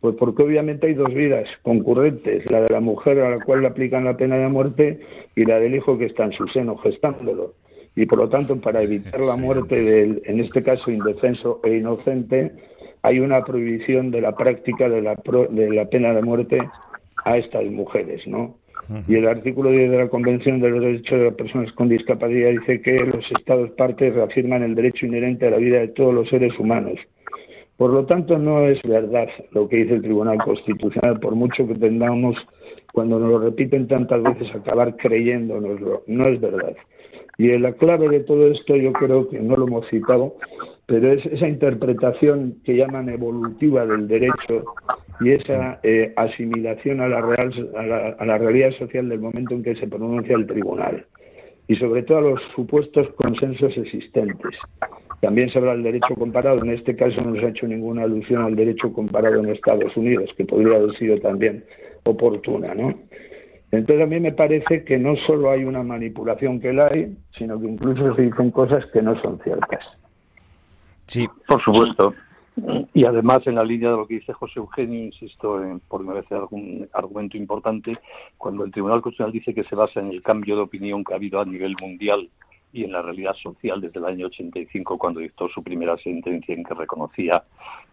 Pues 0.00 0.14
porque 0.16 0.42
obviamente 0.42 0.86
hay 0.86 0.94
dos 0.94 1.12
vidas 1.12 1.48
concurrentes, 1.62 2.44
la 2.50 2.60
de 2.60 2.68
la 2.68 2.80
mujer 2.80 3.20
a 3.20 3.30
la 3.30 3.44
cual 3.44 3.62
le 3.62 3.68
aplican 3.68 4.04
la 4.04 4.16
pena 4.16 4.36
de 4.36 4.48
muerte 4.48 5.00
y 5.34 5.44
la 5.44 5.58
del 5.58 5.74
hijo 5.74 5.96
que 5.96 6.06
está 6.06 6.24
en 6.24 6.32
su 6.32 6.46
seno 6.48 6.76
gestándolo. 6.76 7.54
Y 7.94 8.04
por 8.04 8.18
lo 8.18 8.28
tanto, 8.28 8.60
para 8.60 8.82
evitar 8.82 9.20
la 9.20 9.36
muerte 9.36 9.80
del, 9.80 10.20
en 10.26 10.40
este 10.40 10.62
caso, 10.62 10.90
indefenso 10.90 11.60
e 11.64 11.76
inocente, 11.76 12.52
hay 13.00 13.20
una 13.20 13.42
prohibición 13.42 14.10
de 14.10 14.20
la 14.20 14.36
práctica 14.36 14.88
de 14.88 15.00
la, 15.00 15.16
de 15.50 15.70
la 15.70 15.86
pena 15.86 16.12
de 16.12 16.20
muerte 16.20 16.58
a 17.24 17.38
estas 17.38 17.64
mujeres, 17.64 18.26
¿no? 18.26 18.56
Y 19.08 19.16
el 19.16 19.26
artículo 19.26 19.70
10 19.70 19.90
de 19.90 19.98
la 19.98 20.08
Convención 20.08 20.60
de 20.60 20.70
los 20.70 20.80
Derechos 20.80 21.18
de 21.18 21.24
las 21.26 21.34
Personas 21.34 21.72
con 21.72 21.88
Discapacidad 21.88 22.50
dice 22.50 22.80
que 22.80 22.92
los 23.00 23.24
Estados 23.32 23.70
partes 23.70 24.14
reafirman 24.14 24.62
el 24.62 24.74
derecho 24.74 25.06
inherente 25.06 25.46
a 25.46 25.50
la 25.50 25.56
vida 25.58 25.80
de 25.80 25.88
todos 25.88 26.14
los 26.14 26.28
seres 26.28 26.58
humanos. 26.58 26.98
Por 27.76 27.90
lo 27.92 28.06
tanto, 28.06 28.38
no 28.38 28.66
es 28.66 28.80
verdad 28.82 29.28
lo 29.52 29.68
que 29.68 29.76
dice 29.76 29.94
el 29.94 30.02
Tribunal 30.02 30.38
Constitucional, 30.38 31.20
por 31.20 31.34
mucho 31.34 31.66
que 31.68 31.74
tengamos, 31.74 32.36
cuando 32.92 33.18
nos 33.18 33.30
lo 33.30 33.38
repiten 33.38 33.86
tantas 33.86 34.22
veces, 34.22 34.54
acabar 34.54 34.96
creyéndonoslo. 34.96 36.02
No 36.06 36.28
es 36.28 36.40
verdad. 36.40 36.74
Y 37.38 37.48
la 37.58 37.72
clave 37.72 38.08
de 38.08 38.20
todo 38.20 38.50
esto, 38.50 38.76
yo 38.76 38.92
creo 38.92 39.28
que 39.28 39.40
no 39.40 39.56
lo 39.56 39.66
hemos 39.66 39.86
citado, 39.88 40.36
pero 40.86 41.12
es 41.12 41.26
esa 41.26 41.48
interpretación 41.48 42.58
que 42.64 42.76
llaman 42.76 43.08
evolutiva 43.08 43.84
del 43.84 44.06
derecho 44.06 44.64
y 45.20 45.32
esa 45.32 45.80
eh, 45.82 46.12
asimilación 46.16 47.00
a 47.00 47.08
la, 47.08 47.20
real, 47.20 47.52
a 48.18 48.24
la, 48.24 48.38
realidad 48.38 48.70
social 48.72 49.08
del 49.08 49.18
momento 49.18 49.54
en 49.54 49.64
que 49.64 49.74
se 49.74 49.88
pronuncia 49.88 50.36
el 50.36 50.46
tribunal 50.46 51.04
y 51.66 51.74
sobre 51.76 52.04
todo 52.04 52.18
a 52.18 52.22
los 52.22 52.40
supuestos 52.54 53.08
consensos 53.16 53.76
existentes. 53.76 54.56
También 55.20 55.50
se 55.50 55.58
habla 55.58 55.72
del 55.72 55.82
derecho 55.82 56.14
comparado, 56.14 56.62
en 56.62 56.70
este 56.70 56.94
caso 56.94 57.20
no 57.22 57.34
se 57.34 57.46
ha 57.46 57.48
hecho 57.48 57.66
ninguna 57.66 58.02
alusión 58.02 58.42
al 58.42 58.54
derecho 58.54 58.92
comparado 58.92 59.40
en 59.40 59.48
Estados 59.48 59.96
Unidos, 59.96 60.30
que 60.36 60.44
podría 60.44 60.76
haber 60.76 60.96
sido 60.96 61.18
también 61.18 61.64
oportuna, 62.04 62.74
¿no? 62.74 62.94
Entonces 63.72 64.04
a 64.04 64.06
mí 64.06 64.20
me 64.20 64.30
parece 64.30 64.84
que 64.84 64.96
no 64.96 65.16
solo 65.26 65.50
hay 65.50 65.64
una 65.64 65.82
manipulación 65.82 66.60
que 66.60 66.72
la 66.72 66.86
hay, 66.86 67.16
sino 67.36 67.60
que 67.60 67.66
incluso 67.66 68.14
se 68.14 68.22
dicen 68.22 68.52
cosas 68.52 68.86
que 68.92 69.02
no 69.02 69.20
son 69.20 69.40
ciertas. 69.40 69.84
Sí, 71.06 71.28
por 71.46 71.62
supuesto. 71.62 72.14
Y 72.94 73.04
además, 73.04 73.46
en 73.46 73.56
la 73.56 73.64
línea 73.64 73.90
de 73.90 73.96
lo 73.96 74.06
que 74.06 74.14
dice 74.14 74.32
José 74.32 74.58
Eugenio, 74.58 75.04
insisto, 75.04 75.62
en, 75.62 75.80
por 75.80 76.02
me 76.02 76.14
parece 76.14 76.34
algún 76.34 76.88
argumento 76.94 77.36
importante, 77.36 77.98
cuando 78.38 78.64
el 78.64 78.72
Tribunal 78.72 79.02
Constitucional 79.02 79.32
dice 79.32 79.54
que 79.54 79.64
se 79.64 79.76
basa 79.76 80.00
en 80.00 80.08
el 80.08 80.22
cambio 80.22 80.56
de 80.56 80.62
opinión 80.62 81.04
que 81.04 81.12
ha 81.12 81.16
habido 81.16 81.38
a 81.38 81.44
nivel 81.44 81.76
mundial 81.80 82.30
y 82.72 82.84
en 82.84 82.92
la 82.92 83.02
realidad 83.02 83.34
social 83.42 83.80
desde 83.80 83.98
el 83.98 84.06
año 84.06 84.26
85, 84.26 84.98
cuando 84.98 85.20
dictó 85.20 85.48
su 85.48 85.62
primera 85.62 85.96
sentencia 85.98 86.54
en 86.54 86.64
que 86.64 86.74
reconocía 86.74 87.44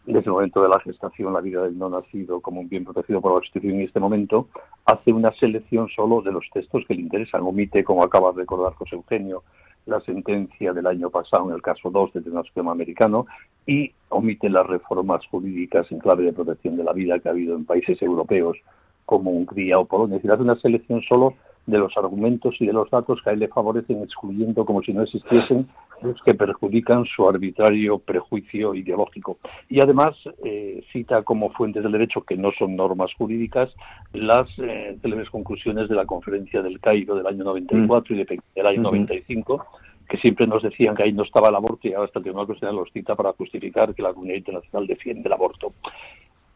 desde 0.06 0.26
el 0.26 0.32
momento 0.32 0.62
de 0.62 0.70
la 0.70 0.80
gestación 0.80 1.34
la 1.34 1.42
vida 1.42 1.64
del 1.64 1.78
no 1.78 1.90
nacido 1.90 2.42
como 2.42 2.62
un 2.62 2.70
bien 2.70 2.84
protegido 2.84 3.22
por 3.22 3.32
la 3.32 3.40
Constitución, 3.40 3.76
en 3.76 3.82
este 3.82 4.00
momento 4.00 4.48
hace 4.86 5.14
una 5.14 5.32
selección 5.34 5.88
solo 5.90 6.22
de 6.22 6.32
los 6.32 6.46
textos 6.54 6.84
que 6.88 6.96
le 6.96 7.02
interesan. 7.02 7.42
Omite, 7.42 7.84
como 7.84 8.04
acaba 8.04 8.32
de 8.32 8.40
recordar 8.40 8.74
José 8.74 8.96
Eugenio, 8.96 9.44
la 9.86 10.00
sentencia 10.02 10.74
del 10.74 10.88
año 10.88 11.10
pasado 11.10 11.50
en 11.50 11.56
el 11.56 11.62
caso 11.62 11.90
2 11.90 12.14
del 12.14 12.24
Tribunal 12.24 12.46
Supremo 12.46 12.72
Americano 12.72 13.26
y 13.66 13.92
omite 14.10 14.50
las 14.50 14.66
reformas 14.66 15.26
jurídicas 15.28 15.92
en 15.92 16.00
clave 16.00 16.24
de 16.24 16.34
protección 16.34 16.78
de 16.78 16.84
la 16.84 16.94
vida 16.94 17.20
que 17.20 17.30
ha 17.30 17.32
habido 17.32 17.56
en 17.56 17.66
países 17.66 18.02
europeos 18.02 18.58
como 19.06 19.32
Hungría 19.32 19.80
o 19.80 19.86
Polonia. 19.86 20.16
Es 20.16 20.22
decir, 20.22 20.32
hace 20.32 20.44
una 20.44 20.60
selección 20.60 21.02
solo 21.02 21.36
de 21.66 21.78
los 21.78 21.96
argumentos 21.98 22.56
y 22.60 22.66
de 22.66 22.74
los 22.74 22.90
datos 22.90 23.22
que 23.22 23.30
a 23.30 23.34
él 23.34 23.40
le 23.40 23.48
favorecen, 23.48 24.04
excluyendo 24.04 24.66
como 24.66 24.82
si 24.82 24.94
no 24.94 25.04
existiesen 25.04 25.68
los 26.02 26.22
que 26.24 26.34
perjudican 26.34 27.06
su 27.06 27.28
arbitrario 27.28 28.00
prejuicio 28.00 28.76
ideológico. 28.76 29.38
Y 29.70 29.80
además 29.80 30.16
eh, 30.44 30.84
cita 30.92 31.24
como 31.24 31.52
fuentes 31.52 31.84
del 31.84 31.94
derecho, 31.94 32.22
que 32.22 32.36
no 32.36 32.52
son 32.58 32.76
normas 32.76 33.14
jurídicas, 33.18 33.70
las 34.12 34.48
eh, 34.60 34.98
célebres 35.02 35.30
conclusiones 35.30 35.88
de 35.88 35.96
la 35.96 36.06
conferencia 36.06 36.62
del 36.62 36.80
Cairo 36.80 37.16
del 37.16 37.28
año 37.28 37.46
94 37.46 38.16
y 38.16 38.26
del 38.56 38.68
año 38.68 38.82
95, 38.82 39.66
que 40.10 40.18
siempre 40.18 40.46
nos 40.46 40.62
decían 40.62 40.96
que 40.96 41.04
ahí 41.04 41.14
no 41.14 41.24
estaba 41.24 41.48
el 41.50 41.56
aborto 41.56 41.88
y 41.88 41.94
ahora 41.94 42.06
hasta 42.06 42.20
el 42.20 42.24
Tribunal 42.24 42.48
Constitucional 42.48 42.76
los 42.84 42.92
cita 42.92 43.16
para 43.16 43.32
justificar 43.34 43.96
que 43.96 44.04
la 44.04 44.14
comunidad 44.14 44.38
internacional 44.38 44.88
defiende 44.88 45.28
el 45.28 45.34
aborto. 45.34 45.74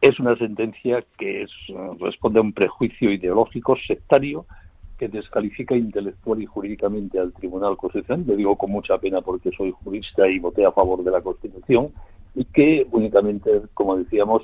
Es 0.00 0.20
una 0.20 0.36
sentencia 0.36 1.02
que 1.16 1.42
es, 1.42 1.50
responde 1.98 2.38
a 2.38 2.42
un 2.42 2.52
prejuicio 2.52 3.10
ideológico 3.10 3.76
sectario 3.86 4.46
que 4.98 5.08
descalifica 5.08 5.76
intelectual 5.76 6.42
y 6.42 6.46
jurídicamente 6.46 7.18
al 7.18 7.32
Tribunal 7.32 7.76
Constitucional, 7.76 8.26
lo 8.26 8.36
digo 8.36 8.56
con 8.56 8.70
mucha 8.70 8.98
pena 8.98 9.20
porque 9.20 9.50
soy 9.56 9.72
jurista 9.84 10.28
y 10.28 10.38
voté 10.38 10.66
a 10.66 10.72
favor 10.72 11.04
de 11.04 11.10
la 11.10 11.22
Constitución, 11.22 11.92
y 12.34 12.44
que 12.44 12.86
únicamente, 12.90 13.62
como 13.74 13.96
decíamos, 13.96 14.42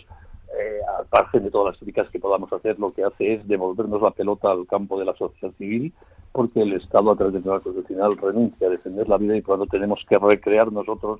eh, 0.56 0.80
aparte 1.00 1.40
de 1.40 1.50
todas 1.50 1.72
las 1.72 1.78
críticas 1.78 2.08
que 2.10 2.20
podamos 2.20 2.52
hacer, 2.52 2.78
lo 2.78 2.92
que 2.92 3.04
hace 3.04 3.34
es 3.34 3.48
devolvernos 3.48 4.00
la 4.00 4.12
pelota 4.12 4.52
al 4.52 4.66
campo 4.66 4.98
de 4.98 5.04
la 5.04 5.14
sociedad 5.16 5.52
civil, 5.58 5.92
porque 6.30 6.62
el 6.62 6.72
Estado, 6.74 7.10
a 7.10 7.16
través 7.16 7.34
del 7.34 7.42
Tribunal 7.42 7.62
Constitucional, 7.62 8.16
renuncia 8.16 8.66
a 8.68 8.70
defender 8.70 9.08
la 9.08 9.18
vida 9.18 9.36
y 9.36 9.42
cuando 9.42 9.66
tenemos 9.66 10.04
que 10.08 10.18
recrear 10.18 10.72
nosotros 10.72 11.18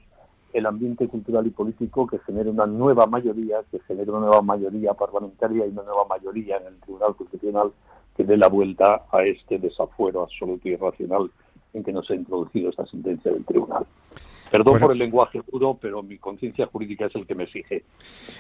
el 0.53 0.67
ambiente 0.67 1.09
cultural 1.09 1.47
y 1.49 1.51
político 1.51 2.07
que 2.07 2.21
genere 2.21 2.49
una 2.51 2.67
nueva 2.67 3.07
mayoría, 3.07 3.57
que 3.73 3.81
genere 3.81 4.13
una 4.13 4.21
nueva 4.21 4.43
mayoría 4.43 4.95
parlamentaria 4.95 5.67
y 5.67 5.71
una 5.71 5.83
nueva 5.83 6.05
mayoría 6.09 6.59
en 6.59 6.69
el 6.69 6.81
Tribunal 6.81 7.17
Constitucional 7.17 7.73
que 8.17 8.25
dé 8.25 8.37
la 8.37 8.49
vuelta 8.49 9.05
a 9.11 9.25
este 9.25 9.59
desafuero 9.59 10.23
absoluto 10.23 10.69
y 10.69 10.73
irracional 10.73 11.31
en 11.73 11.83
que 11.83 11.93
nos 11.93 12.09
ha 12.11 12.15
introducido 12.15 12.71
esta 12.71 12.87
sentencia 12.87 13.33
del 13.33 13.45
tribunal. 13.45 13.87
Perdón 14.55 14.79
por 14.79 14.93
el 14.93 14.99
lenguaje 14.99 15.43
puro, 15.43 15.77
pero 15.83 16.01
mi 16.01 16.17
conciencia 16.17 16.67
jurídica 16.67 17.07
es 17.07 17.15
el 17.17 17.27
que 17.27 17.35
me 17.35 17.43
exige. 17.43 17.83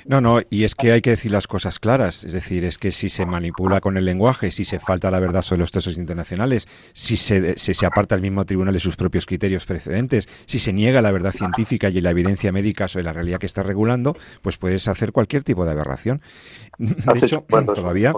No, 0.04 0.20
no, 0.20 0.38
y 0.48 0.62
es 0.62 0.76
que 0.76 0.92
hay 0.92 1.00
que 1.00 1.10
decir 1.10 1.32
las 1.32 1.48
cosas 1.48 1.80
claras. 1.80 2.22
Es 2.22 2.32
decir, 2.32 2.62
es 2.62 2.78
que 2.78 2.92
si 2.92 3.08
se 3.08 3.26
manipula 3.26 3.80
con 3.80 3.96
el 3.96 4.04
lenguaje, 4.04 4.52
si 4.52 4.64
se 4.64 4.78
falta 4.78 5.10
la 5.10 5.18
verdad 5.18 5.42
sobre 5.42 5.62
los 5.62 5.72
textos 5.72 5.98
internacionales, 5.98 6.68
si 6.92 7.16
se, 7.16 7.58
se 7.58 7.84
aparta 7.84 8.14
el 8.14 8.22
mismo 8.22 8.44
tribunal 8.44 8.74
de 8.74 8.78
sus 8.78 8.94
propios 8.94 9.26
criterios 9.26 9.66
precedentes, 9.66 10.28
si 10.46 10.60
se 10.60 10.72
niega 10.72 11.02
la 11.02 11.10
verdad 11.10 11.32
científica 11.32 11.88
y 11.88 12.00
la 12.00 12.10
evidencia 12.10 12.52
médica 12.52 12.86
sobre 12.86 13.06
la 13.06 13.12
realidad 13.12 13.40
que 13.40 13.46
está 13.46 13.64
regulando, 13.64 14.14
pues 14.40 14.56
puedes 14.56 14.86
hacer 14.86 15.10
cualquier 15.10 15.42
tipo 15.42 15.64
de 15.64 15.72
aberración. 15.72 16.22
De 16.78 17.18
hecho, 17.18 17.44
todavía... 17.74 18.12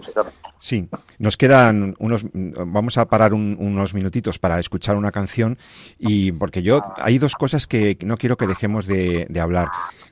Sí, 0.58 0.88
nos 1.18 1.36
quedan 1.36 1.94
unos. 1.98 2.24
Vamos 2.32 2.96
a 2.96 3.06
parar 3.06 3.34
unos 3.34 3.94
minutitos 3.94 4.38
para 4.38 4.58
escuchar 4.58 4.96
una 4.96 5.12
canción 5.12 5.58
y 5.98 6.32
porque 6.32 6.62
yo 6.62 6.80
hay 6.96 7.18
dos 7.18 7.34
cosas 7.34 7.66
que 7.66 7.98
no 8.04 8.16
quiero 8.16 8.36
que 8.36 8.46
dejemos 8.46 8.86
de, 8.86 9.28
hablar. 9.40 9.68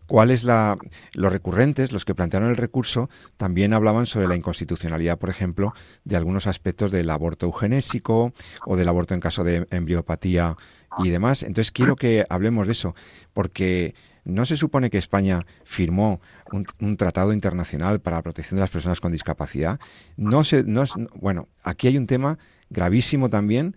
¿Cuáles 0.07 0.45
la 0.45 0.77
los 1.15 1.33
recurrentes, 1.33 1.93
los 1.93 2.05
que 2.05 2.15
plantearon 2.15 2.51
el 2.51 2.59
recurso, 2.59 3.09
también 3.39 3.73
hablaban 3.73 4.05
sobre 4.05 4.29
la 4.29 4.37
inconstitucionalidad, 4.37 5.19
por 5.19 5.31
ejemplo, 5.31 5.73
de 6.05 6.17
algunos 6.17 6.47
aspectos 6.47 6.93
del 6.93 7.09
aborto 7.09 7.47
eugenésico 7.47 8.35
o 8.67 8.77
del 8.77 8.89
aborto 8.89 9.15
en 9.15 9.21
caso 9.21 9.45
de 9.45 9.67
embriopatía 9.71 10.57
y 10.99 11.09
demás. 11.09 11.43
Entonces 11.43 11.73
quiero 11.73 11.97
que 11.97 12.27
hablemos 12.29 12.67
de 12.67 12.73
eso, 12.73 12.95
porque 13.33 13.95
¿No 14.25 14.47
se 14.47 14.57
supone 14.57 14.91
que 14.91 14.99
España 14.99 15.47
firmó 15.65 16.21
un, 16.51 16.97
tratado 16.97 17.33
internacional 17.33 18.01
para 18.01 18.17
la 18.17 18.23
protección 18.23 18.57
de 18.57 18.63
las 18.63 18.71
personas 18.71 19.01
con 19.01 19.13
discapacidad? 19.13 19.79
No 20.17 20.45
se, 20.45 20.65
no 20.65 20.85
bueno, 21.15 21.49
aquí 21.63 21.89
hay 21.89 21.99
un 21.99 22.07
tema 22.07 22.39
gravísimo 22.71 23.29
también 23.29 23.77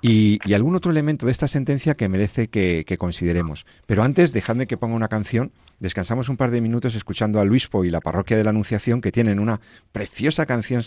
y, 0.00 0.38
algún 0.54 0.76
otro 0.76 0.90
elemento 0.90 1.26
de 1.26 1.32
esta 1.32 1.48
sentencia 1.48 1.94
que 1.94 2.08
merece 2.08 2.48
que, 2.48 2.96
consideremos. 2.98 3.66
Pero 3.86 4.02
antes, 4.02 4.32
dejadme 4.32 4.66
que 4.66 4.76
ponga 4.76 4.94
una 4.94 5.08
canción. 5.08 5.52
Descansamos 5.80 6.28
un 6.28 6.36
par 6.36 6.50
de 6.50 6.60
minutos 6.60 6.94
escuchando 6.94 7.40
a 7.40 7.44
Luispo 7.44 7.84
y 7.84 7.90
la 7.90 8.00
parroquia 8.00 8.36
de 8.36 8.44
la 8.44 8.50
Anunciación, 8.50 9.00
que 9.00 9.12
tienen 9.12 9.38
una 9.40 9.60
preciosa 9.92 10.46
canción 10.46 10.82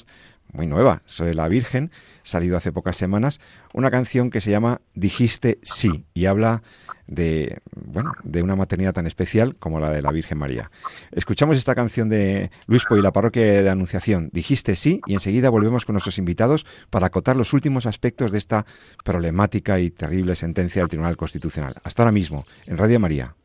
muy 0.53 0.67
nueva 0.67 1.01
sobre 1.05 1.33
la 1.33 1.47
Virgen, 1.47 1.91
salido 2.23 2.57
hace 2.57 2.71
pocas 2.71 2.97
semanas, 2.97 3.39
una 3.73 3.91
canción 3.91 4.29
que 4.29 4.41
se 4.41 4.51
llama 4.51 4.81
Dijiste 4.93 5.59
sí 5.63 6.05
y 6.13 6.25
habla 6.25 6.61
de, 7.07 7.59
bueno, 7.75 8.13
de 8.23 8.41
una 8.41 8.55
maternidad 8.55 8.93
tan 8.93 9.05
especial 9.05 9.55
como 9.57 9.79
la 9.79 9.89
de 9.89 10.01
la 10.01 10.11
Virgen 10.11 10.37
María. 10.37 10.71
Escuchamos 11.11 11.57
esta 11.57 11.75
canción 11.75 12.09
de 12.09 12.51
Luis 12.67 12.83
y 12.89 13.01
la 13.01 13.11
parroquia 13.11 13.43
de 13.43 13.69
Anunciación, 13.69 14.29
Dijiste 14.31 14.75
sí, 14.75 15.01
y 15.05 15.13
enseguida 15.13 15.49
volvemos 15.49 15.85
con 15.85 15.93
nuestros 15.93 16.17
invitados 16.17 16.65
para 16.89 17.07
acotar 17.07 17.35
los 17.35 17.53
últimos 17.53 17.85
aspectos 17.85 18.31
de 18.31 18.37
esta 18.37 18.65
problemática 19.03 19.79
y 19.79 19.89
terrible 19.91 20.35
sentencia 20.35 20.81
del 20.81 20.89
Tribunal 20.89 21.17
Constitucional. 21.17 21.75
Hasta 21.83 22.03
ahora 22.03 22.11
mismo, 22.11 22.45
en 22.65 22.77
Radio 22.77 22.99
María. 22.99 23.35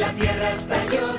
La 0.00 0.10
tierra 0.12 0.50
estalló 0.50 1.09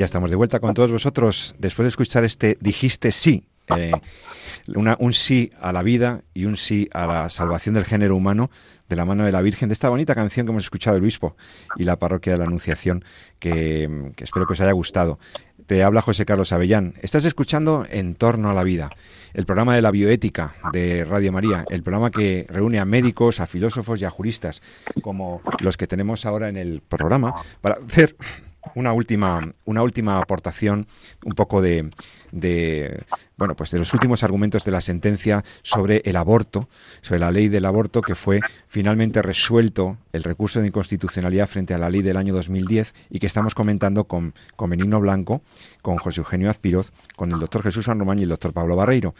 Ya 0.00 0.06
estamos 0.06 0.30
de 0.30 0.36
vuelta 0.36 0.60
con 0.60 0.72
todos 0.72 0.90
vosotros 0.90 1.54
después 1.58 1.84
de 1.84 1.90
escuchar 1.90 2.24
este 2.24 2.56
dijiste 2.58 3.12
sí. 3.12 3.44
Eh, 3.76 3.92
un 4.66 5.12
sí 5.12 5.50
a 5.60 5.74
la 5.74 5.82
vida 5.82 6.22
y 6.32 6.46
un 6.46 6.56
sí 6.56 6.88
a 6.94 7.06
la 7.06 7.28
salvación 7.28 7.74
del 7.74 7.84
género 7.84 8.16
humano 8.16 8.50
de 8.88 8.96
la 8.96 9.04
mano 9.04 9.26
de 9.26 9.32
la 9.32 9.42
Virgen, 9.42 9.68
de 9.68 9.74
esta 9.74 9.90
bonita 9.90 10.14
canción 10.14 10.46
que 10.46 10.52
hemos 10.52 10.64
escuchado 10.64 10.94
del 10.94 11.02
obispo 11.02 11.36
y 11.76 11.84
la 11.84 11.98
parroquia 11.98 12.32
de 12.32 12.38
la 12.38 12.46
Anunciación, 12.46 13.04
que, 13.38 14.10
que 14.16 14.24
espero 14.24 14.46
que 14.46 14.54
os 14.54 14.60
haya 14.62 14.72
gustado. 14.72 15.18
Te 15.66 15.84
habla 15.84 16.00
José 16.00 16.24
Carlos 16.24 16.50
Avellán. 16.52 16.94
Estás 17.02 17.26
escuchando 17.26 17.86
En 17.90 18.14
torno 18.14 18.48
a 18.48 18.54
la 18.54 18.64
vida, 18.64 18.88
el 19.34 19.44
programa 19.44 19.76
de 19.76 19.82
la 19.82 19.90
bioética 19.90 20.54
de 20.72 21.04
Radio 21.04 21.30
María, 21.30 21.66
el 21.68 21.82
programa 21.82 22.10
que 22.10 22.46
reúne 22.48 22.80
a 22.80 22.86
médicos, 22.86 23.38
a 23.38 23.46
filósofos 23.46 24.00
y 24.00 24.06
a 24.06 24.10
juristas, 24.10 24.62
como 25.02 25.42
los 25.60 25.76
que 25.76 25.86
tenemos 25.86 26.24
ahora 26.24 26.48
en 26.48 26.56
el 26.56 26.80
programa, 26.80 27.34
para 27.60 27.78
hacer 27.86 28.16
una 28.74 28.92
última, 28.92 29.52
una 29.64 29.82
última 29.82 30.18
aportación, 30.18 30.86
un 31.24 31.34
poco 31.34 31.62
de, 31.62 31.90
de, 32.32 33.04
bueno, 33.36 33.56
pues 33.56 33.70
de 33.70 33.78
los 33.78 33.92
últimos 33.94 34.22
argumentos 34.22 34.64
de 34.64 34.70
la 34.70 34.80
sentencia 34.80 35.44
sobre 35.62 36.02
el 36.04 36.16
aborto, 36.16 36.68
sobre 37.02 37.20
la 37.20 37.30
ley 37.30 37.48
del 37.48 37.64
aborto 37.64 38.02
que 38.02 38.14
fue 38.14 38.40
finalmente 38.66 39.22
resuelto 39.22 39.96
el 40.12 40.24
recurso 40.24 40.60
de 40.60 40.66
inconstitucionalidad 40.66 41.46
frente 41.46 41.74
a 41.74 41.78
la 41.78 41.90
ley 41.90 42.02
del 42.02 42.16
año 42.16 42.34
2010 42.34 42.94
y 43.10 43.18
que 43.18 43.26
estamos 43.26 43.54
comentando 43.54 44.04
con, 44.04 44.34
con 44.56 44.70
Benigno 44.70 45.00
Blanco, 45.00 45.42
con 45.82 45.96
José 45.98 46.20
Eugenio 46.20 46.50
Azpiroz, 46.50 46.92
con 47.16 47.32
el 47.32 47.40
doctor 47.40 47.62
Jesús 47.62 47.84
San 47.86 47.98
Román 47.98 48.18
y 48.18 48.24
el 48.24 48.28
doctor 48.28 48.52
Pablo 48.52 48.76
Barreiro. 48.76 49.14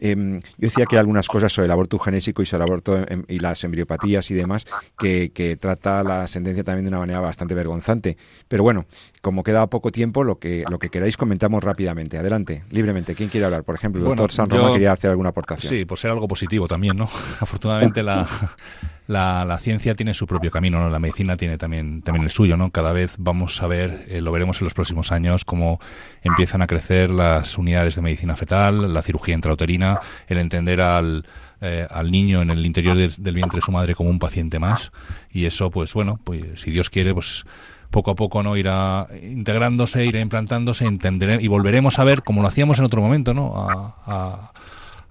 Em, 0.00 0.40
yo 0.40 0.68
decía 0.68 0.86
que 0.86 0.96
hay 0.96 1.00
algunas 1.00 1.28
cosas 1.28 1.52
sobre 1.52 1.66
el 1.66 1.72
aborto 1.72 1.96
eugenésico 1.96 2.42
y 2.42 2.46
sobre 2.46 2.64
el 2.64 2.70
aborto 2.70 2.96
em, 3.08 3.24
y 3.28 3.38
las 3.40 3.62
embriopatías 3.64 4.30
y 4.30 4.34
demás 4.34 4.66
que, 4.98 5.30
que 5.32 5.56
trata 5.56 6.02
la 6.02 6.26
sentencia 6.26 6.64
también 6.64 6.84
de 6.84 6.88
una 6.88 7.00
manera 7.00 7.20
bastante 7.20 7.54
vergonzante. 7.54 8.16
Pero 8.48 8.62
bueno, 8.62 8.86
como 9.20 9.42
queda 9.42 9.66
poco 9.66 9.92
tiempo, 9.92 10.24
lo 10.24 10.38
que, 10.38 10.64
lo 10.70 10.78
que 10.78 10.88
queráis 10.88 11.16
comentamos 11.16 11.62
rápidamente. 11.64 12.18
Adelante, 12.18 12.55
libremente. 12.70 13.14
¿Quién 13.14 13.28
quiere 13.28 13.46
hablar? 13.46 13.64
Por 13.64 13.74
ejemplo, 13.74 14.00
el 14.02 14.08
doctor 14.08 14.32
San 14.32 14.50
Román 14.50 14.72
quería 14.72 14.92
hacer 14.92 15.10
alguna 15.10 15.30
aportación. 15.30 15.70
Sí, 15.70 15.84
por 15.84 15.98
ser 15.98 16.10
algo 16.10 16.28
positivo 16.28 16.68
también, 16.68 16.96
¿no? 16.96 17.04
Afortunadamente 17.40 18.02
la, 18.02 18.26
la, 19.06 19.44
la, 19.44 19.58
ciencia 19.58 19.94
tiene 19.94 20.14
su 20.14 20.26
propio 20.26 20.50
camino, 20.50 20.80
¿no? 20.80 20.90
La 20.90 20.98
medicina 20.98 21.36
tiene 21.36 21.58
también, 21.58 22.02
también 22.02 22.24
el 22.24 22.30
suyo, 22.30 22.56
¿no? 22.56 22.70
Cada 22.70 22.92
vez 22.92 23.14
vamos 23.18 23.62
a 23.62 23.66
ver, 23.66 24.04
eh, 24.08 24.20
lo 24.20 24.32
veremos 24.32 24.60
en 24.60 24.64
los 24.64 24.74
próximos 24.74 25.12
años, 25.12 25.44
cómo 25.44 25.80
empiezan 26.22 26.62
a 26.62 26.66
crecer 26.66 27.10
las 27.10 27.58
unidades 27.58 27.94
de 27.96 28.02
medicina 28.02 28.36
fetal, 28.36 28.92
la 28.92 29.02
cirugía 29.02 29.34
intrauterina, 29.34 30.00
el 30.26 30.38
entender 30.38 30.80
al, 30.80 31.26
eh, 31.60 31.86
al 31.90 32.10
niño 32.10 32.42
en 32.42 32.50
el 32.50 32.66
interior 32.66 32.96
de, 32.96 33.10
del 33.16 33.34
vientre 33.34 33.58
de 33.58 33.62
su 33.62 33.72
madre 33.72 33.94
como 33.94 34.10
un 34.10 34.18
paciente 34.18 34.58
más. 34.58 34.92
Y 35.30 35.46
eso, 35.46 35.70
pues 35.70 35.94
bueno, 35.94 36.18
pues 36.22 36.60
si 36.60 36.70
Dios 36.70 36.90
quiere, 36.90 37.14
pues 37.14 37.44
poco 37.90 38.10
a 38.10 38.14
poco 38.14 38.42
no 38.42 38.56
irá 38.56 39.06
integrándose, 39.22 40.04
irá 40.04 40.20
implantándose, 40.20 40.84
entenderé, 40.84 41.38
y 41.42 41.48
volveremos 41.48 41.98
a 41.98 42.04
ver, 42.04 42.22
como 42.22 42.42
lo 42.42 42.48
hacíamos 42.48 42.78
en 42.78 42.84
otro 42.84 43.02
momento, 43.02 43.34
¿no? 43.34 43.54
A, 43.56 44.52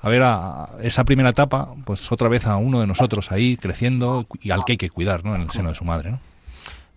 a, 0.01 0.09
ver 0.09 0.21
a 0.23 0.69
esa 0.81 1.03
primera 1.03 1.29
etapa, 1.29 1.73
pues 1.83 2.11
otra 2.11 2.29
vez 2.29 2.45
a 2.45 2.57
uno 2.57 2.79
de 2.79 2.87
nosotros 2.87 3.31
ahí 3.31 3.57
creciendo 3.57 4.27
y 4.41 4.51
al 4.51 4.63
que 4.63 4.73
hay 4.73 4.77
que 4.77 4.89
cuidar, 4.89 5.25
¿no? 5.25 5.35
En 5.35 5.41
el 5.41 5.49
seno 5.49 5.69
de 5.69 5.75
su 5.75 5.83
madre, 5.83 6.11
¿no? 6.11 6.19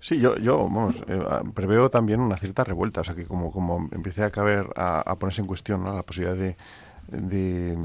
Sí, 0.01 0.21
yo, 0.21 0.37
yo 0.37 0.69
eh, 1.09 1.21
preveo 1.55 1.91
también 1.91 2.21
una 2.21 2.37
cierta 2.37 2.63
revuelta, 2.63 3.01
o 3.01 3.05
sea 3.05 3.15
que 3.15 3.25
como, 3.25 3.51
como 3.51 3.89
empiece 3.91 4.23
a 4.23 4.31
caber, 4.31 4.67
a, 4.77 5.01
a 5.01 5.17
ponerse 5.17 5.41
en 5.41 5.49
cuestión 5.49 5.85
la 5.85 6.03
posibilidad 6.03 6.37
de, 6.37 6.57
de 7.09 7.77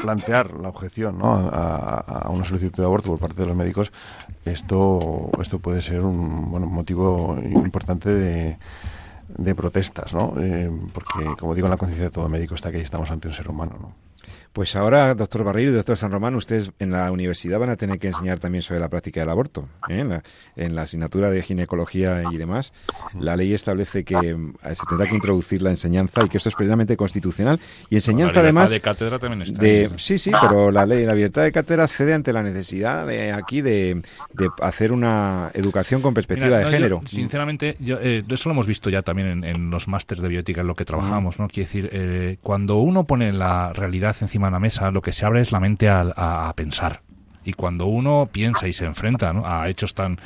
plantear 0.00 0.54
la 0.54 0.68
objeción 0.68 1.18
¿no? 1.18 1.32
a, 1.52 2.28
una 2.30 2.44
solicitud 2.44 2.76
de 2.76 2.84
aborto 2.84 3.10
por 3.10 3.18
parte 3.18 3.42
de 3.42 3.46
los 3.46 3.56
médicos, 3.56 3.92
esto, 4.44 5.30
esto 5.40 5.58
puede 5.58 5.80
ser 5.80 6.00
un 6.00 6.50
bueno, 6.50 6.66
motivo 6.66 7.36
importante 7.42 8.10
de, 8.10 8.58
de 9.36 9.54
protestas, 9.54 10.14
¿no? 10.14 10.34
Eh, 10.38 10.70
porque, 10.92 11.36
como 11.38 11.54
digo, 11.54 11.66
en 11.66 11.72
la 11.72 11.76
conciencia 11.76 12.06
de 12.06 12.10
todo 12.10 12.28
médico 12.28 12.54
está 12.54 12.70
que 12.70 12.80
estamos 12.80 13.10
ante 13.10 13.28
un 13.28 13.34
ser 13.34 13.48
humano, 13.50 13.76
¿no? 13.80 14.07
Pues 14.52 14.74
ahora, 14.74 15.14
doctor 15.14 15.44
Barreiro 15.44 15.70
y 15.70 15.74
doctor 15.74 15.96
San 15.96 16.10
Román, 16.10 16.34
ustedes 16.34 16.72
en 16.78 16.90
la 16.90 17.10
universidad 17.12 17.58
van 17.58 17.70
a 17.70 17.76
tener 17.76 17.98
que 17.98 18.08
enseñar 18.08 18.38
también 18.40 18.62
sobre 18.62 18.80
la 18.80 18.88
práctica 18.88 19.20
del 19.20 19.28
aborto. 19.28 19.64
¿eh? 19.88 20.00
En, 20.00 20.08
la, 20.08 20.22
en, 20.56 20.74
la, 20.74 20.82
asignatura 20.82 21.30
de 21.30 21.42
ginecología 21.42 22.24
y 22.32 22.36
demás, 22.36 22.72
la 23.18 23.36
ley 23.36 23.54
establece 23.54 24.04
que 24.04 24.16
se 24.16 24.86
tendrá 24.88 25.06
que 25.06 25.14
introducir 25.14 25.62
la 25.62 25.70
enseñanza 25.70 26.24
y 26.24 26.28
que 26.28 26.38
esto 26.38 26.48
es 26.48 26.54
plenamente 26.54 26.96
constitucional. 26.96 27.60
Y 27.90 27.96
enseñanza 27.96 28.34
la 28.34 28.40
además... 28.40 28.70
de 28.70 28.80
cátedra 28.80 29.18
también 29.18 29.42
está. 29.42 29.62
De, 29.62 29.90
sí, 29.96 30.18
sí, 30.18 30.32
pero 30.40 30.70
la 30.70 30.86
ley, 30.86 31.04
la 31.04 31.14
libertad 31.14 31.42
de 31.42 31.52
cátedra 31.52 31.86
cede 31.86 32.14
ante 32.14 32.32
la 32.32 32.42
necesidad 32.42 33.06
de 33.06 33.32
aquí 33.32 33.60
de, 33.60 34.02
de 34.32 34.48
hacer 34.60 34.92
una 34.92 35.50
educación 35.54 36.02
con 36.02 36.14
perspectiva 36.14 36.56
Mira, 36.56 36.68
de 36.68 36.76
género. 36.76 37.00
Yo, 37.02 37.08
sinceramente, 37.08 37.76
yo, 37.80 37.98
eh, 38.00 38.24
eso 38.28 38.48
lo 38.48 38.54
hemos 38.54 38.66
visto 38.66 38.90
ya 38.90 39.02
también 39.02 39.28
en, 39.28 39.44
en 39.44 39.70
los 39.70 39.88
másteres 39.88 40.22
de 40.22 40.28
bioética 40.28 40.62
en 40.62 40.66
lo 40.66 40.74
que 40.74 40.84
trabajamos, 40.84 41.38
¿no? 41.38 41.48
Quiere 41.48 41.66
decir, 41.66 41.88
eh, 41.92 42.38
cuando 42.42 42.78
uno 42.78 43.04
pone 43.04 43.32
la 43.32 43.72
realidad 43.72 44.16
encima 44.22 44.48
de 44.48 44.52
la 44.52 44.60
mesa, 44.60 44.90
lo 44.90 45.02
que 45.02 45.12
se 45.12 45.24
abre 45.26 45.40
es 45.40 45.52
la 45.52 45.60
mente 45.60 45.88
a, 45.88 46.52
pensar. 46.56 47.02
Y 47.44 47.52
cuando 47.52 47.86
uno 47.86 48.28
piensa 48.30 48.68
y 48.68 48.72
se 48.72 48.84
enfrenta 48.84 49.32
a 49.44 49.68
hechos 49.68 49.94
tan 49.94 50.18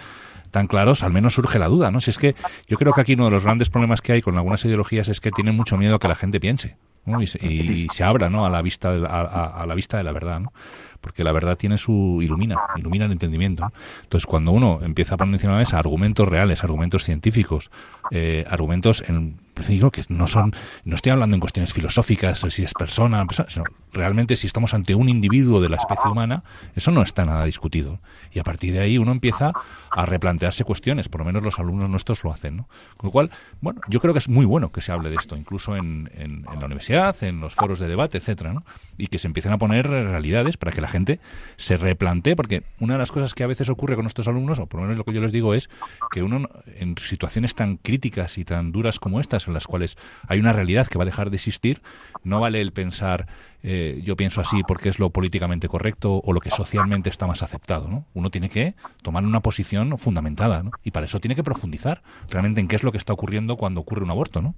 tan 0.53 0.69
claros, 0.69 1.03
al 1.03 1.13
menos 1.13 1.35
surge 1.35 1.59
la 1.59 1.67
duda, 1.67 1.91
¿no? 1.91 2.01
Si 2.01 2.11
es 2.11 2.19
que 2.19 2.37
yo 2.69 2.77
creo 2.77 2.93
que 2.93 3.01
aquí 3.01 3.15
uno 3.15 3.25
de 3.25 3.31
los 3.33 3.43
grandes 3.43 3.71
problemas 3.71 4.01
que 4.01 4.13
hay 4.13 4.23
con 4.23 4.37
algunas 4.37 4.65
ideologías 4.65 5.09
es 5.09 5.19
que 5.19 5.33
tienen 5.33 5.57
mucho 5.57 5.77
miedo 5.77 5.97
a 5.97 5.99
que 5.99 6.09
la 6.09 6.15
gente 6.15 6.39
piense, 6.39 6.77
¿no? 7.07 7.21
Y, 7.21 7.27
se, 7.27 7.39
y, 7.45 7.89
abra, 8.03 8.31
¿no? 8.31 8.47
A 8.47 8.51
la 8.51 8.63
vista, 8.63 8.93
de, 8.93 9.05
a, 9.07 9.21
a, 9.23 9.67
la 9.67 9.75
vista 9.75 9.97
de 9.97 10.05
la 10.05 10.13
verdad, 10.13 10.41
¿no? 10.41 10.53
Porque 11.01 11.25
la 11.25 11.33
verdad 11.33 11.57
tiene 11.57 11.79
su 11.79 12.21
ilumina, 12.23 12.61
ilumina 12.77 13.07
el 13.07 13.13
entendimiento. 13.13 13.73
Entonces, 14.03 14.27
cuando 14.27 14.53
uno 14.53 14.81
empieza 14.83 15.15
a 15.15 15.17
poner 15.17 15.35
encima 15.35 15.55
de 15.55 15.57
la 15.57 15.63
mesa 15.63 15.79
argumentos 15.79 16.29
reales, 16.29 16.63
argumentos 16.63 17.03
científicos, 17.03 17.71
eh, 18.11 18.45
argumentos 18.49 19.03
en 19.09 19.39
digo 19.69 19.91
que 19.91 20.03
no 20.09 20.27
son, 20.27 20.55
no 20.85 20.97
estoy 20.97 21.13
hablando 21.13 21.37
en 21.37 21.41
cuestiones 21.41 21.73
filosóficas, 21.73 22.45
si 22.49 22.65
es 22.65 22.73
persona, 22.75 23.25
sino 23.49 23.65
realmente 23.93 24.37
si 24.37 24.47
estamos 24.47 24.75
ante 24.75 24.95
un 24.95 25.09
individuo 25.09 25.61
de 25.61 25.69
la 25.69 25.77
especie 25.77 26.11
humana, 26.11 26.43
eso 26.75 26.91
no 26.91 27.03
está 27.03 27.25
nada 27.25 27.45
discutido. 27.45 28.01
Y 28.33 28.39
a 28.39 28.43
partir 28.43 28.73
de 28.73 28.81
ahí 28.81 28.99
uno 28.99 29.13
empieza 29.13 29.53
a 29.91 30.07
replantearse 30.07 30.65
cuestiones, 30.65 31.09
por 31.09 31.21
lo 31.21 31.27
menos 31.27 31.43
los 31.43 31.59
alumnos 31.59 31.91
nuestros 31.91 32.25
lo 32.25 32.33
hacen, 32.33 32.57
¿no? 32.57 32.69
Con 32.97 33.09
lo 33.09 33.13
cual, 33.13 33.31
bueno, 33.61 33.81
yo 33.89 34.01
creo 34.01 34.15
que 34.15 34.19
es 34.19 34.29
muy 34.29 34.47
bueno 34.47 34.73
que 34.73 34.81
se 34.81 34.93
hable 34.93 35.11
de 35.11 35.17
esto, 35.17 35.37
incluso 35.37 35.77
en, 35.77 36.11
en, 36.15 36.47
en 36.51 36.61
la 36.61 36.67
universidad, 36.67 37.23
en 37.23 37.41
los 37.41 37.55
foros 37.55 37.79
de 37.79 37.89
debate, 37.89 38.19
etcétera, 38.19 38.53
¿no? 38.53 38.65
Y 38.97 39.09
que 39.09 39.19
se 39.19 39.27
empiecen 39.27 39.53
a 39.53 39.59
poner 39.59 39.87
realidades 39.89 40.57
para 40.57 40.73
que 40.73 40.81
la 40.81 40.89
gente 40.89 41.21
se 41.57 41.77
replantee, 41.77 42.37
porque 42.37 42.63
una 42.81 42.95
de 42.95 42.99
las 42.99 43.13
cosas 43.13 43.35
que 43.35 43.45
a 43.45 43.47
veces 43.47 43.69
ocurre 43.69 43.95
con 43.95 44.05
nuestros 44.05 44.29
alumnos, 44.29 44.59
o 44.59 44.67
por 44.67 44.81
lo 44.81 44.85
menos 44.85 44.97
lo 44.97 45.05
que 45.05 45.13
yo 45.13 45.21
les 45.21 45.33
digo, 45.33 45.55
es 45.55 45.69
que 46.11 46.23
uno 46.23 46.49
en 46.79 46.97
situaciones 46.99 47.55
tan 47.55 47.77
críticas 47.77 48.39
y 48.39 48.45
tan 48.45 48.73
duras 48.73 48.99
como 48.99 49.21
estas, 49.21 49.42
en 49.49 49.55
las 49.55 49.67
cuales 49.67 49.97
hay 50.29 50.39
una 50.39 50.53
realidad 50.53 50.87
que 50.87 50.99
va 50.99 51.05
a 51.05 51.07
dejar 51.07 51.31
de 51.31 51.37
existir, 51.37 51.83
no 52.25 52.41
vale 52.41 52.61
el 52.61 52.73
pensar 52.73 53.27
eh, 53.65 54.01
yo 54.05 54.17
pienso 54.17 54.41
así 54.41 54.63
porque 54.67 54.89
es 54.89 54.99
lo 54.99 55.11
políticamente 55.11 55.69
correcto 55.69 56.21
o 56.25 56.33
lo 56.33 56.41
que 56.41 56.51
socialmente 56.51 57.09
está 57.09 57.27
más 57.27 57.43
aceptado. 57.43 57.89
¿no? 57.89 58.07
Uno 58.15 58.31
tiene 58.31 58.51
que 58.51 58.75
tomar 59.03 59.25
una 59.25 59.41
posición 59.41 59.97
fundamentada 59.99 60.63
¿no? 60.63 60.73
y 60.83 60.91
para 60.91 61.07
eso 61.07 61.21
tiene 61.21 61.37
que 61.37 61.45
profundizar 61.45 62.03
realmente 62.29 62.61
en 62.61 62.69
qué 62.69 62.77
es 62.77 62.83
lo 62.83 62.91
que 62.91 62.99
está 62.99 63.13
ocurriendo 63.13 63.57
cuando 63.57 63.81
ocurre 63.81 64.03
un 64.03 64.11
aborto. 64.11 64.43
No, 64.43 64.55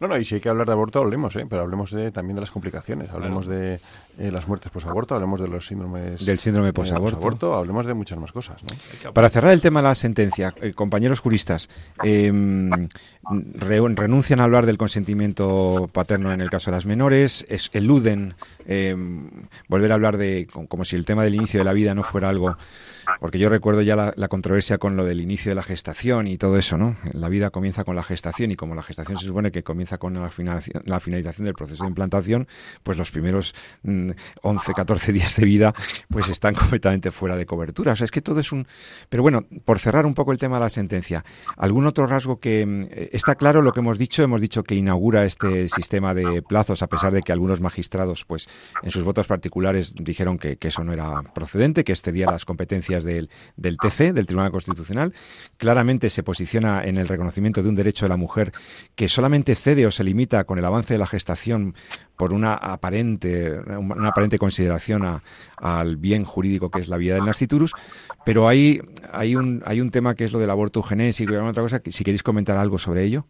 no, 0.00 0.08
no 0.08 0.16
y 0.16 0.24
si 0.24 0.36
hay 0.36 0.40
que 0.40 0.48
hablar 0.48 0.66
de 0.66 0.72
aborto, 0.72 1.00
hablemos, 1.00 1.36
¿eh? 1.36 1.46
pero 1.48 1.62
hablemos 1.62 1.90
de, 1.90 2.10
también 2.10 2.36
de 2.36 2.40
las 2.40 2.50
complicaciones, 2.50 3.10
hablemos 3.10 3.46
claro. 3.46 3.60
de 3.60 3.80
eh, 4.18 4.30
las 4.30 4.48
muertes 4.48 4.72
posaborto, 4.72 5.14
hablemos 5.14 5.40
de 5.40 5.48
los 5.48 5.66
síndromes. 5.66 6.24
Del 6.24 6.38
síndrome 6.38 6.72
posaborto. 6.72 7.16
posaborto 7.16 7.54
hablemos 7.54 7.84
de 7.84 7.94
muchas 7.94 8.18
más 8.18 8.32
cosas. 8.32 8.62
¿no? 8.64 9.12
Para 9.12 9.28
cerrar 9.28 9.52
el 9.52 9.60
tema 9.60 9.82
de 9.82 9.88
la 9.88 9.94
sentencia, 9.94 10.54
eh, 10.62 10.72
compañeros 10.72 11.20
juristas, 11.20 11.68
eh, 12.02 12.32
re 13.30 13.80
renuncian 13.94 14.40
a 14.40 14.44
hablar 14.44 14.66
del 14.66 14.78
consentimiento 14.78 15.88
paterno 15.92 16.32
en 16.32 16.40
el 16.40 16.50
caso 16.50 16.70
de 16.70 16.76
las 16.76 16.86
menores, 16.86 17.44
es, 17.48 17.70
eluden 17.72 18.34
eh, 18.66 18.96
volver 19.68 19.92
a 19.92 19.94
hablar 19.94 20.16
de 20.16 20.46
como 20.68 20.84
si 20.84 20.96
el 20.96 21.04
tema 21.04 21.24
del 21.24 21.34
inicio 21.34 21.60
de 21.60 21.64
la 21.64 21.72
vida 21.72 21.94
no 21.94 22.02
fuera 22.02 22.28
algo 22.28 22.56
porque 23.20 23.38
yo 23.38 23.48
recuerdo 23.48 23.82
ya 23.82 23.96
la, 23.96 24.28
controversia 24.28 24.78
con 24.78 24.96
lo 24.96 25.04
del 25.04 25.20
inicio 25.20 25.50
de 25.50 25.54
la 25.54 25.62
gestación 25.62 26.26
y 26.26 26.36
todo 26.36 26.58
eso, 26.58 26.76
¿no? 26.76 26.96
La 27.12 27.28
vida 27.28 27.50
comienza 27.50 27.84
con 27.84 27.96
la 27.96 28.02
gestación 28.02 28.50
y 28.50 28.56
como 28.56 28.74
la 28.74 28.82
gestación 28.82 29.18
se 29.18 29.26
supone 29.26 29.52
que 29.52 29.62
comienza 29.62 29.98
con 29.98 30.14
la 30.14 30.30
finalización, 30.30 31.44
del 31.46 31.54
proceso 31.54 31.84
de 31.84 31.88
implantación, 31.88 32.48
pues 32.82 32.98
los 32.98 33.10
primeros 33.10 33.54
mmm, 33.82 34.10
11, 34.42 34.72
14 34.74 35.12
días 35.12 35.36
de 35.36 35.44
vida 35.44 35.74
pues 36.08 36.28
están 36.28 36.54
completamente 36.66 37.10
fuera 37.10 37.36
de 37.36 37.46
cobertura. 37.46 37.92
O 37.92 37.96
sea, 37.96 38.04
es 38.04 38.10
que 38.10 38.20
todo 38.20 38.40
es 38.40 38.52
un... 38.52 38.66
Pero 39.08 39.22
bueno, 39.22 39.46
por 39.64 39.78
cerrar 39.78 40.06
un 40.06 40.14
poco 40.14 40.32
el 40.32 40.38
tema 40.38 40.56
de 40.56 40.64
la 40.64 40.70
sentencia, 40.70 41.24
¿algún 41.56 41.86
otro 41.86 42.06
rasgo 42.06 42.40
que... 42.40 42.66
mm, 42.66 42.86
Está 43.12 43.36
claro 43.36 43.62
lo 43.62 43.72
que 43.72 43.80
hemos 43.80 43.98
dicho, 43.98 44.22
hemos 44.22 44.40
dicho 44.40 44.64
que 44.64 44.74
inaugura 44.74 45.24
este 45.24 45.68
sistema 45.68 46.14
de 46.14 46.42
plazos 46.42 46.82
a 46.82 46.88
pesar 46.88 47.12
de 47.12 47.22
que 47.22 47.32
algunos 47.32 47.60
magistrados 47.60 48.24
pues 48.24 48.48
en 48.82 48.90
sus 48.90 49.04
votos 49.04 49.26
particulares 49.26 49.94
dijeron 49.96 50.38
que 50.38 50.58
eso 50.60 50.84
no 50.84 50.92
era 50.92 51.22
procedente, 51.34 51.84
que 51.84 51.92
excedía 51.92 52.26
las 52.26 52.44
competencias 52.44 52.95
del, 53.04 53.28
TC, 53.56 54.12
del 54.12 54.26
Tribunal 54.26 54.50
Constitucional. 54.50 55.12
Claramente 55.56 56.10
se 56.10 56.22
posiciona 56.22 56.84
en 56.84 56.98
el 56.98 57.08
reconocimiento 57.08 57.62
de 57.62 57.68
un 57.68 57.74
derecho 57.74 58.04
de 58.04 58.08
la 58.10 58.16
mujer 58.16 58.52
que 58.94 59.08
solamente 59.08 59.54
cede 59.54 59.86
o 59.86 59.90
se 59.90 60.04
limita 60.04 60.44
con 60.44 60.58
el 60.58 60.64
avance 60.64 60.94
de 60.94 60.98
la 60.98 61.06
gestación 61.06 61.74
por 62.16 62.32
una 62.32 62.54
aparente, 62.54 63.58
una 63.78 64.08
aparente 64.08 64.38
consideración 64.38 65.20
al 65.56 65.96
bien 65.96 66.24
jurídico 66.24 66.70
que 66.70 66.80
es 66.80 66.88
la 66.88 66.96
vida 66.96 67.14
del 67.14 67.24
nasciturus, 67.24 67.72
pero 68.24 68.48
hay, 68.48 68.80
hay, 69.12 69.36
un, 69.36 69.62
hay 69.66 69.80
un 69.80 69.90
tema 69.90 70.14
que 70.14 70.24
es 70.24 70.32
lo 70.32 70.38
del 70.38 70.50
aborto 70.50 70.80
eugenésico 70.80 71.32
y 71.32 71.34
alguna 71.34 71.50
otra 71.50 71.62
cosa, 71.62 71.80
que 71.80 71.92
si 71.92 72.04
queréis 72.04 72.22
comentar 72.22 72.56
algo 72.56 72.78
sobre 72.78 73.04
ello. 73.04 73.26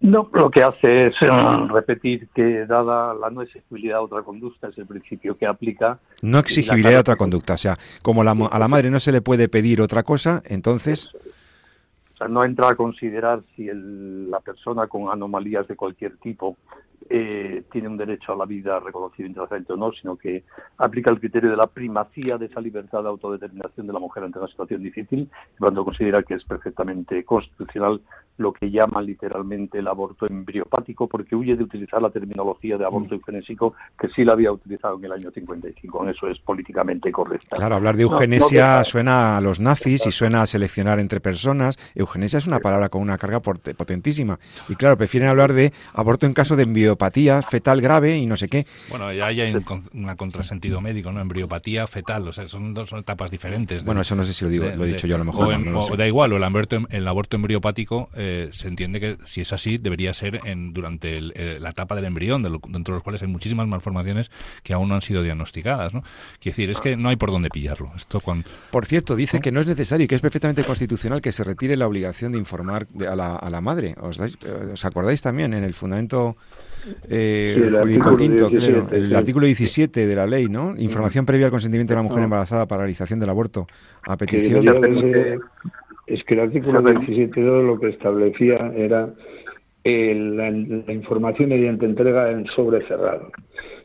No, 0.00 0.28
lo 0.32 0.50
que 0.50 0.62
hace 0.62 1.06
es 1.06 1.14
eh, 1.22 1.28
repetir 1.68 2.28
que 2.34 2.66
dada 2.66 3.14
la 3.14 3.30
no 3.30 3.42
exigibilidad 3.42 3.98
de 3.98 4.04
otra 4.04 4.22
conducta 4.22 4.68
es 4.68 4.78
el 4.78 4.86
principio 4.86 5.36
que 5.36 5.46
aplica. 5.46 5.98
No 6.22 6.38
exigibilidad 6.38 6.90
de 6.90 6.98
otra 6.98 7.16
conducta, 7.16 7.54
o 7.54 7.58
sea, 7.58 7.76
como 8.02 8.24
la, 8.24 8.32
a 8.50 8.58
la 8.58 8.68
madre 8.68 8.90
no 8.90 9.00
se 9.00 9.12
le 9.12 9.20
puede 9.20 9.48
pedir 9.48 9.80
otra 9.80 10.02
cosa, 10.02 10.42
entonces... 10.46 11.08
O 12.14 12.16
sea, 12.16 12.28
no 12.28 12.44
entra 12.44 12.68
a 12.68 12.74
considerar 12.76 13.42
si 13.56 13.68
el, 13.68 14.30
la 14.30 14.40
persona 14.40 14.86
con 14.86 15.10
anomalías 15.10 15.66
de 15.66 15.74
cualquier 15.74 16.16
tipo 16.18 16.56
eh, 17.10 17.62
tiene 17.70 17.88
un 17.88 17.96
derecho 17.96 18.32
a 18.32 18.36
la 18.36 18.46
vida 18.46 18.80
reconocido 18.80 19.28
internacionalmente 19.28 19.72
o 19.72 19.76
no, 19.76 19.92
sino 19.92 20.16
que 20.16 20.44
aplica 20.78 21.10
el 21.10 21.20
criterio 21.20 21.50
de 21.50 21.56
la 21.56 21.66
primacía 21.66 22.38
de 22.38 22.46
esa 22.46 22.60
libertad 22.60 23.02
de 23.02 23.08
autodeterminación 23.08 23.86
de 23.86 23.92
la 23.92 23.98
mujer 23.98 24.24
ante 24.24 24.38
una 24.38 24.48
situación 24.48 24.82
difícil, 24.82 25.28
cuando 25.58 25.84
considera 25.84 26.22
que 26.22 26.34
es 26.34 26.44
perfectamente 26.44 27.24
constitucional 27.24 28.00
lo 28.36 28.52
que 28.52 28.70
llaman 28.70 29.06
literalmente 29.06 29.78
el 29.78 29.86
aborto 29.86 30.26
embriopático, 30.26 31.06
porque 31.06 31.36
huye 31.36 31.54
de 31.56 31.62
utilizar 31.62 32.02
la 32.02 32.10
terminología 32.10 32.76
de 32.76 32.84
aborto 32.84 33.14
mm. 33.14 33.18
eugenésico 33.18 33.74
que 33.98 34.08
sí 34.08 34.24
la 34.24 34.32
había 34.32 34.50
utilizado 34.50 34.96
en 34.98 35.04
el 35.04 35.12
año 35.12 35.30
55. 35.30 36.08
Eso 36.08 36.28
es 36.28 36.38
políticamente 36.40 37.12
correcto. 37.12 37.54
Claro, 37.54 37.76
hablar 37.76 37.96
de 37.96 38.02
eugenesia 38.02 38.82
suena 38.82 39.36
a 39.36 39.40
los 39.40 39.60
nazis 39.60 40.06
y 40.06 40.12
suena 40.12 40.42
a 40.42 40.46
seleccionar 40.46 40.98
entre 40.98 41.20
personas. 41.20 41.76
Eugenesia 41.94 42.38
es 42.38 42.46
una 42.46 42.58
palabra 42.58 42.88
con 42.88 43.02
una 43.02 43.18
carga 43.18 43.40
potentísima. 43.40 44.38
Y 44.68 44.74
claro, 44.74 44.96
prefieren 44.96 45.28
hablar 45.28 45.52
de 45.52 45.72
aborto 45.92 46.26
en 46.26 46.32
caso 46.32 46.56
de 46.56 46.66
embriopatía 46.84 47.42
fetal 47.42 47.80
grave 47.80 48.16
y 48.16 48.26
no 48.26 48.36
sé 48.36 48.48
qué. 48.48 48.66
Bueno, 48.90 49.12
ya 49.12 49.26
hay 49.26 49.40
un, 49.40 49.62
contrasentido 50.16 50.80
médico, 50.80 51.12
¿no? 51.12 51.20
Embriopatía 51.20 51.86
fetal, 51.86 52.28
o 52.28 52.32
sea, 52.32 52.48
son 52.48 52.74
dos 52.74 52.92
etapas 52.92 53.30
diferentes. 53.30 53.84
bueno, 53.84 54.00
eso 54.00 54.14
no 54.14 54.24
sé 54.24 54.32
si 54.32 54.44
lo 54.44 54.50
digo, 54.50 54.66
lo 54.66 54.84
he 54.84 54.88
dicho 54.88 55.06
yo 55.06 55.16
a 55.16 55.18
lo 55.18 55.24
mejor. 55.24 55.54
O, 55.74 55.96
da 55.96 56.06
igual, 56.06 56.32
o 56.32 56.36
el 56.36 56.44
aborto, 56.44 56.78
el 56.90 57.08
aborto 57.08 57.36
embriopático 57.36 58.10
eh, 58.14 58.48
se 58.52 58.68
entiende 58.68 59.00
que 59.00 59.16
si 59.24 59.40
es 59.40 59.52
así 59.52 59.78
debería 59.78 60.12
ser 60.12 60.40
en, 60.44 60.72
durante 60.72 61.20
la 61.20 61.70
etapa 61.70 61.94
del 61.94 62.04
embrión, 62.04 62.42
dentro 62.42 62.92
de 62.92 62.96
los 62.96 63.02
cuales 63.02 63.22
hay 63.22 63.28
muchísimas 63.28 63.66
malformaciones 63.66 64.30
que 64.62 64.74
aún 64.74 64.88
no 64.88 64.94
han 64.94 65.02
sido 65.02 65.22
diagnosticadas. 65.22 65.94
¿no? 65.94 66.02
Quiero 66.40 66.56
decir, 66.56 66.70
es 66.70 66.80
que 66.80 66.96
no 66.96 67.08
hay 67.08 67.16
por 67.16 67.30
dónde 67.30 67.48
pillarlo. 67.48 67.92
Esto 67.96 68.20
cuando, 68.20 68.48
por 68.70 68.86
cierto, 68.86 69.16
dice 69.16 69.40
que 69.40 69.52
no 69.52 69.60
es 69.60 69.66
necesario 69.66 70.04
y 70.04 70.08
que 70.08 70.14
es 70.14 70.20
perfectamente 70.20 70.64
constitucional 70.64 71.20
que 71.20 71.32
se 71.32 71.44
retire 71.44 71.76
la 71.76 71.86
obligación 71.86 72.32
de 72.32 72.38
informar 72.38 72.86
a, 73.08 73.16
la, 73.16 73.36
a 73.36 73.50
la 73.50 73.60
madre. 73.60 73.94
¿Os, 74.00 74.20
¿Os 74.20 74.84
acordáis 74.84 75.22
también 75.22 75.54
en 75.54 75.64
el 75.64 75.74
fundamento 75.74 76.36
eh, 77.08 77.54
el 77.56 77.76
artículo 77.76 78.16
quinto, 78.16 78.48
17, 78.48 78.96
el 78.96 79.16
artículo 79.16 79.46
17 79.46 80.06
de 80.06 80.16
la 80.16 80.26
ley, 80.26 80.48
¿no? 80.48 80.74
Información 80.76 81.26
previa 81.26 81.46
al 81.46 81.50
consentimiento 81.50 81.92
de 81.92 81.96
la 81.96 82.02
mujer 82.02 82.24
embarazada 82.24 82.66
para 82.66 82.82
realización 82.82 83.20
del 83.20 83.30
aborto 83.30 83.66
a 84.02 84.16
petición 84.16 84.64
de 84.64 85.38
es 86.06 86.22
que 86.24 86.34
el 86.34 86.40
artículo 86.40 86.82
17.2 86.82 87.66
lo 87.66 87.80
que 87.80 87.88
establecía 87.88 88.72
era 88.76 89.08
la, 89.84 90.92
información 90.92 91.50
mediante 91.50 91.86
entrega 91.86 92.30
en 92.30 92.46
sobre 92.46 92.86
cerrado. 92.86 93.30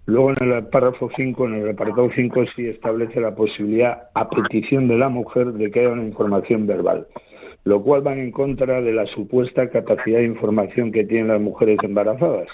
Luego 0.06 0.32
en 0.32 0.52
el 0.52 0.68
párrafo 0.68 1.10
5, 1.16 1.46
en 1.46 1.54
el 1.56 1.70
apartado 1.70 2.10
5, 2.14 2.46
sí 2.56 2.68
establece 2.68 3.22
la 3.22 3.36
posibilidad, 3.36 4.10
a 4.16 4.30
petición 4.30 4.88
de 4.88 4.98
la 4.98 5.10
mujer, 5.10 5.54
de 5.54 5.70
que 5.70 5.82
haya 5.82 5.90
una 5.90 6.04
información 6.04 6.66
verbal, 6.66 7.08
lo 7.64 7.82
cual 7.84 8.06
va 8.06 8.14
en 8.14 8.32
contra 8.32 8.82
de 8.82 8.92
la 8.92 9.06
supuesta 9.08 9.70
capacidad 9.70 10.20
de 10.20 10.26
información 10.26 10.92
que 10.92 11.04
tienen 11.04 11.28
las 11.28 11.42
mujeres 11.42 11.78
embarazadas, 11.84 12.48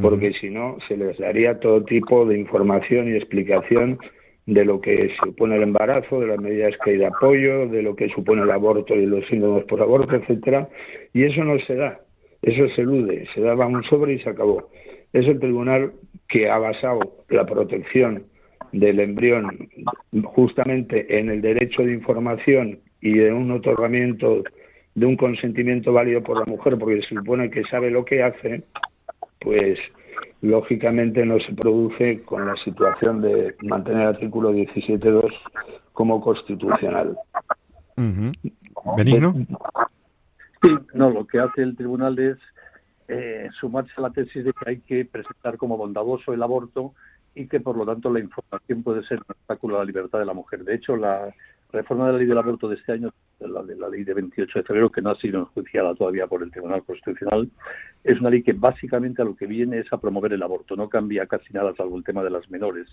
porque 0.00 0.32
si 0.34 0.50
no, 0.50 0.78
se 0.88 0.96
les 0.96 1.18
daría 1.18 1.60
todo 1.60 1.84
tipo 1.84 2.24
de 2.24 2.38
información 2.38 3.08
y 3.08 3.16
explicación 3.16 3.98
de 4.46 4.64
lo 4.64 4.80
que 4.80 5.10
supone 5.22 5.56
el 5.56 5.62
embarazo, 5.62 6.20
de 6.20 6.28
las 6.28 6.40
medidas 6.40 6.74
que 6.84 6.92
hay 6.92 6.96
de 6.96 7.06
apoyo, 7.06 7.68
de 7.68 7.82
lo 7.82 7.94
que 7.94 8.08
supone 8.08 8.42
el 8.42 8.50
aborto 8.50 8.94
y 8.94 9.06
los 9.06 9.26
síntomas 9.26 9.64
por 9.64 9.80
aborto, 9.80 10.16
etcétera, 10.16 10.68
y 11.12 11.24
eso 11.24 11.44
no 11.44 11.58
se 11.60 11.76
da, 11.76 12.00
eso 12.42 12.68
se 12.74 12.82
elude, 12.82 13.26
se 13.34 13.40
daba 13.40 13.66
un 13.66 13.84
sobre 13.84 14.14
y 14.14 14.18
se 14.18 14.30
acabó. 14.30 14.70
Es 15.12 15.26
el 15.26 15.38
tribunal 15.38 15.92
que 16.28 16.48
ha 16.48 16.58
basado 16.58 17.00
la 17.28 17.44
protección 17.46 18.24
del 18.72 19.00
embrión 19.00 19.68
justamente 20.24 21.18
en 21.18 21.28
el 21.28 21.42
derecho 21.42 21.82
de 21.82 21.92
información 21.92 22.80
y 23.00 23.14
de 23.14 23.32
un 23.32 23.50
otorgamiento 23.50 24.42
de 24.94 25.06
un 25.06 25.16
consentimiento 25.16 25.92
válido 25.92 26.22
por 26.22 26.38
la 26.38 26.44
mujer, 26.46 26.78
porque 26.78 27.02
se 27.02 27.14
supone 27.14 27.50
que 27.50 27.62
sabe 27.64 27.90
lo 27.90 28.04
que 28.04 28.22
hace, 28.22 28.62
pues 29.42 29.78
lógicamente 30.40 31.24
no 31.24 31.38
se 31.40 31.52
produce 31.52 32.22
con 32.22 32.46
la 32.46 32.56
situación 32.56 33.22
de 33.22 33.54
mantener 33.62 34.02
el 34.02 34.08
artículo 34.08 34.52
17.2 34.52 35.32
como 35.92 36.20
constitucional. 36.20 37.16
¿Benigno? 38.96 39.34
Sí, 40.62 40.70
no, 40.94 41.10
lo 41.10 41.26
que 41.26 41.40
hace 41.40 41.62
el 41.62 41.76
tribunal 41.76 42.18
es 42.18 42.38
eh, 43.08 43.48
sumarse 43.60 43.92
a 43.96 44.02
la 44.02 44.10
tesis 44.10 44.44
de 44.44 44.52
que 44.52 44.70
hay 44.70 44.80
que 44.80 45.04
presentar 45.04 45.56
como 45.56 45.76
bondadoso 45.76 46.32
el 46.32 46.42
aborto 46.42 46.94
y 47.34 47.46
que 47.46 47.60
por 47.60 47.76
lo 47.76 47.86
tanto 47.86 48.10
la 48.10 48.20
información 48.20 48.82
puede 48.82 49.02
ser 49.04 49.18
un 49.18 49.24
obstáculo 49.28 49.76
a 49.76 49.78
la 49.80 49.84
libertad 49.84 50.18
de 50.18 50.26
la 50.26 50.34
mujer. 50.34 50.64
De 50.64 50.74
hecho, 50.74 50.96
la 50.96 51.34
reforma 51.72 52.06
de 52.06 52.12
la 52.12 52.18
ley 52.18 52.26
del 52.26 52.38
aborto 52.38 52.68
de 52.68 52.76
este 52.76 52.92
año, 52.92 53.10
la 53.40 53.62
de 53.62 53.76
la 53.76 53.88
ley 53.88 54.04
de 54.04 54.14
28 54.14 54.58
de 54.58 54.64
febrero, 54.64 54.90
que 54.90 55.02
no 55.02 55.10
ha 55.10 55.16
sido 55.16 55.40
enjuiciada 55.40 55.94
todavía 55.94 56.26
por 56.26 56.42
el 56.42 56.50
Tribunal 56.50 56.84
Constitucional, 56.84 57.48
es 58.04 58.20
una 58.20 58.30
ley 58.30 58.42
que 58.42 58.52
básicamente 58.52 59.22
a 59.22 59.24
lo 59.24 59.36
que 59.36 59.46
viene 59.46 59.78
es 59.78 59.92
a 59.92 60.00
promover 60.00 60.32
el 60.32 60.42
aborto. 60.42 60.76
No 60.76 60.88
cambia 60.88 61.26
casi 61.26 61.52
nada, 61.52 61.74
salvo 61.76 61.96
el 61.96 62.04
tema 62.04 62.24
de 62.24 62.30
las 62.30 62.50
menores, 62.50 62.88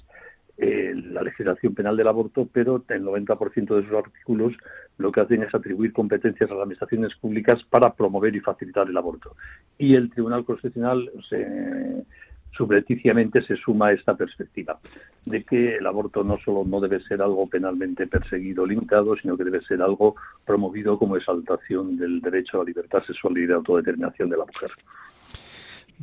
eh, 0.57 0.93
la 0.95 1.24
legislación 1.24 1.74
penal 1.74 1.97
del 1.97 2.07
aborto, 2.07 2.47
pero 2.51 2.84
el 2.88 3.03
90% 3.03 3.76
de 3.76 3.84
sus 3.84 3.93
artículos 3.93 4.53
lo 4.97 5.12
que 5.12 5.22
hacen 5.22 5.41
es 5.41 5.55
atribuir 5.55 5.93
competencias 5.93 6.49
a 6.49 6.53
las 6.53 6.64
administraciones 6.64 7.16
públicas 7.16 7.64
para 7.70 7.93
promover 7.93 8.36
y 8.36 8.41
facilitar 8.41 8.88
el 8.88 8.97
aborto. 8.97 9.36
Y 9.78 9.95
el 9.95 10.10
Tribunal 10.12 10.45
Constitucional 10.45 11.10
se 11.30 12.05
subreticiamente 12.51 13.41
se 13.41 13.55
suma 13.55 13.91
esta 13.91 14.15
perspectiva 14.15 14.79
de 15.25 15.43
que 15.43 15.77
el 15.77 15.87
aborto 15.87 16.23
no 16.23 16.37
solo 16.43 16.63
no 16.65 16.79
debe 16.79 17.01
ser 17.01 17.21
algo 17.21 17.47
penalmente 17.47 18.07
perseguido 18.07 18.63
o 18.63 18.65
limitado, 18.65 19.15
sino 19.15 19.37
que 19.37 19.43
debe 19.43 19.61
ser 19.61 19.81
algo 19.81 20.15
promovido 20.45 20.97
como 20.97 21.17
exaltación 21.17 21.97
del 21.97 22.21
derecho 22.21 22.57
a 22.57 22.63
la 22.63 22.69
libertad 22.69 23.03
sexual 23.05 23.37
y 23.37 23.45
de 23.45 23.53
autodeterminación 23.53 24.29
de 24.29 24.37
la 24.37 24.45
mujer. 24.45 24.71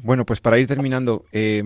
Bueno, 0.03 0.27
pues 0.27 0.41
para 0.43 0.59
ir 0.59 0.67
terminando, 0.67 1.25
eh, 1.33 1.63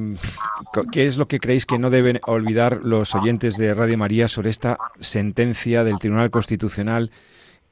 ¿qué 0.92 1.06
es 1.06 1.18
lo 1.18 1.26
que 1.26 1.40
creéis 1.40 1.66
que 1.66 1.80
no 1.80 1.90
deben 1.90 2.20
olvidar 2.26 2.80
los 2.84 3.14
oyentes 3.16 3.56
de 3.56 3.74
Radio 3.74 3.98
María 3.98 4.28
sobre 4.28 4.50
esta 4.50 4.78
sentencia 5.00 5.82
del 5.82 5.98
Tribunal 5.98 6.30
Constitucional 6.30 7.10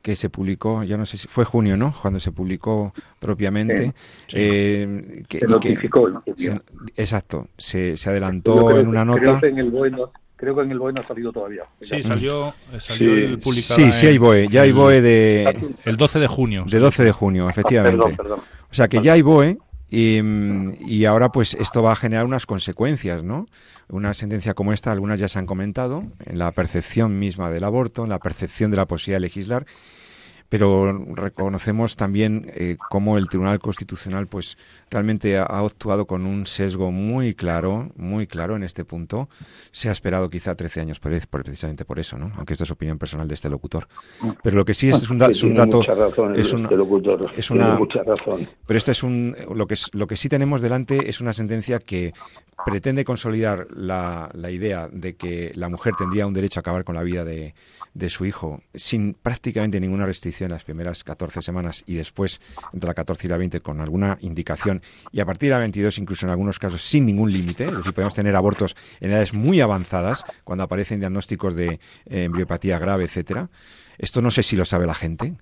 que 0.03 0.16
se 0.16 0.30
publicó, 0.30 0.82
ya 0.84 0.96
no 0.96 1.07
sé 1.07 1.16
si 1.16 1.28
fue 1.28 1.44
junio, 1.44 1.76
¿no? 1.76 1.94
Cuando 2.01 2.20
se 2.20 2.32
publicó 2.32 2.92
propiamente. 3.18 3.92
Eh, 4.32 5.24
se 5.28 5.46
notificó. 5.46 6.22
exacto, 6.96 7.49
se, 7.57 7.96
se 7.96 8.11
adelantó 8.11 8.78
en 8.78 8.88
una 8.88 9.05
nota. 9.05 9.20
Creo 9.20 9.40
que 9.40 9.49
en 9.49 9.59
el 9.59 9.70
BOE 9.70 9.90
no, 9.90 10.12
creo 10.36 10.55
que 10.55 10.62
en 10.62 10.70
el 10.70 10.78
BOE 10.78 10.92
no 10.92 11.01
ha 11.01 11.07
salido 11.07 11.32
todavía. 11.32 11.64
Sí, 11.80 12.03
salió, 12.03 12.55
salió 12.78 13.14
sí. 13.14 13.20
el 13.22 13.38
publicado. 13.38 13.80
Sí, 13.80 13.92
sí 13.92 14.07
hay 14.07 14.18
BOE, 14.18 14.49
ya 14.49 14.62
hay 14.62 14.72
BOE 14.72 15.01
de... 15.01 15.74
El 15.84 15.96
12 15.96 16.18
de 16.20 16.26
junio. 16.26 16.64
De 16.68 16.78
12 16.78 17.05
de 17.05 17.12
junio, 17.12 17.49
efectivamente. 17.51 17.99
perdón, 17.99 18.16
perdón. 18.16 18.40
O 18.70 18.74
sea 18.74 18.88
que 18.88 19.03
ya 19.03 19.14
hay 19.14 19.22
BOE 19.22 19.59
y, 19.91 20.20
y, 20.86 21.05
ahora 21.07 21.30
pues 21.32 21.55
esto 21.55 21.82
va 21.82 21.93
a 21.93 21.97
generar 21.97 22.26
unas 22.26 22.45
consecuencias, 22.45 23.22
¿no? 23.22 23.47
Una 23.89 24.12
sentencia 24.12 24.53
como 24.53 24.72
esta, 24.72 24.93
algunas 24.93 25.18
ya 25.18 25.28
se 25.28 25.39
han 25.39 25.47
comentado, 25.47 26.05
en 26.26 26.39
la 26.39 26.53
percepción 26.53 27.18
misma 27.18 27.51
del 27.51 27.64
aborto, 27.64 28.05
en 28.05 28.11
la 28.11 28.18
percepción 28.18 28.70
de 28.70 28.76
la 28.76 28.86
posibilidad 28.86 29.16
de 29.16 29.26
legislar 29.26 29.66
pero 30.49 30.92
reconocemos 31.14 31.96
también 31.96 32.51
eh, 32.55 32.76
cómo 32.88 33.18
el 33.18 33.28
Tribunal 33.28 33.59
Constitucional 33.59 34.26
pues 34.26 34.57
realmente 34.90 35.36
ha, 35.36 35.44
actuado 35.44 36.07
con 36.07 36.24
un 36.24 36.46
sesgo 36.46 36.90
muy 36.90 37.34
claro, 37.34 37.90
muy 37.96 38.26
claro 38.26 38.57
en 38.57 38.62
este 38.62 38.84
punto. 38.84 39.28
Se 39.72 39.88
ha 39.88 39.92
esperado 39.92 40.30
quizá 40.30 40.55
13 40.55 40.80
años 40.80 41.01
por, 41.01 41.12
precisamente 41.28 41.84
por 41.84 41.99
eso, 41.99 42.16
¿no? 42.16 42.32
Aunque 42.36 42.55
esto 42.55 42.64
es 42.64 42.70
opinión 42.70 42.99
personal 42.99 43.28
de 43.28 43.34
este 43.34 43.51
locutor. 43.51 43.88
Pero 44.42 44.57
lo 44.57 44.64
que 44.64 44.72
sí 44.72 44.88
es, 44.88 45.09
un, 45.11 45.22
es 45.22 45.42
un 45.42 45.55
dato 45.55 45.82
es, 46.34 46.53
una, 46.53 46.70
locutor, 46.70 47.30
es 47.36 47.51
una 47.51 47.76
mucha 47.76 48.03
razón. 48.03 48.49
Pero 48.66 48.78
este 48.78 48.92
es 48.92 49.03
un 49.03 49.36
lo 49.55 49.66
que 49.66 49.74
lo 49.92 50.07
que 50.07 50.16
sí 50.16 50.28
tenemos 50.28 50.62
delante 50.62 51.11
es 51.11 51.20
una 51.20 51.32
sentencia 51.32 51.78
que 51.78 52.12
pretende 52.64 53.05
consolidar 53.05 53.66
la, 53.70 54.30
la 54.32 54.51
idea 54.51 54.88
de 54.90 55.14
que 55.14 55.53
la 55.55 55.68
mujer 55.68 55.94
tendría 55.96 56.26
un 56.26 56.34
derecho 56.34 56.59
a 56.59 56.62
acabar 56.62 56.84
con 56.84 56.96
la 56.96 57.03
vida 57.03 57.24
de, 57.24 57.55
de 57.94 58.11
su 58.11 58.24
hijo 58.24 58.62
sin 58.74 59.14
prácticamente 59.14 59.80
ninguna 59.80 60.07
restricción 60.07 60.38
las 60.47 60.64
primeras 60.64 61.03
14 61.03 61.43
semanas 61.43 61.82
y 61.86 61.95
después 61.95 62.41
entre 62.72 62.89
la 62.89 62.95
14 62.95 63.26
y 63.26 63.30
la 63.30 63.36
20 63.36 63.61
con 63.61 63.80
alguna 63.80 64.18
indicación 64.20 64.82
y 65.11 65.20
a 65.20 65.26
partir 65.26 65.49
de 65.49 65.55
la 65.55 65.61
22 65.61 65.99
incluso 65.99 66.26
en 66.26 66.30
algunos 66.30 66.59
casos 66.59 66.82
sin 66.82 67.07
ningún 67.07 67.32
límite, 67.32 67.64
es 67.64 67.76
decir, 67.78 67.93
podemos 67.93 68.14
tener 68.14 68.36
abortos 68.36 68.76
en 69.01 69.11
edades 69.11 69.34
muy 69.34 69.61
avanzadas 69.61 70.24
cuando 70.45 70.64
aparecen 70.64 71.01
diagnósticos 71.01 71.55
de 71.55 71.80
eh, 72.07 72.24
embriopatía 72.24 72.78
grave, 72.78 73.05
etcétera. 73.05 73.49
Esto 73.99 74.22
no 74.22 74.30
sé 74.30 74.42
si 74.42 74.57
lo 74.57 74.64
sabe 74.64 74.86
la 74.86 74.94
gente. 74.94 75.34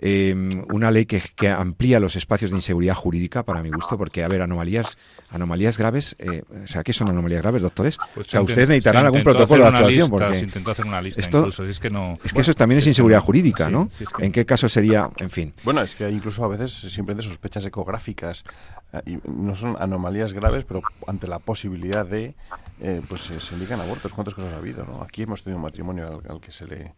Eh, 0.00 0.34
una 0.70 0.90
ley 0.90 1.06
que, 1.06 1.22
amplía 1.48 2.00
los 2.00 2.16
espacios 2.16 2.50
de 2.50 2.58
inseguridad 2.58 2.94
jurídica, 2.94 3.42
para 3.42 3.62
mi 3.62 3.70
gusto, 3.70 3.96
porque, 3.96 4.22
a 4.22 4.28
ver, 4.28 4.42
anomalías 4.42 4.98
anomalías 5.30 5.78
graves, 5.78 6.14
eh, 6.18 6.42
o 6.62 6.66
sea, 6.66 6.82
¿qué 6.82 6.92
son 6.92 7.08
anomalías 7.08 7.40
graves, 7.40 7.62
doctores? 7.62 7.96
Pues 8.14 8.26
o 8.26 8.30
sea, 8.30 8.42
ustedes 8.42 8.68
necesitarán 8.68 9.06
algún 9.06 9.22
protocolo 9.22 9.62
de 9.62 9.68
actuación. 9.70 10.10
porque 10.10 10.34
se 10.34 10.44
intentó 10.44 10.72
hacer 10.72 10.84
una 10.84 11.00
lista, 11.00 11.20
esto, 11.20 11.38
incluso, 11.38 11.64
es 11.64 11.80
que 11.80 11.88
no... 11.88 12.18
Es 12.22 12.32
que 12.32 12.42
eso 12.42 12.52
también 12.52 12.80
es 12.80 12.86
inseguridad 12.86 13.20
jurídica, 13.20 13.70
¿no? 13.70 13.88
¿En, 14.18 14.32
qué, 14.32 14.44
caso 14.44 14.68
sería, 14.68 15.08
en 15.16 15.30
fin. 15.30 15.54
Bueno, 15.64 15.80
es 15.80 15.94
que 15.94 16.08
incluso 16.10 16.44
a 16.44 16.48
veces 16.48 16.72
simplemente 16.72 17.26
sospechas 17.26 17.64
ecográficas 17.64 18.44
eh, 18.92 19.00
y 19.06 19.18
no 19.30 19.54
son 19.54 19.76
anomalías 19.78 20.32
graves, 20.32 20.64
pero 20.64 20.82
ante 21.06 21.26
la 21.26 21.38
posibilidad 21.38 22.04
de, 22.04 22.34
eh, 22.80 23.00
pues 23.08 23.22
se 23.22 23.54
indican 23.54 23.80
abortos. 23.80 24.12
¿Cuántos 24.12 24.34
casos 24.34 24.52
ha 24.52 24.56
habido? 24.56 24.84
¿no? 24.84 25.02
Aquí 25.02 25.22
hemos 25.22 25.42
tenido 25.42 25.56
un 25.56 25.62
matrimonio 25.62 26.22
al, 26.28 26.40
que 26.40 26.50
se 26.50 26.66
le, 26.66 26.94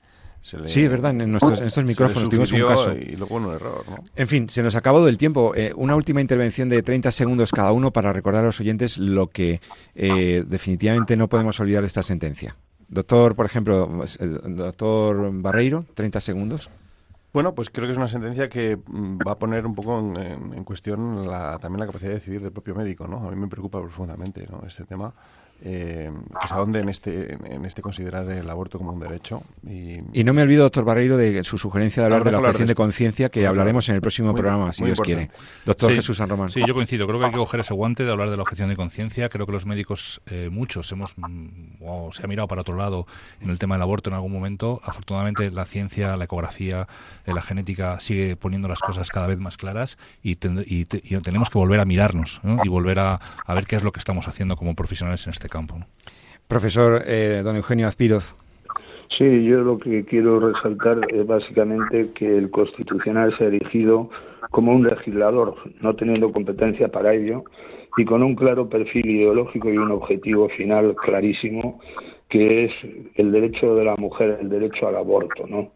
sí, 0.64 0.82
es 0.82 0.90
verdad, 0.90 1.11
en, 1.11 1.30
nuestros, 1.30 1.61
en 1.61 1.66
estos 1.66 1.84
micrófonos 1.84 2.28
tuvimos 2.28 2.53
un 2.53 2.66
caso. 2.66 2.92
Y 2.92 3.16
luego 3.16 3.36
un 3.36 3.53
error, 3.53 3.84
¿no? 3.88 3.97
En 4.14 4.28
fin, 4.28 4.49
se 4.49 4.62
nos 4.62 4.74
ha 4.74 4.78
acabado 4.78 5.09
el 5.09 5.18
tiempo. 5.18 5.53
Eh, 5.57 5.72
una 5.74 5.97
última 5.97 6.20
intervención 6.20 6.68
de 6.68 6.82
30 6.82 7.11
segundos 7.12 7.51
cada 7.51 7.72
uno 7.72 7.92
para 7.92 8.12
recordar 8.12 8.45
a 8.45 8.47
los 8.47 8.61
oyentes 8.61 8.99
lo 8.99 9.28
que 9.28 9.61
definitivamente 9.95 11.16
no 11.16 11.28
podemos 11.28 11.59
olvidar 11.61 11.82
de 11.82 11.88
esta 11.88 12.03
sentencia. 12.03 12.57
Doctor, 12.88 13.34
por 13.34 13.47
ejemplo, 13.47 13.90
doctor 14.47 15.30
Barreiro, 15.32 15.84
30 15.95 16.20
segundos. 16.20 16.70
Bueno, 17.34 17.53
pues 17.53 17.68
creo 17.68 17.86
que 17.86 17.92
es 17.92 17.99
una 17.99 18.07
sentencia 18.07 18.47
que 18.47 18.76
mm, 18.76 19.18
va 19.26 19.32
a 19.32 19.38
poner 19.38 19.66
un 19.66 19.74
poco 19.74 19.99
en, 19.99 20.62
cuestión 20.62 21.26
también 21.61 21.80
la 21.80 21.86
capacidad 21.86 22.11
de 22.11 22.14
decidir 22.14 22.40
del 22.40 22.53
propio 22.53 22.76
médico, 22.76 23.09
¿no? 23.09 23.26
A 23.26 23.30
mí 23.30 23.36
me 23.36 23.49
preocupa 23.49 23.80
profundamente 23.80 24.47
¿no? 24.49 24.62
este 24.64 24.84
tema 24.84 25.12
eh, 25.62 26.11
pues 26.40 26.52
a 26.52 26.57
dónde 26.57 26.80
en 26.80 26.88
este, 26.88 27.34
en 27.34 27.64
este 27.64 27.80
considerar 27.80 28.30
el 28.30 28.48
aborto 28.50 28.78
como 28.78 28.92
un 28.92 29.00
derecho. 29.00 29.42
Y, 29.66 30.24
no 30.24 30.34
me 30.34 30.42
olvido, 30.42 30.64
doctor 30.64 30.84
Barreiro, 30.84 31.16
de 31.16 31.42
su 31.44 31.59
sugerencia 31.59 32.02
de 32.02 32.07
hablar 32.07 32.24
de 32.24 32.32
la 32.32 32.38
objeción 32.38 32.68
de, 32.68 32.74
conciencia, 32.74 33.28
que 33.28 33.46
hablaremos 33.46 33.88
en 33.88 33.94
el 33.94 34.00
próximo 34.00 34.34
programa, 34.34 34.72
si 34.72 34.84
Dios 34.84 35.00
quiere. 35.00 35.30
Doctor 35.64 35.94
Jesús 35.94 36.18
San 36.18 36.28
Román. 36.28 36.50
Sí, 36.50 36.62
yo 36.66 36.74
coincido. 36.74 37.07
Creo 37.07 37.18
que 37.18 37.26
hay 37.26 37.32
que 37.32 37.38
coger 37.38 37.61
ese 37.61 37.72
guante 37.74 38.05
de 38.05 38.11
hablar 38.11 38.30
de 38.30 38.36
la 38.36 38.42
objeción 38.42 38.68
de 38.68 38.76
conciencia. 38.76 39.28
Creo 39.28 39.46
que 39.46 39.52
los 39.52 39.66
médicos, 39.66 40.20
eh, 40.26 40.48
muchos, 40.50 40.90
hemos 40.92 41.14
mm, 41.16 41.82
o 41.82 42.12
se 42.12 42.24
ha 42.24 42.26
mirado 42.26 42.48
para 42.48 42.61
otro 42.61 42.76
lado 42.76 43.07
en 43.40 43.50
el 43.50 43.59
tema 43.59 43.76
del 43.76 43.82
aborto 43.82 44.11
en 44.11 44.14
algún 44.14 44.32
momento. 44.32 44.80
Afortunadamente, 44.84 45.50
la 45.50 45.64
ciencia, 45.64 46.16
la 46.16 46.24
ecografía, 46.24 46.88
eh, 47.26 47.32
la 47.32 47.42
genética 47.42 48.00
sigue 48.00 48.36
poniendo 48.36 48.68
las 48.68 48.80
cosas 48.80 49.09
cada 49.09 49.26
vez 49.26 49.38
más 49.38 49.57
claras 49.57 49.98
y, 50.22 50.36
tenemos 50.36 51.48
que 51.48 51.59
volver 51.59 51.80
a 51.80 51.84
mirarnos 51.84 52.40
y 52.64 52.68
volver 52.68 52.98
a, 52.98 53.20
a 53.46 53.55
ver 53.55 53.66
qué 53.66 53.76
es 53.76 53.82
lo 53.82 53.92
que 53.92 53.98
estamos 53.98 54.28
haciendo 54.28 54.57
como 54.57 54.74
profesionales 54.74 55.24
en 55.26 55.30
este 55.30 55.43
campo. 55.49 55.76
Profesor 56.49 57.03
eh, 57.07 57.42
don 57.42 57.57
Eugenio 57.57 57.86
Azpiroz. 57.86 58.36
Sí, 59.16 59.45
yo 59.45 59.61
lo 59.61 59.78
que 59.78 60.05
quiero 60.05 60.40
resaltar 60.40 61.01
es 61.09 61.26
básicamente 61.26 62.11
que 62.14 62.36
el 62.36 62.51
Constitucional 62.51 63.36
se 63.36 63.45
ha 63.45 63.47
erigido 63.49 64.11
como 64.51 64.72
un 64.72 64.84
legislador, 64.84 65.55
no 65.80 65.95
teniendo 65.95 66.32
competencia 66.32 66.88
para 66.88 67.14
ello, 67.14 67.45
y 67.97 68.05
con 68.05 68.22
un 68.22 68.34
claro 68.34 68.68
perfil 68.68 69.09
ideológico 69.09 69.70
y 69.70 69.76
un 69.76 69.92
objetivo 69.92 70.49
final 70.49 70.97
clarísimo, 70.97 71.80
que 72.28 72.64
es 72.64 72.72
el 73.14 73.30
derecho 73.30 73.74
de 73.76 73.84
la 73.84 73.97
mujer, 73.97 74.38
el 74.40 74.49
derecho 74.49 74.88
al 74.88 74.97
aborto, 74.97 75.47
¿no? 75.47 75.72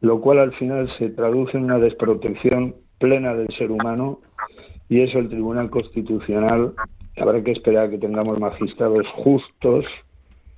Lo 0.00 0.20
cual 0.20 0.38
al 0.38 0.52
final 0.52 0.88
se 0.98 1.10
traduce 1.10 1.56
en 1.56 1.64
una 1.64 1.78
desprotección 1.78 2.76
plena 2.98 3.34
del 3.34 3.48
ser 3.56 3.70
humano 3.70 4.20
y 4.88 5.00
eso 5.00 5.18
el 5.18 5.28
Tribunal 5.28 5.70
Constitucional 5.70 6.74
habrá 7.16 7.42
que 7.42 7.52
esperar 7.52 7.90
que 7.90 7.98
tengamos 7.98 8.38
magistrados 8.38 9.06
justos 9.08 9.84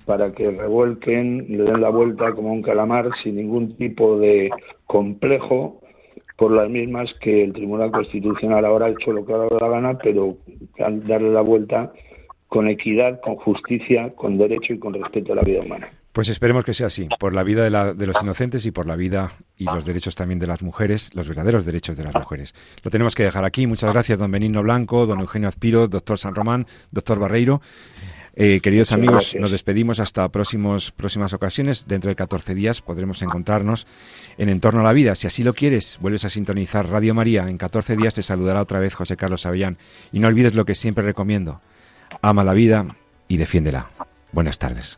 para 0.05 0.31
que 0.33 0.51
revuelquen, 0.51 1.45
le 1.49 1.63
den 1.63 1.81
la 1.81 1.89
vuelta 1.89 2.33
como 2.33 2.51
un 2.51 2.61
calamar 2.61 3.09
sin 3.23 3.35
ningún 3.37 3.75
tipo 3.75 4.19
de 4.19 4.51
complejo 4.85 5.81
por 6.37 6.51
las 6.51 6.69
mismas 6.69 7.13
que 7.21 7.43
el 7.43 7.53
Tribunal 7.53 7.91
Constitucional 7.91 8.65
ahora 8.65 8.87
ha 8.87 8.89
hecho 8.89 9.11
lo 9.11 9.25
que 9.25 9.33
ha 9.33 9.37
dado 9.37 9.59
la 9.59 9.69
gana, 9.69 9.97
pero 9.97 10.37
darle 10.77 11.31
la 11.31 11.41
vuelta 11.41 11.91
con 12.47 12.67
equidad, 12.67 13.19
con 13.21 13.35
justicia, 13.37 14.13
con 14.15 14.37
derecho 14.37 14.73
y 14.73 14.79
con 14.79 14.93
respeto 14.93 15.33
a 15.33 15.37
la 15.37 15.41
vida 15.41 15.61
humana. 15.61 15.89
Pues 16.15 16.29
esperemos 16.29 16.63
que 16.63 16.73
sea 16.73 16.87
así, 16.87 17.09
por 17.19 17.33
la 17.33 17.43
vida 17.43 17.65
de, 17.93 18.07
los 18.07 18.23
inocentes 18.23 18.65
y 18.65 18.71
por 18.71 18.87
la 18.87 18.95
vida 18.95 19.33
y 19.57 19.65
los 19.65 19.83
derechos 19.83 20.15
también 20.15 20.39
de 20.39 20.47
las 20.47 20.61
mujeres, 20.61 21.13
los 21.13 21.27
verdaderos 21.27 21.65
derechos 21.65 21.97
de 21.97 22.05
las 22.05 22.15
mujeres. 22.15 22.55
Lo 22.83 22.89
tenemos 22.89 23.15
que 23.15 23.23
dejar 23.23 23.43
aquí. 23.43 23.67
Muchas 23.67 23.91
gracias, 23.91 24.17
don 24.17 24.31
Benigno 24.31 24.63
Blanco, 24.63 25.05
don 25.07 25.19
Eugenio 25.19 25.49
Azpiro, 25.49 25.89
doctor 25.89 26.17
San 26.17 26.33
Román, 26.33 26.67
doctor 26.89 27.19
Barreiro. 27.19 27.61
Eh, 28.33 28.61
queridos 28.61 28.93
amigos, 28.93 29.35
nos 29.37 29.51
despedimos 29.51 29.99
hasta 29.99 30.29
próximos, 30.29 30.91
próximas 30.91 31.33
ocasiones. 31.33 31.85
Dentro 31.85 32.07
de 32.07 32.15
14 32.15 32.55
días 32.55 32.81
podremos 32.81 33.21
encontrarnos 33.21 33.85
en 34.37 34.47
Entorno 34.47 34.79
a 34.79 34.83
la 34.85 34.93
Vida. 34.93 35.15
Si 35.15 35.27
así 35.27 35.43
lo 35.43 35.53
quieres, 35.53 35.97
vuelves 35.99 36.23
a 36.23 36.29
sintonizar 36.29 36.87
Radio 36.87 37.13
María. 37.13 37.49
En 37.49 37.57
14 37.57 37.97
días 37.97 38.15
te 38.15 38.23
saludará 38.23 38.61
otra 38.61 38.79
vez 38.79 38.95
José 38.95 39.17
Carlos 39.17 39.45
Avellán. 39.45 39.77
Y 40.13 40.19
no 40.19 40.29
olvides 40.29 40.55
lo 40.55 40.63
que 40.63 40.75
siempre 40.75 41.03
recomiendo. 41.03 41.59
Ama 42.21 42.45
la 42.45 42.53
vida 42.53 42.95
y 43.27 43.35
defiéndela. 43.35 43.89
Buenas 44.31 44.59
tardes. 44.59 44.97